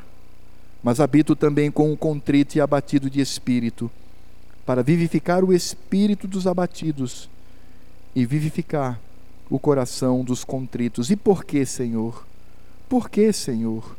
mas 0.88 1.00
habito 1.00 1.36
também 1.36 1.70
com 1.70 1.92
o 1.92 1.96
contrito 1.98 2.56
e 2.56 2.62
abatido 2.62 3.10
de 3.10 3.20
espírito, 3.20 3.90
para 4.64 4.82
vivificar 4.82 5.44
o 5.44 5.52
espírito 5.52 6.26
dos 6.26 6.46
abatidos 6.46 7.28
e 8.16 8.24
vivificar 8.24 8.98
o 9.50 9.58
coração 9.58 10.24
dos 10.24 10.44
contritos. 10.44 11.10
E 11.10 11.14
por 11.14 11.44
que, 11.44 11.66
Senhor? 11.66 12.26
Por 12.88 13.10
que, 13.10 13.30
Senhor? 13.34 13.98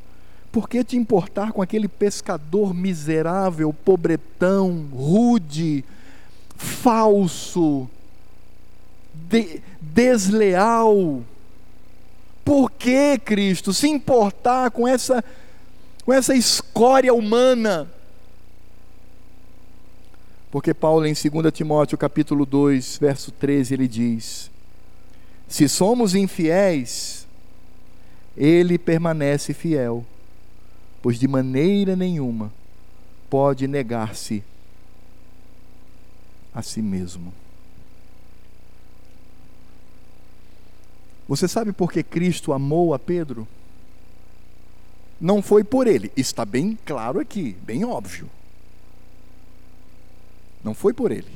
Por 0.52 0.68
que 0.68 0.84
te 0.84 0.98
importar 0.98 1.52
com 1.52 1.62
aquele 1.62 1.88
pescador 1.88 2.74
miserável, 2.74 3.72
pobretão, 3.72 4.88
rude, 4.92 5.86
falso, 6.58 7.88
de, 9.14 9.62
desleal? 9.80 11.22
Por 12.44 12.72
que, 12.72 13.20
Cristo, 13.20 13.76
se 13.76 13.88
importar 13.88 14.72
com 14.72 14.88
essa, 14.88 15.24
com 16.10 16.14
essa 16.14 16.34
escória 16.34 17.14
humana? 17.14 17.88
Porque 20.50 20.74
Paulo 20.74 21.06
em 21.06 21.14
2 21.14 21.54
Timóteo 21.54 22.00
capítulo 22.00 22.48
2, 22.48 22.98
verso 22.98 23.32
13, 23.32 23.76
ele 23.76 23.88
diz: 23.88 24.50
Se 25.48 25.70
somos 25.70 26.16
infiéis, 26.16 27.28
ele 28.36 28.80
permanece 28.80 29.54
fiel, 29.54 30.04
pois 31.00 31.20
de 31.20 31.28
maneira 31.28 31.96
nenhuma 31.96 32.52
pode 33.30 33.68
negar-se 33.68 34.44
a 36.52 36.64
si 36.64 36.82
mesmo. 36.82 37.32
Você 41.28 41.48
sabe 41.48 41.72
por 41.72 41.92
que 41.92 42.02
Cristo 42.02 42.52
amou 42.52 42.96
a 42.96 42.98
Pedro? 42.98 43.48
Não 45.20 45.42
foi 45.42 45.64
por 45.64 45.86
ele, 45.86 46.12
está 46.16 46.46
bem 46.46 46.78
claro 46.86 47.20
aqui, 47.20 47.54
bem 47.64 47.84
óbvio. 47.84 48.30
Não 50.64 50.74
foi 50.74 50.94
por 50.94 51.12
ele. 51.12 51.32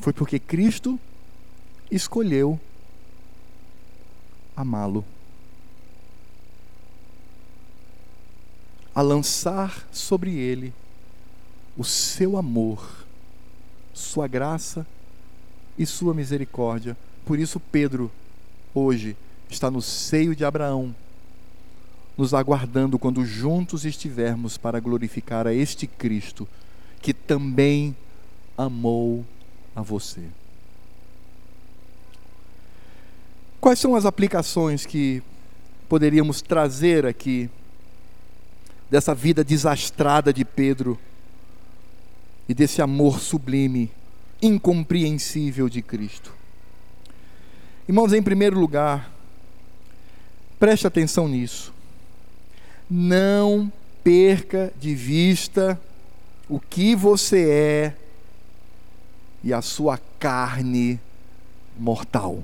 Foi 0.00 0.12
porque 0.12 0.38
Cristo 0.38 0.98
escolheu 1.90 2.58
amá-lo. 4.56 5.04
A 8.94 9.02
lançar 9.02 9.86
sobre 9.92 10.34
ele 10.34 10.72
o 11.76 11.84
seu 11.84 12.36
amor, 12.36 13.04
sua 13.92 14.26
graça 14.26 14.86
e 15.78 15.84
sua 15.84 16.14
misericórdia. 16.14 16.96
Por 17.24 17.38
isso, 17.38 17.60
Pedro, 17.60 18.10
hoje, 18.74 19.16
está 19.48 19.70
no 19.70 19.80
seio 19.80 20.34
de 20.34 20.44
Abraão, 20.44 20.94
nos 22.16 22.32
aguardando 22.34 22.98
quando 22.98 23.24
juntos 23.24 23.84
estivermos 23.84 24.56
para 24.56 24.80
glorificar 24.80 25.46
a 25.46 25.54
este 25.54 25.86
Cristo 25.86 26.48
que 27.00 27.12
também 27.12 27.94
amou 28.56 29.24
a 29.74 29.82
você. 29.82 30.22
Quais 33.60 33.78
são 33.78 33.94
as 33.94 34.06
aplicações 34.06 34.86
que 34.86 35.22
poderíamos 35.88 36.40
trazer 36.40 37.04
aqui 37.04 37.50
dessa 38.90 39.14
vida 39.14 39.44
desastrada 39.44 40.32
de 40.32 40.44
Pedro 40.44 40.98
e 42.48 42.54
desse 42.54 42.80
amor 42.80 43.20
sublime, 43.20 43.90
incompreensível 44.40 45.68
de 45.68 45.82
Cristo? 45.82 46.32
Irmãos, 47.88 48.12
em 48.12 48.22
primeiro 48.22 48.58
lugar, 48.58 49.12
preste 50.58 50.86
atenção 50.86 51.28
nisso 51.28 51.76
não 52.88 53.70
perca 54.02 54.72
de 54.78 54.94
vista 54.94 55.80
o 56.48 56.60
que 56.60 56.94
você 56.94 57.50
é 57.50 57.94
e 59.42 59.52
a 59.52 59.60
sua 59.60 59.98
carne 60.18 61.00
mortal. 61.76 62.42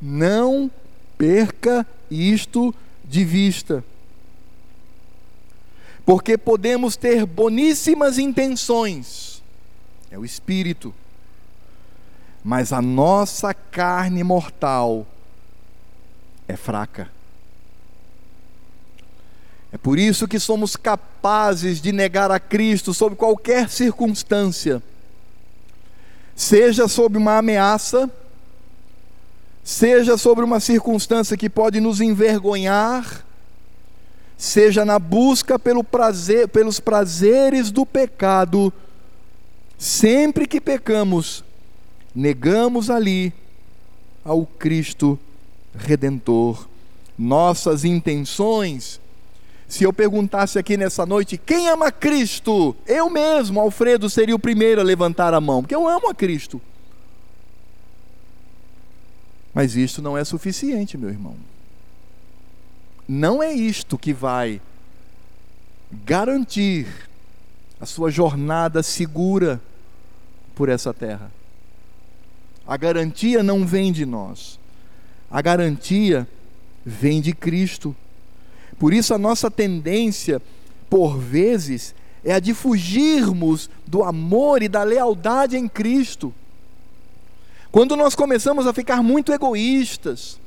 Não 0.00 0.70
perca 1.16 1.86
isto 2.10 2.74
de 3.04 3.24
vista. 3.24 3.82
Porque 6.04 6.38
podemos 6.38 6.96
ter 6.96 7.26
boníssimas 7.26 8.18
intenções, 8.18 9.42
é 10.10 10.18
o 10.18 10.24
espírito, 10.24 10.94
mas 12.42 12.72
a 12.72 12.80
nossa 12.80 13.52
carne 13.52 14.22
mortal 14.22 15.06
é 16.48 16.56
fraca. 16.56 17.08
É 19.70 19.76
por 19.76 19.98
isso 19.98 20.26
que 20.26 20.40
somos 20.40 20.74
capazes 20.74 21.80
de 21.80 21.92
negar 21.92 22.30
a 22.30 22.40
Cristo 22.40 22.94
sob 22.94 23.14
qualquer 23.14 23.68
circunstância, 23.68 24.82
seja 26.34 26.88
sob 26.88 27.18
uma 27.18 27.36
ameaça, 27.36 28.10
seja 29.62 30.16
sobre 30.16 30.42
uma 30.42 30.58
circunstância 30.58 31.36
que 31.36 31.50
pode 31.50 31.80
nos 31.80 32.00
envergonhar, 32.00 33.26
seja 34.38 34.86
na 34.86 34.98
busca 34.98 35.58
pelo 35.58 35.84
prazer, 35.84 36.48
pelos 36.48 36.80
prazeres 36.80 37.70
do 37.70 37.84
pecado, 37.84 38.72
sempre 39.76 40.46
que 40.46 40.62
pecamos, 40.62 41.44
negamos 42.14 42.88
ali 42.88 43.34
ao 44.24 44.46
Cristo 44.46 45.18
redentor. 45.78 46.68
Nossas 47.18 47.84
intenções 47.84 49.00
se 49.68 49.84
eu 49.84 49.92
perguntasse 49.92 50.58
aqui 50.58 50.78
nessa 50.78 51.04
noite, 51.04 51.36
quem 51.36 51.68
ama 51.68 51.92
Cristo? 51.92 52.74
Eu 52.86 53.10
mesmo, 53.10 53.60
Alfredo, 53.60 54.08
seria 54.08 54.34
o 54.34 54.38
primeiro 54.38 54.80
a 54.80 54.84
levantar 54.84 55.34
a 55.34 55.40
mão, 55.42 55.60
porque 55.60 55.74
eu 55.74 55.86
amo 55.86 56.08
a 56.08 56.14
Cristo. 56.14 56.58
Mas 59.52 59.76
isto 59.76 60.00
não 60.00 60.16
é 60.16 60.24
suficiente, 60.24 60.96
meu 60.96 61.10
irmão. 61.10 61.36
Não 63.06 63.42
é 63.42 63.52
isto 63.52 63.98
que 63.98 64.14
vai 64.14 64.58
garantir 65.92 66.86
a 67.78 67.84
sua 67.84 68.10
jornada 68.10 68.82
segura 68.82 69.60
por 70.54 70.70
essa 70.70 70.94
terra. 70.94 71.30
A 72.66 72.76
garantia 72.78 73.42
não 73.42 73.66
vem 73.66 73.92
de 73.92 74.06
nós. 74.06 74.58
A 75.30 75.42
garantia 75.42 76.26
vem 76.84 77.20
de 77.20 77.32
Cristo. 77.32 77.94
Por 78.78 78.94
isso, 78.94 79.12
a 79.12 79.18
nossa 79.18 79.50
tendência, 79.50 80.40
por 80.88 81.18
vezes, 81.18 81.94
é 82.24 82.32
a 82.32 82.40
de 82.40 82.54
fugirmos 82.54 83.68
do 83.86 84.02
amor 84.02 84.62
e 84.62 84.68
da 84.68 84.82
lealdade 84.82 85.56
em 85.56 85.68
Cristo. 85.68 86.32
Quando 87.70 87.96
nós 87.96 88.14
começamos 88.14 88.66
a 88.66 88.72
ficar 88.72 89.02
muito 89.02 89.32
egoístas, 89.32 90.38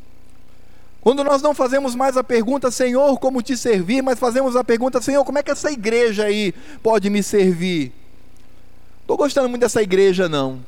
quando 1.01 1.23
nós 1.23 1.41
não 1.41 1.53
fazemos 1.53 1.95
mais 1.95 2.15
a 2.15 2.23
pergunta, 2.23 2.69
Senhor, 2.69 3.19
como 3.19 3.41
te 3.41 3.57
servir, 3.57 4.01
mas 4.01 4.19
fazemos 4.19 4.55
a 4.55 4.63
pergunta, 4.63 5.01
Senhor, 5.01 5.23
como 5.25 5.39
é 5.39 5.43
que 5.43 5.51
essa 5.51 5.71
igreja 5.71 6.25
aí 6.25 6.53
pode 6.83 7.09
me 7.09 7.23
servir? 7.23 7.91
Estou 9.01 9.17
gostando 9.17 9.49
muito 9.49 9.61
dessa 9.61 9.81
igreja, 9.81 10.29
não. 10.29 10.59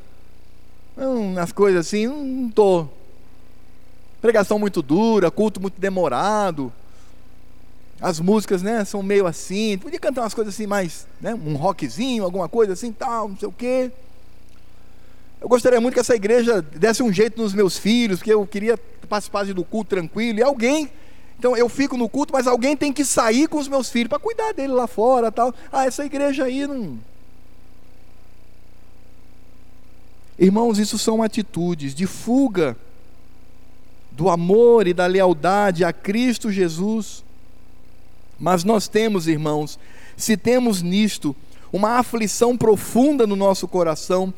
não 0.97 1.37
as 1.37 1.51
coisas 1.51 1.87
assim, 1.87 2.07
não 2.07 2.49
estou. 2.49 3.02
Pregação 4.23 4.57
muito 4.57 4.81
dura, 4.81 5.29
culto 5.29 5.59
muito 5.59 5.81
demorado 5.81 6.71
as 7.99 8.21
músicas, 8.21 8.61
né, 8.61 8.83
são 8.83 9.03
meio 9.03 9.27
assim, 9.27 9.77
podia 9.77 9.99
cantar 9.99 10.21
umas 10.21 10.33
coisas 10.33 10.53
assim 10.53 10.65
mais, 10.65 11.07
né, 11.21 11.33
um 11.33 11.55
rockzinho, 11.55 12.23
alguma 12.23 12.49
coisa 12.49 12.73
assim, 12.73 12.91
tal, 12.91 13.29
não 13.29 13.37
sei 13.37 13.47
o 13.47 13.51
quê. 13.51 13.91
Eu 15.39 15.47
gostaria 15.47 15.79
muito 15.79 15.93
que 15.93 16.01
essa 16.01 16.15
igreja 16.15 16.61
desse 16.61 17.01
um 17.01 17.13
jeito 17.13 17.41
nos 17.41 17.53
meus 17.53 17.77
filhos, 17.77 18.21
que 18.21 18.29
eu 18.29 18.45
queria 18.45 18.77
participar 19.07 19.45
do 19.45 19.63
culto 19.63 19.91
tranquilo, 19.91 20.39
e 20.39 20.43
alguém, 20.43 20.89
então 21.37 21.55
eu 21.55 21.69
fico 21.69 21.95
no 21.95 22.09
culto, 22.09 22.33
mas 22.33 22.47
alguém 22.47 22.75
tem 22.75 22.91
que 22.91 23.05
sair 23.05 23.47
com 23.47 23.57
os 23.57 23.67
meus 23.67 23.89
filhos 23.89 24.09
para 24.09 24.19
cuidar 24.19 24.53
dele 24.53 24.73
lá 24.73 24.87
fora, 24.87 25.31
tal. 25.31 25.53
Ah, 25.71 25.85
essa 25.85 26.05
igreja 26.05 26.45
aí 26.45 26.65
não 26.65 26.97
Irmãos, 30.39 30.79
isso 30.79 30.97
são 30.97 31.21
atitudes 31.21 31.93
de 31.93 32.07
fuga 32.07 32.75
do 34.15 34.29
amor 34.29 34.87
e 34.87 34.93
da 34.93 35.05
lealdade 35.05 35.83
a 35.83 35.91
Cristo 35.91 36.51
Jesus. 36.51 37.23
Mas 38.39 38.63
nós 38.63 38.87
temos, 38.87 39.27
irmãos, 39.27 39.79
se 40.15 40.37
temos 40.37 40.81
nisto 40.81 41.35
uma 41.71 41.97
aflição 41.97 42.55
profunda 42.55 43.25
no 43.25 43.35
nosso 43.35 43.67
coração, 43.67 44.33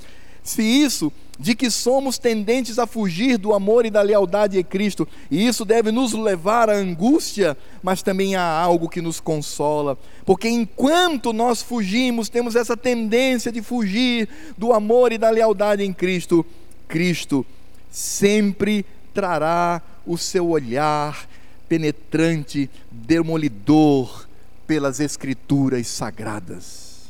Se 0.46 0.62
isso 0.62 1.12
de 1.40 1.56
que 1.56 1.72
somos 1.72 2.20
tendentes 2.20 2.78
a 2.78 2.86
fugir 2.86 3.38
do 3.40 3.52
amor 3.52 3.84
e 3.84 3.90
da 3.90 4.04
lealdade 4.04 4.60
a 4.60 4.64
Cristo, 4.64 5.08
e 5.30 5.46
isso 5.46 5.66
deve 5.66 5.92
nos 5.92 6.14
levar 6.14 6.70
à 6.70 6.76
angústia, 6.76 7.58
mas 7.82 8.04
também 8.04 8.36
há 8.36 8.44
algo 8.44 8.88
que 8.88 9.02
nos 9.02 9.20
consola, 9.20 9.98
porque 10.24 10.48
enquanto 10.48 11.34
nós 11.34 11.64
fugimos, 11.64 12.30
temos 12.30 12.56
essa 12.56 12.78
tendência 12.78 13.52
de 13.52 13.62
fugir 13.62 14.30
do 14.56 14.72
amor 14.72 15.12
e 15.12 15.18
da 15.18 15.32
lealdade 15.32 15.84
em 15.84 15.92
Cristo, 15.92 16.46
Cristo 16.88 17.44
sempre 17.90 18.86
trará 19.16 19.82
o 20.06 20.18
seu 20.18 20.50
olhar 20.50 21.28
penetrante, 21.70 22.70
demolidor 22.92 24.28
pelas 24.68 25.00
Escrituras 25.00 25.88
sagradas. 25.88 27.06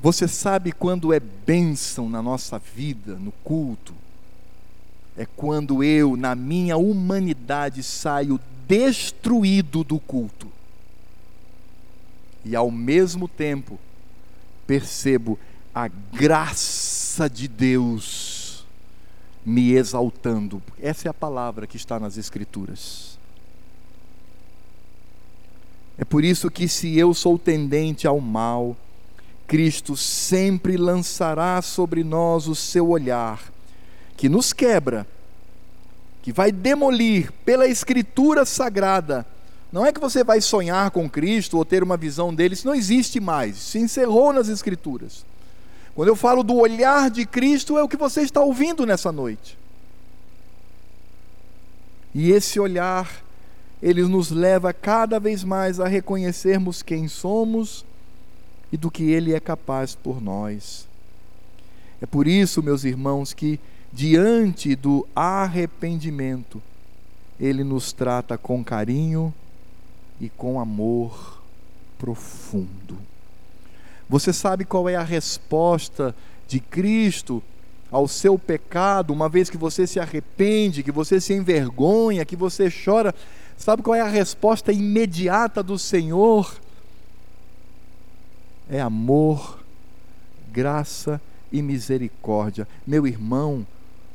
Você 0.00 0.28
sabe 0.28 0.70
quando 0.70 1.12
é 1.12 1.18
bênção 1.18 2.08
na 2.08 2.22
nossa 2.22 2.58
vida, 2.58 3.16
no 3.16 3.32
culto? 3.42 3.94
É 5.16 5.26
quando 5.26 5.82
eu, 5.82 6.16
na 6.16 6.36
minha 6.36 6.76
humanidade, 6.76 7.82
saio 7.82 8.38
destruído 8.68 9.82
do 9.82 9.98
culto. 9.98 10.46
E 12.44 12.54
ao 12.54 12.70
mesmo 12.70 13.26
tempo, 13.26 13.76
percebo 14.66 15.36
a 15.74 15.88
de 17.26 17.48
Deus 17.48 18.66
me 19.44 19.72
exaltando. 19.72 20.62
Essa 20.80 21.08
é 21.08 21.10
a 21.10 21.14
palavra 21.14 21.66
que 21.66 21.78
está 21.78 21.98
nas 21.98 22.18
Escrituras. 22.18 23.18
É 25.96 26.04
por 26.04 26.22
isso 26.22 26.50
que, 26.50 26.68
se 26.68 26.96
eu 26.96 27.14
sou 27.14 27.38
tendente 27.38 28.06
ao 28.06 28.20
mal, 28.20 28.76
Cristo 29.46 29.96
sempre 29.96 30.76
lançará 30.76 31.60
sobre 31.62 32.04
nós 32.04 32.46
o 32.46 32.54
seu 32.54 32.90
olhar, 32.90 33.42
que 34.16 34.28
nos 34.28 34.52
quebra, 34.52 35.06
que 36.22 36.30
vai 36.30 36.52
demolir 36.52 37.32
pela 37.44 37.66
Escritura 37.66 38.44
sagrada. 38.44 39.26
Não 39.72 39.84
é 39.84 39.92
que 39.92 40.00
você 40.00 40.22
vai 40.22 40.40
sonhar 40.40 40.90
com 40.90 41.08
Cristo 41.08 41.56
ou 41.56 41.64
ter 41.64 41.82
uma 41.82 41.96
visão 41.96 42.34
dele, 42.34 42.54
isso 42.54 42.66
não 42.66 42.74
existe 42.74 43.18
mais, 43.18 43.56
se 43.56 43.78
encerrou 43.78 44.32
nas 44.32 44.48
Escrituras. 44.48 45.24
Quando 45.98 46.10
eu 46.10 46.14
falo 46.14 46.44
do 46.44 46.54
olhar 46.54 47.10
de 47.10 47.26
Cristo, 47.26 47.76
é 47.76 47.82
o 47.82 47.88
que 47.88 47.96
você 47.96 48.20
está 48.20 48.40
ouvindo 48.40 48.86
nessa 48.86 49.10
noite. 49.10 49.58
E 52.14 52.30
esse 52.30 52.60
olhar, 52.60 53.20
ele 53.82 54.02
nos 54.02 54.30
leva 54.30 54.72
cada 54.72 55.18
vez 55.18 55.42
mais 55.42 55.80
a 55.80 55.88
reconhecermos 55.88 56.82
quem 56.82 57.08
somos 57.08 57.84
e 58.70 58.76
do 58.76 58.92
que 58.92 59.10
Ele 59.10 59.34
é 59.34 59.40
capaz 59.40 59.96
por 59.96 60.22
nós. 60.22 60.86
É 62.00 62.06
por 62.06 62.28
isso, 62.28 62.62
meus 62.62 62.84
irmãos, 62.84 63.34
que 63.34 63.58
diante 63.92 64.76
do 64.76 65.04
arrependimento, 65.16 66.62
Ele 67.40 67.64
nos 67.64 67.92
trata 67.92 68.38
com 68.38 68.62
carinho 68.62 69.34
e 70.20 70.28
com 70.28 70.60
amor 70.60 71.42
profundo. 71.98 72.96
Você 74.08 74.32
sabe 74.32 74.64
qual 74.64 74.88
é 74.88 74.96
a 74.96 75.02
resposta 75.02 76.14
de 76.46 76.60
Cristo 76.60 77.42
ao 77.90 78.06
seu 78.06 78.38
pecado, 78.38 79.12
uma 79.12 79.28
vez 79.28 79.48
que 79.48 79.56
você 79.56 79.86
se 79.86 79.98
arrepende, 79.98 80.82
que 80.82 80.92
você 80.92 81.20
se 81.20 81.32
envergonha, 81.32 82.24
que 82.24 82.36
você 82.36 82.70
chora? 82.70 83.14
Sabe 83.56 83.82
qual 83.82 83.94
é 83.94 84.00
a 84.00 84.08
resposta 84.08 84.72
imediata 84.72 85.62
do 85.62 85.78
Senhor? 85.78 86.58
é 88.68 88.80
amor, 88.80 89.58
graça 90.52 91.20
e 91.50 91.62
misericórdia. 91.62 92.68
Meu 92.86 93.06
irmão, 93.06 93.66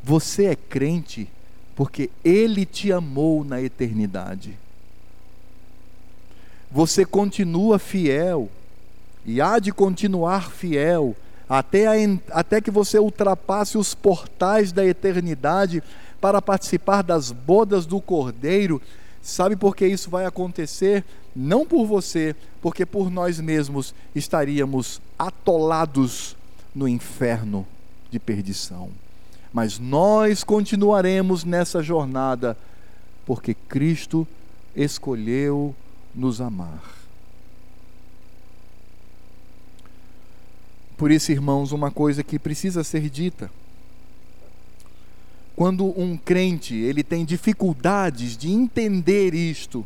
você 0.03 0.45
é 0.45 0.55
crente 0.55 1.27
porque 1.75 2.09
Ele 2.23 2.65
te 2.65 2.91
amou 2.91 3.43
na 3.43 3.61
eternidade. 3.61 4.55
Você 6.71 7.05
continua 7.05 7.79
fiel 7.79 8.49
e 9.25 9.41
há 9.41 9.59
de 9.59 9.71
continuar 9.71 10.51
fiel 10.51 11.15
até, 11.47 11.87
a, 11.87 11.93
até 12.31 12.61
que 12.61 12.71
você 12.71 12.99
ultrapasse 12.99 13.77
os 13.77 13.93
portais 13.93 14.71
da 14.71 14.85
eternidade 14.85 15.83
para 16.19 16.41
participar 16.41 17.01
das 17.01 17.31
bodas 17.31 17.85
do 17.85 17.99
Cordeiro. 17.99 18.81
Sabe 19.21 19.55
por 19.55 19.75
que 19.75 19.85
isso 19.85 20.09
vai 20.09 20.25
acontecer? 20.25 21.03
não 21.35 21.65
por 21.65 21.85
você, 21.85 22.35
porque 22.61 22.85
por 22.85 23.09
nós 23.09 23.39
mesmos 23.39 23.93
estaríamos 24.13 25.01
atolados 25.17 26.35
no 26.73 26.87
inferno 26.87 27.65
de 28.11 28.19
perdição. 28.19 28.89
Mas 29.51 29.79
nós 29.79 30.43
continuaremos 30.43 31.43
nessa 31.43 31.81
jornada, 31.81 32.57
porque 33.25 33.53
Cristo 33.53 34.27
escolheu 34.75 35.75
nos 36.13 36.41
amar. 36.41 37.02
Por 40.97 41.11
isso, 41.11 41.31
irmãos, 41.31 41.71
uma 41.71 41.91
coisa 41.91 42.23
que 42.23 42.37
precisa 42.37 42.83
ser 42.83 43.09
dita. 43.09 43.49
Quando 45.55 45.85
um 45.99 46.17
crente 46.17 46.75
ele 46.75 47.03
tem 47.03 47.23
dificuldades 47.23 48.35
de 48.35 48.51
entender 48.51 49.33
isto, 49.33 49.85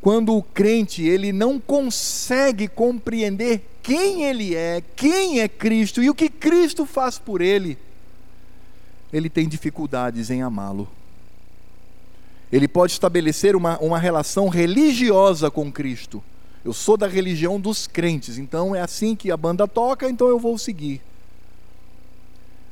quando 0.00 0.36
o 0.36 0.42
crente 0.42 1.02
ele 1.02 1.32
não 1.32 1.58
consegue 1.58 2.68
compreender 2.68 3.62
quem 3.82 4.24
ele 4.24 4.54
é, 4.54 4.82
quem 4.94 5.40
é 5.40 5.48
Cristo 5.48 6.02
e 6.02 6.10
o 6.10 6.14
que 6.14 6.28
Cristo 6.28 6.84
faz 6.84 7.18
por 7.18 7.40
ele, 7.40 7.78
ele 9.10 9.30
tem 9.30 9.48
dificuldades 9.48 10.28
em 10.28 10.42
amá-lo. 10.42 10.88
Ele 12.52 12.68
pode 12.68 12.92
estabelecer 12.92 13.56
uma, 13.56 13.78
uma 13.78 13.98
relação 13.98 14.48
religiosa 14.48 15.50
com 15.50 15.72
Cristo. 15.72 16.22
Eu 16.64 16.72
sou 16.72 16.96
da 16.96 17.06
religião 17.06 17.60
dos 17.60 17.86
crentes, 17.86 18.38
então 18.38 18.74
é 18.74 18.80
assim 18.80 19.14
que 19.14 19.30
a 19.30 19.36
banda 19.36 19.68
toca, 19.68 20.08
então 20.08 20.28
eu 20.28 20.38
vou 20.38 20.56
seguir. 20.56 21.02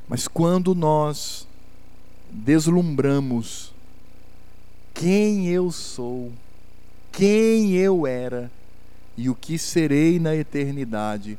Mas 0.07 0.27
quando 0.27 0.73
nós 0.73 1.47
deslumbramos 2.31 3.71
quem 4.93 5.47
eu 5.47 5.71
sou, 5.71 6.31
quem 7.11 7.73
eu 7.73 8.07
era 8.07 8.51
e 9.15 9.29
o 9.29 9.35
que 9.35 9.59
serei 9.59 10.19
na 10.19 10.35
eternidade, 10.35 11.37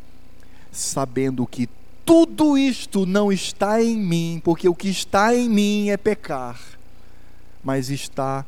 sabendo 0.71 1.47
que 1.47 1.69
tudo 2.05 2.57
isto 2.57 3.05
não 3.05 3.33
está 3.33 3.83
em 3.83 3.97
mim, 3.97 4.41
porque 4.45 4.69
o 4.69 4.75
que 4.75 4.89
está 4.89 5.35
em 5.35 5.49
mim 5.49 5.89
é 5.89 5.97
pecar, 5.97 6.61
mas 7.65 7.91
está 7.91 8.45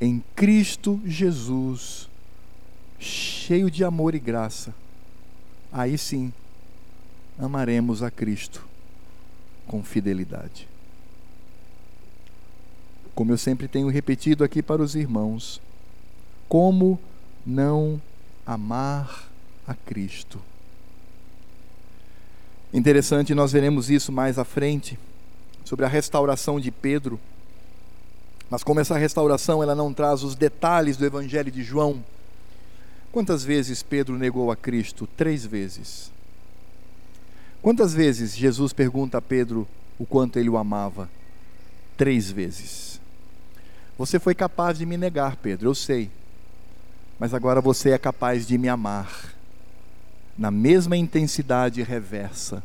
em 0.00 0.22
Cristo 0.34 1.00
Jesus, 1.06 2.08
cheio 3.02 3.70
de 3.70 3.84
amor 3.84 4.14
e 4.14 4.18
graça. 4.18 4.72
Aí 5.72 5.98
sim, 5.98 6.32
amaremos 7.38 8.02
a 8.02 8.10
Cristo 8.10 8.64
com 9.66 9.82
fidelidade. 9.82 10.68
Como 13.14 13.32
eu 13.32 13.38
sempre 13.38 13.68
tenho 13.68 13.88
repetido 13.88 14.44
aqui 14.44 14.62
para 14.62 14.82
os 14.82 14.94
irmãos, 14.94 15.60
como 16.48 16.98
não 17.44 18.00
amar 18.46 19.28
a 19.66 19.74
Cristo? 19.74 20.40
Interessante, 22.72 23.34
nós 23.34 23.52
veremos 23.52 23.90
isso 23.90 24.10
mais 24.10 24.38
à 24.38 24.44
frente, 24.44 24.98
sobre 25.64 25.84
a 25.84 25.88
restauração 25.88 26.58
de 26.58 26.70
Pedro. 26.70 27.20
Mas 28.48 28.62
como 28.62 28.80
essa 28.80 28.96
restauração 28.96 29.62
ela 29.62 29.74
não 29.74 29.92
traz 29.92 30.22
os 30.22 30.34
detalhes 30.34 30.96
do 30.96 31.04
Evangelho 31.04 31.50
de 31.50 31.62
João, 31.62 32.02
quantas 33.12 33.44
vezes 33.44 33.82
Pedro 33.82 34.18
negou 34.18 34.50
a 34.50 34.56
Cristo? 34.56 35.06
Três 35.16 35.44
vezes. 35.46 36.10
Quantas 37.60 37.94
vezes 37.94 38.34
Jesus 38.34 38.72
pergunta 38.72 39.18
a 39.18 39.22
Pedro 39.22 39.68
o 39.98 40.04
quanto 40.04 40.38
ele 40.38 40.48
o 40.48 40.56
amava? 40.56 41.08
Três 41.96 42.30
vezes. 42.30 43.00
Você 43.96 44.18
foi 44.18 44.34
capaz 44.34 44.78
de 44.78 44.86
me 44.86 44.96
negar, 44.96 45.36
Pedro, 45.36 45.68
eu 45.68 45.74
sei 45.74 46.10
mas 47.22 47.32
agora 47.32 47.60
você 47.60 47.90
é 47.90 47.98
capaz 47.98 48.48
de 48.48 48.58
me 48.58 48.68
amar 48.68 49.32
na 50.36 50.50
mesma 50.50 50.96
intensidade 50.96 51.80
reversa. 51.80 52.64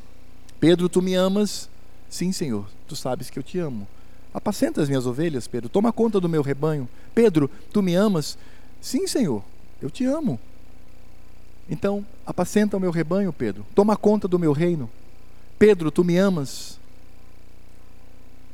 Pedro, 0.59 0.89
tu 0.89 0.99
me 0.99 1.13
amas? 1.13 1.69
Sim, 2.09 2.31
Senhor, 2.31 2.65
tu 2.87 2.95
sabes 2.95 3.29
que 3.29 3.37
eu 3.37 3.43
te 3.43 3.59
amo. 3.59 3.87
Apacenta 4.33 4.81
as 4.81 4.89
minhas 4.89 5.05
ovelhas, 5.05 5.47
Pedro, 5.47 5.69
toma 5.69 5.93
conta 5.93 6.19
do 6.19 6.27
meu 6.27 6.41
rebanho. 6.41 6.89
Pedro, 7.13 7.47
tu 7.71 7.83
me 7.83 7.93
amas? 7.93 8.35
Sim, 8.81 9.05
Senhor, 9.05 9.43
eu 9.81 9.89
te 9.89 10.05
amo. 10.05 10.39
Então, 11.69 12.05
apacenta 12.25 12.77
o 12.77 12.79
meu 12.79 12.91
rebanho, 12.91 13.33
Pedro, 13.33 13.65
toma 13.75 13.97
conta 13.97 14.27
do 14.27 14.39
meu 14.39 14.53
reino. 14.53 14.89
Pedro, 15.59 15.91
tu 15.91 16.03
me 16.03 16.17
amas? 16.17 16.79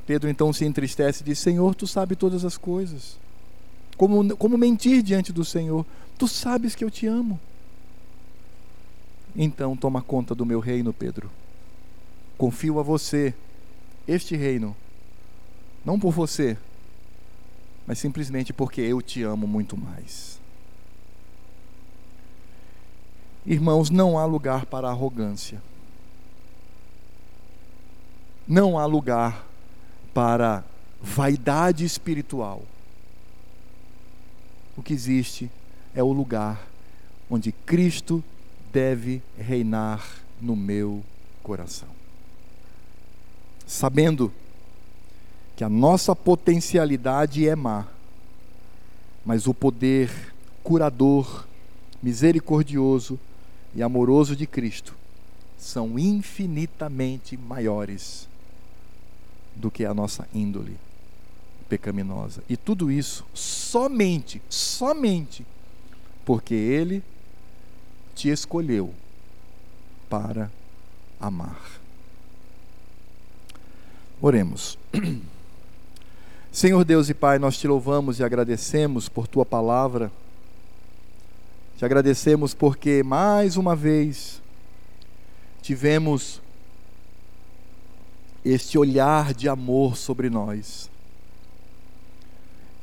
Pedro 0.06 0.30
então 0.30 0.52
se 0.52 0.66
entristece 0.66 1.22
e 1.22 1.26
diz: 1.26 1.40
Senhor, 1.40 1.76
tu 1.76 1.88
sabes 1.88 2.18
todas 2.18 2.44
as 2.44 2.58
coisas. 2.58 3.18
Como, 3.96 4.36
como 4.36 4.58
mentir 4.58 5.02
diante 5.02 5.32
do 5.32 5.46
Senhor? 5.46 5.86
Tu 6.18 6.28
sabes 6.28 6.76
que 6.76 6.84
eu 6.84 6.92
te 6.92 7.06
amo. 7.06 7.40
Então 9.36 9.76
toma 9.76 10.02
conta 10.02 10.36
do 10.36 10.46
meu 10.46 10.60
reino, 10.60 10.94
Pedro. 10.94 11.30
Confio 12.38 12.80
a 12.80 12.84
você 12.84 13.34
este 14.08 14.36
reino, 14.36 14.76
não 15.86 15.98
por 16.00 16.12
você, 16.12 16.58
mas 17.88 18.00
simplesmente 18.00 18.52
porque 18.52 18.82
eu 18.82 19.02
te 19.02 19.24
amo 19.24 19.48
muito 19.48 19.78
mais. 19.78 20.33
Irmãos, 23.46 23.90
não 23.90 24.18
há 24.18 24.26
lugar 24.26 24.66
para 24.66 24.90
arrogância. 24.90 25.62
Não 28.48 28.78
há 28.78 28.86
lugar 28.86 29.46
para 30.14 30.64
vaidade 31.02 31.84
espiritual. 31.84 32.62
O 34.78 34.82
que 34.82 34.94
existe 34.94 35.52
é 35.94 36.02
o 36.02 36.14
lugar 36.14 36.66
onde 37.30 37.52
Cristo 37.52 38.24
deve 38.72 39.22
reinar 39.38 40.04
no 40.42 40.56
meu 40.56 41.04
coração. 41.42 41.90
Sabendo 43.68 44.32
que 45.56 45.64
a 45.64 45.70
nossa 45.70 46.16
potencialidade 46.16 47.48
é 47.48 47.56
má, 47.56 47.88
mas 49.26 49.48
o 49.48 49.54
poder 49.54 50.10
curador, 50.64 51.46
misericordioso 52.02 53.20
e 53.76 53.82
amoroso 53.82 54.36
de 54.36 54.46
Cristo 54.46 54.94
são 55.58 55.98
infinitamente 55.98 57.38
maiores 57.38 58.28
do 59.56 59.72
que 59.72 59.86
a 59.86 59.94
nossa 59.94 60.28
índole 60.34 60.78
pecaminosa. 61.70 62.44
E 62.50 62.58
tudo 62.58 62.92
isso 62.92 63.26
somente, 63.34 64.42
somente 64.50 65.46
porque 66.26 66.54
Ele 66.54 67.04
te 68.16 68.30
escolheu 68.30 68.94
para 70.10 70.52
amar. 71.20 71.82
Oremos. 74.22 74.78
Senhor 76.52 76.86
Deus 76.86 77.10
e 77.10 77.14
Pai, 77.14 77.40
nós 77.40 77.58
te 77.58 77.68
louvamos 77.68 78.20
e 78.20 78.24
agradecemos 78.24 79.10
por 79.10 79.28
tua 79.28 79.46
palavra. 79.46 80.12
Te 81.78 81.86
agradecemos 81.86 82.54
porque 82.54 83.02
mais 83.04 83.58
uma 83.58 83.76
vez 83.76 84.42
tivemos 85.62 86.42
este 88.46 88.78
olhar 88.78 89.34
de 89.34 89.48
amor 89.50 89.98
sobre 89.98 90.30
nós. 90.30 90.90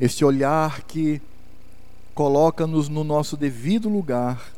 Este 0.00 0.24
olhar 0.24 0.82
que 0.82 1.20
coloca-nos 2.14 2.88
no 2.88 3.04
nosso 3.04 3.36
devido 3.36 3.88
lugar 3.88 4.50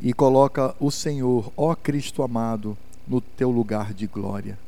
e 0.00 0.12
coloca 0.12 0.74
o 0.78 0.90
Senhor, 0.90 1.52
ó 1.56 1.74
Cristo 1.74 2.22
amado, 2.22 2.76
no 3.06 3.20
teu 3.20 3.50
lugar 3.50 3.92
de 3.92 4.06
glória. 4.06 4.58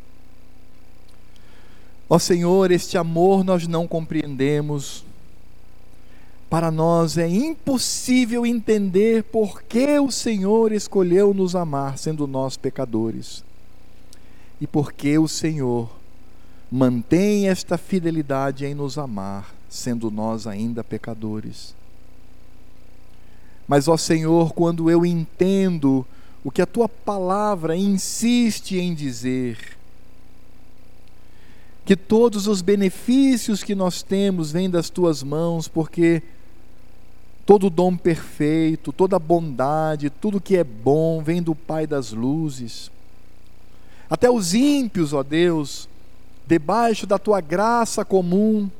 Ó 2.08 2.18
Senhor, 2.18 2.70
este 2.70 2.98
amor 2.98 3.44
nós 3.44 3.66
não 3.66 3.86
compreendemos. 3.86 5.04
Para 6.52 6.70
nós 6.70 7.16
é 7.16 7.26
impossível 7.26 8.44
entender 8.44 9.24
por 9.24 9.62
que 9.62 9.98
o 9.98 10.10
Senhor 10.10 10.70
escolheu 10.70 11.32
nos 11.32 11.56
amar, 11.56 11.96
sendo 11.96 12.26
nós 12.26 12.58
pecadores. 12.58 13.42
E 14.60 14.66
por 14.66 14.92
que 14.92 15.16
o 15.16 15.26
Senhor 15.26 15.88
mantém 16.70 17.48
esta 17.48 17.78
fidelidade 17.78 18.66
em 18.66 18.74
nos 18.74 18.98
amar, 18.98 19.54
sendo 19.66 20.10
nós 20.10 20.46
ainda 20.46 20.84
pecadores. 20.84 21.74
Mas, 23.66 23.88
ó 23.88 23.96
Senhor, 23.96 24.52
quando 24.52 24.90
eu 24.90 25.06
entendo 25.06 26.04
o 26.44 26.50
que 26.50 26.60
a 26.60 26.66
tua 26.66 26.86
palavra 26.86 27.74
insiste 27.74 28.76
em 28.76 28.94
dizer, 28.94 29.78
que 31.86 31.96
todos 31.96 32.46
os 32.46 32.60
benefícios 32.60 33.64
que 33.64 33.74
nós 33.74 34.02
temos 34.02 34.52
vêm 34.52 34.68
das 34.68 34.90
tuas 34.90 35.22
mãos, 35.22 35.66
porque 35.66 36.22
todo 37.44 37.68
dom 37.68 37.96
perfeito, 37.96 38.92
toda 38.92 39.18
bondade, 39.18 40.10
tudo 40.10 40.40
que 40.40 40.56
é 40.56 40.64
bom 40.64 41.22
vem 41.22 41.42
do 41.42 41.54
Pai 41.54 41.86
das 41.86 42.12
luzes. 42.12 42.90
Até 44.08 44.30
os 44.30 44.54
ímpios, 44.54 45.12
ó 45.12 45.22
Deus, 45.22 45.88
debaixo 46.46 47.06
da 47.06 47.18
tua 47.18 47.40
graça 47.40 48.04
comum, 48.04 48.70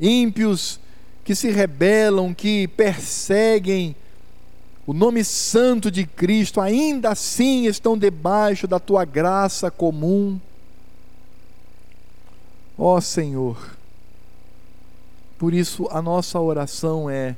ímpios 0.00 0.80
que 1.24 1.34
se 1.34 1.50
rebelam, 1.50 2.34
que 2.34 2.68
perseguem 2.68 3.94
o 4.86 4.92
nome 4.92 5.24
santo 5.24 5.90
de 5.90 6.04
Cristo, 6.04 6.60
ainda 6.60 7.10
assim 7.10 7.66
estão 7.66 7.96
debaixo 7.96 8.66
da 8.66 8.78
tua 8.78 9.04
graça 9.04 9.70
comum. 9.70 10.38
Ó 12.76 13.00
Senhor, 13.00 13.76
por 15.38 15.54
isso 15.54 15.88
a 15.90 16.02
nossa 16.02 16.38
oração 16.40 17.08
é: 17.08 17.36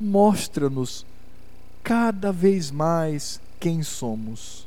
mostra-nos 0.00 1.04
cada 1.82 2.32
vez 2.32 2.70
mais 2.70 3.40
quem 3.58 3.82
somos. 3.82 4.66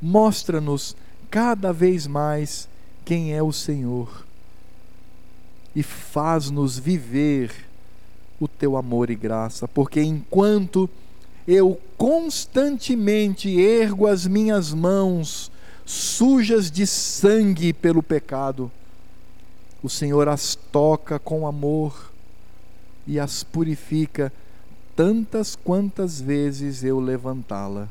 Mostra-nos 0.00 0.96
cada 1.30 1.72
vez 1.72 2.06
mais 2.06 2.68
quem 3.04 3.34
é 3.34 3.42
o 3.42 3.52
Senhor 3.52 4.24
e 5.74 5.82
faz-nos 5.82 6.78
viver 6.78 7.52
o 8.40 8.48
teu 8.48 8.76
amor 8.76 9.10
e 9.10 9.14
graça, 9.14 9.68
porque 9.68 10.02
enquanto 10.02 10.88
eu 11.46 11.80
constantemente 11.96 13.60
ergo 13.60 14.06
as 14.06 14.26
minhas 14.26 14.72
mãos 14.72 15.50
sujas 15.84 16.70
de 16.70 16.86
sangue 16.86 17.72
pelo 17.72 18.02
pecado, 18.02 18.70
o 19.82 19.88
Senhor 19.88 20.28
as 20.28 20.54
toca 20.54 21.18
com 21.18 21.46
amor 21.46 22.10
e 23.06 23.20
as 23.20 23.44
purifica 23.44 24.32
tantas 24.94 25.54
quantas 25.54 26.20
vezes 26.20 26.82
eu 26.82 26.98
levantá-la, 26.98 27.88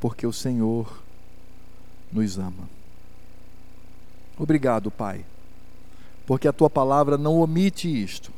porque 0.00 0.26
o 0.26 0.32
Senhor 0.32 1.02
nos 2.12 2.38
ama. 2.38 2.68
Obrigado, 4.38 4.90
Pai, 4.90 5.24
porque 6.26 6.48
a 6.48 6.52
tua 6.52 6.68
palavra 6.68 7.16
não 7.16 7.40
omite 7.40 7.88
isto. 7.88 8.30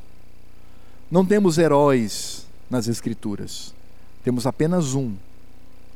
Não 1.11 1.25
temos 1.25 1.59
heróis 1.59 2.47
nas 2.71 2.87
Escrituras, 2.87 3.75
temos 4.23 4.47
apenas 4.47 4.95
um, 4.95 5.15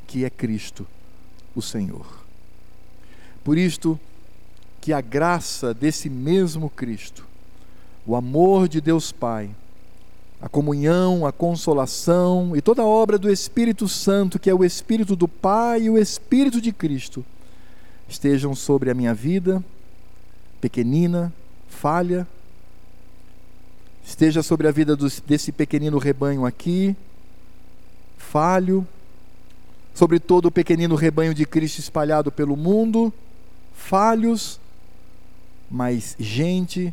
que 0.07 0.25
é 0.25 0.31
Cristo, 0.31 0.87
o 1.55 1.61
Senhor. 1.61 2.07
Por 3.45 3.59
isto, 3.59 4.01
que 4.81 4.93
a 4.93 5.01
graça 5.01 5.75
desse 5.75 6.09
mesmo 6.09 6.71
Cristo, 6.71 7.27
o 8.07 8.17
amor 8.17 8.69
de 8.69 8.81
Deus 8.81 9.13
Pai, 9.13 9.51
a 10.41 10.49
comunhão, 10.49 11.25
a 11.25 11.33
consolação 11.33 12.57
e 12.57 12.61
toda 12.61 12.83
a 12.83 12.87
obra 12.87 13.17
do 13.17 13.31
Espírito 13.31 13.89
Santo, 13.89 14.39
que 14.39 14.51
é 14.51 14.55
o 14.55 14.65
Espírito 14.65 15.15
do 15.15 15.29
Pai 15.29 15.83
e 15.83 15.91
o 15.91 15.97
Espírito 15.97 16.61
de 16.61 16.73
Cristo, 16.73 17.25
estejam 18.09 18.55
sobre 18.55 18.91
a 18.91 18.95
minha 18.95 19.15
vida, 19.15 19.63
pequenina, 20.61 21.33
falha, 21.69 22.27
esteja 24.05 24.43
sobre 24.43 24.67
a 24.67 24.73
vida 24.73 24.97
dos, 24.97 25.21
desse 25.21 25.53
pequenino 25.53 25.99
rebanho 25.99 26.45
aqui, 26.45 26.97
falho, 28.19 28.87
sobre 29.95 30.19
todo 30.19 30.47
o 30.47 30.51
pequenino 30.51 30.97
rebanho 30.97 31.35
de 31.35 31.47
Cristo 31.47 31.79
espalhado 31.79 32.33
pelo 32.33 32.57
mundo, 32.57 33.13
falhos, 33.75 34.59
mas 35.71 36.17
gente 36.19 36.93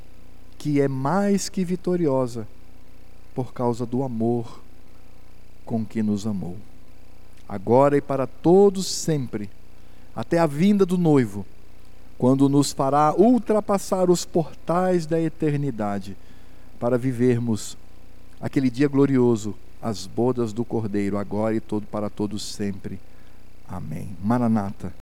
que 0.60 0.82
é 0.82 0.90
mais 0.90 1.48
que 1.48 1.64
vitoriosa 1.64 2.46
por 3.34 3.54
causa 3.54 3.86
do 3.86 4.04
amor 4.04 4.60
com 5.66 5.86
que 5.86 6.04
nos 6.04 6.28
amou. 6.28 6.58
Agora 7.48 7.96
e 7.98 8.02
para 8.02 8.28
todos 8.28 8.86
sempre, 8.86 9.50
até 10.14 10.38
a 10.38 10.46
vinda 10.46 10.86
do 10.86 10.98
noivo, 10.98 11.46
quando 12.18 12.50
nos 12.50 12.74
fará 12.74 13.16
ultrapassar 13.18 14.10
os 14.10 14.26
portais 14.26 15.06
da 15.06 15.20
eternidade, 15.20 16.18
para 16.78 16.98
vivermos 16.98 17.78
aquele 18.42 18.70
dia 18.70 18.90
glorioso, 18.90 19.56
as 19.82 20.06
bodas 20.06 20.52
do 20.52 20.66
Cordeiro, 20.66 21.18
agora 21.18 21.56
e 21.56 21.62
todo 21.62 21.88
para 21.88 22.10
todos 22.10 22.44
sempre. 22.44 23.00
Amém. 23.68 24.10
Maranata. 24.22 24.94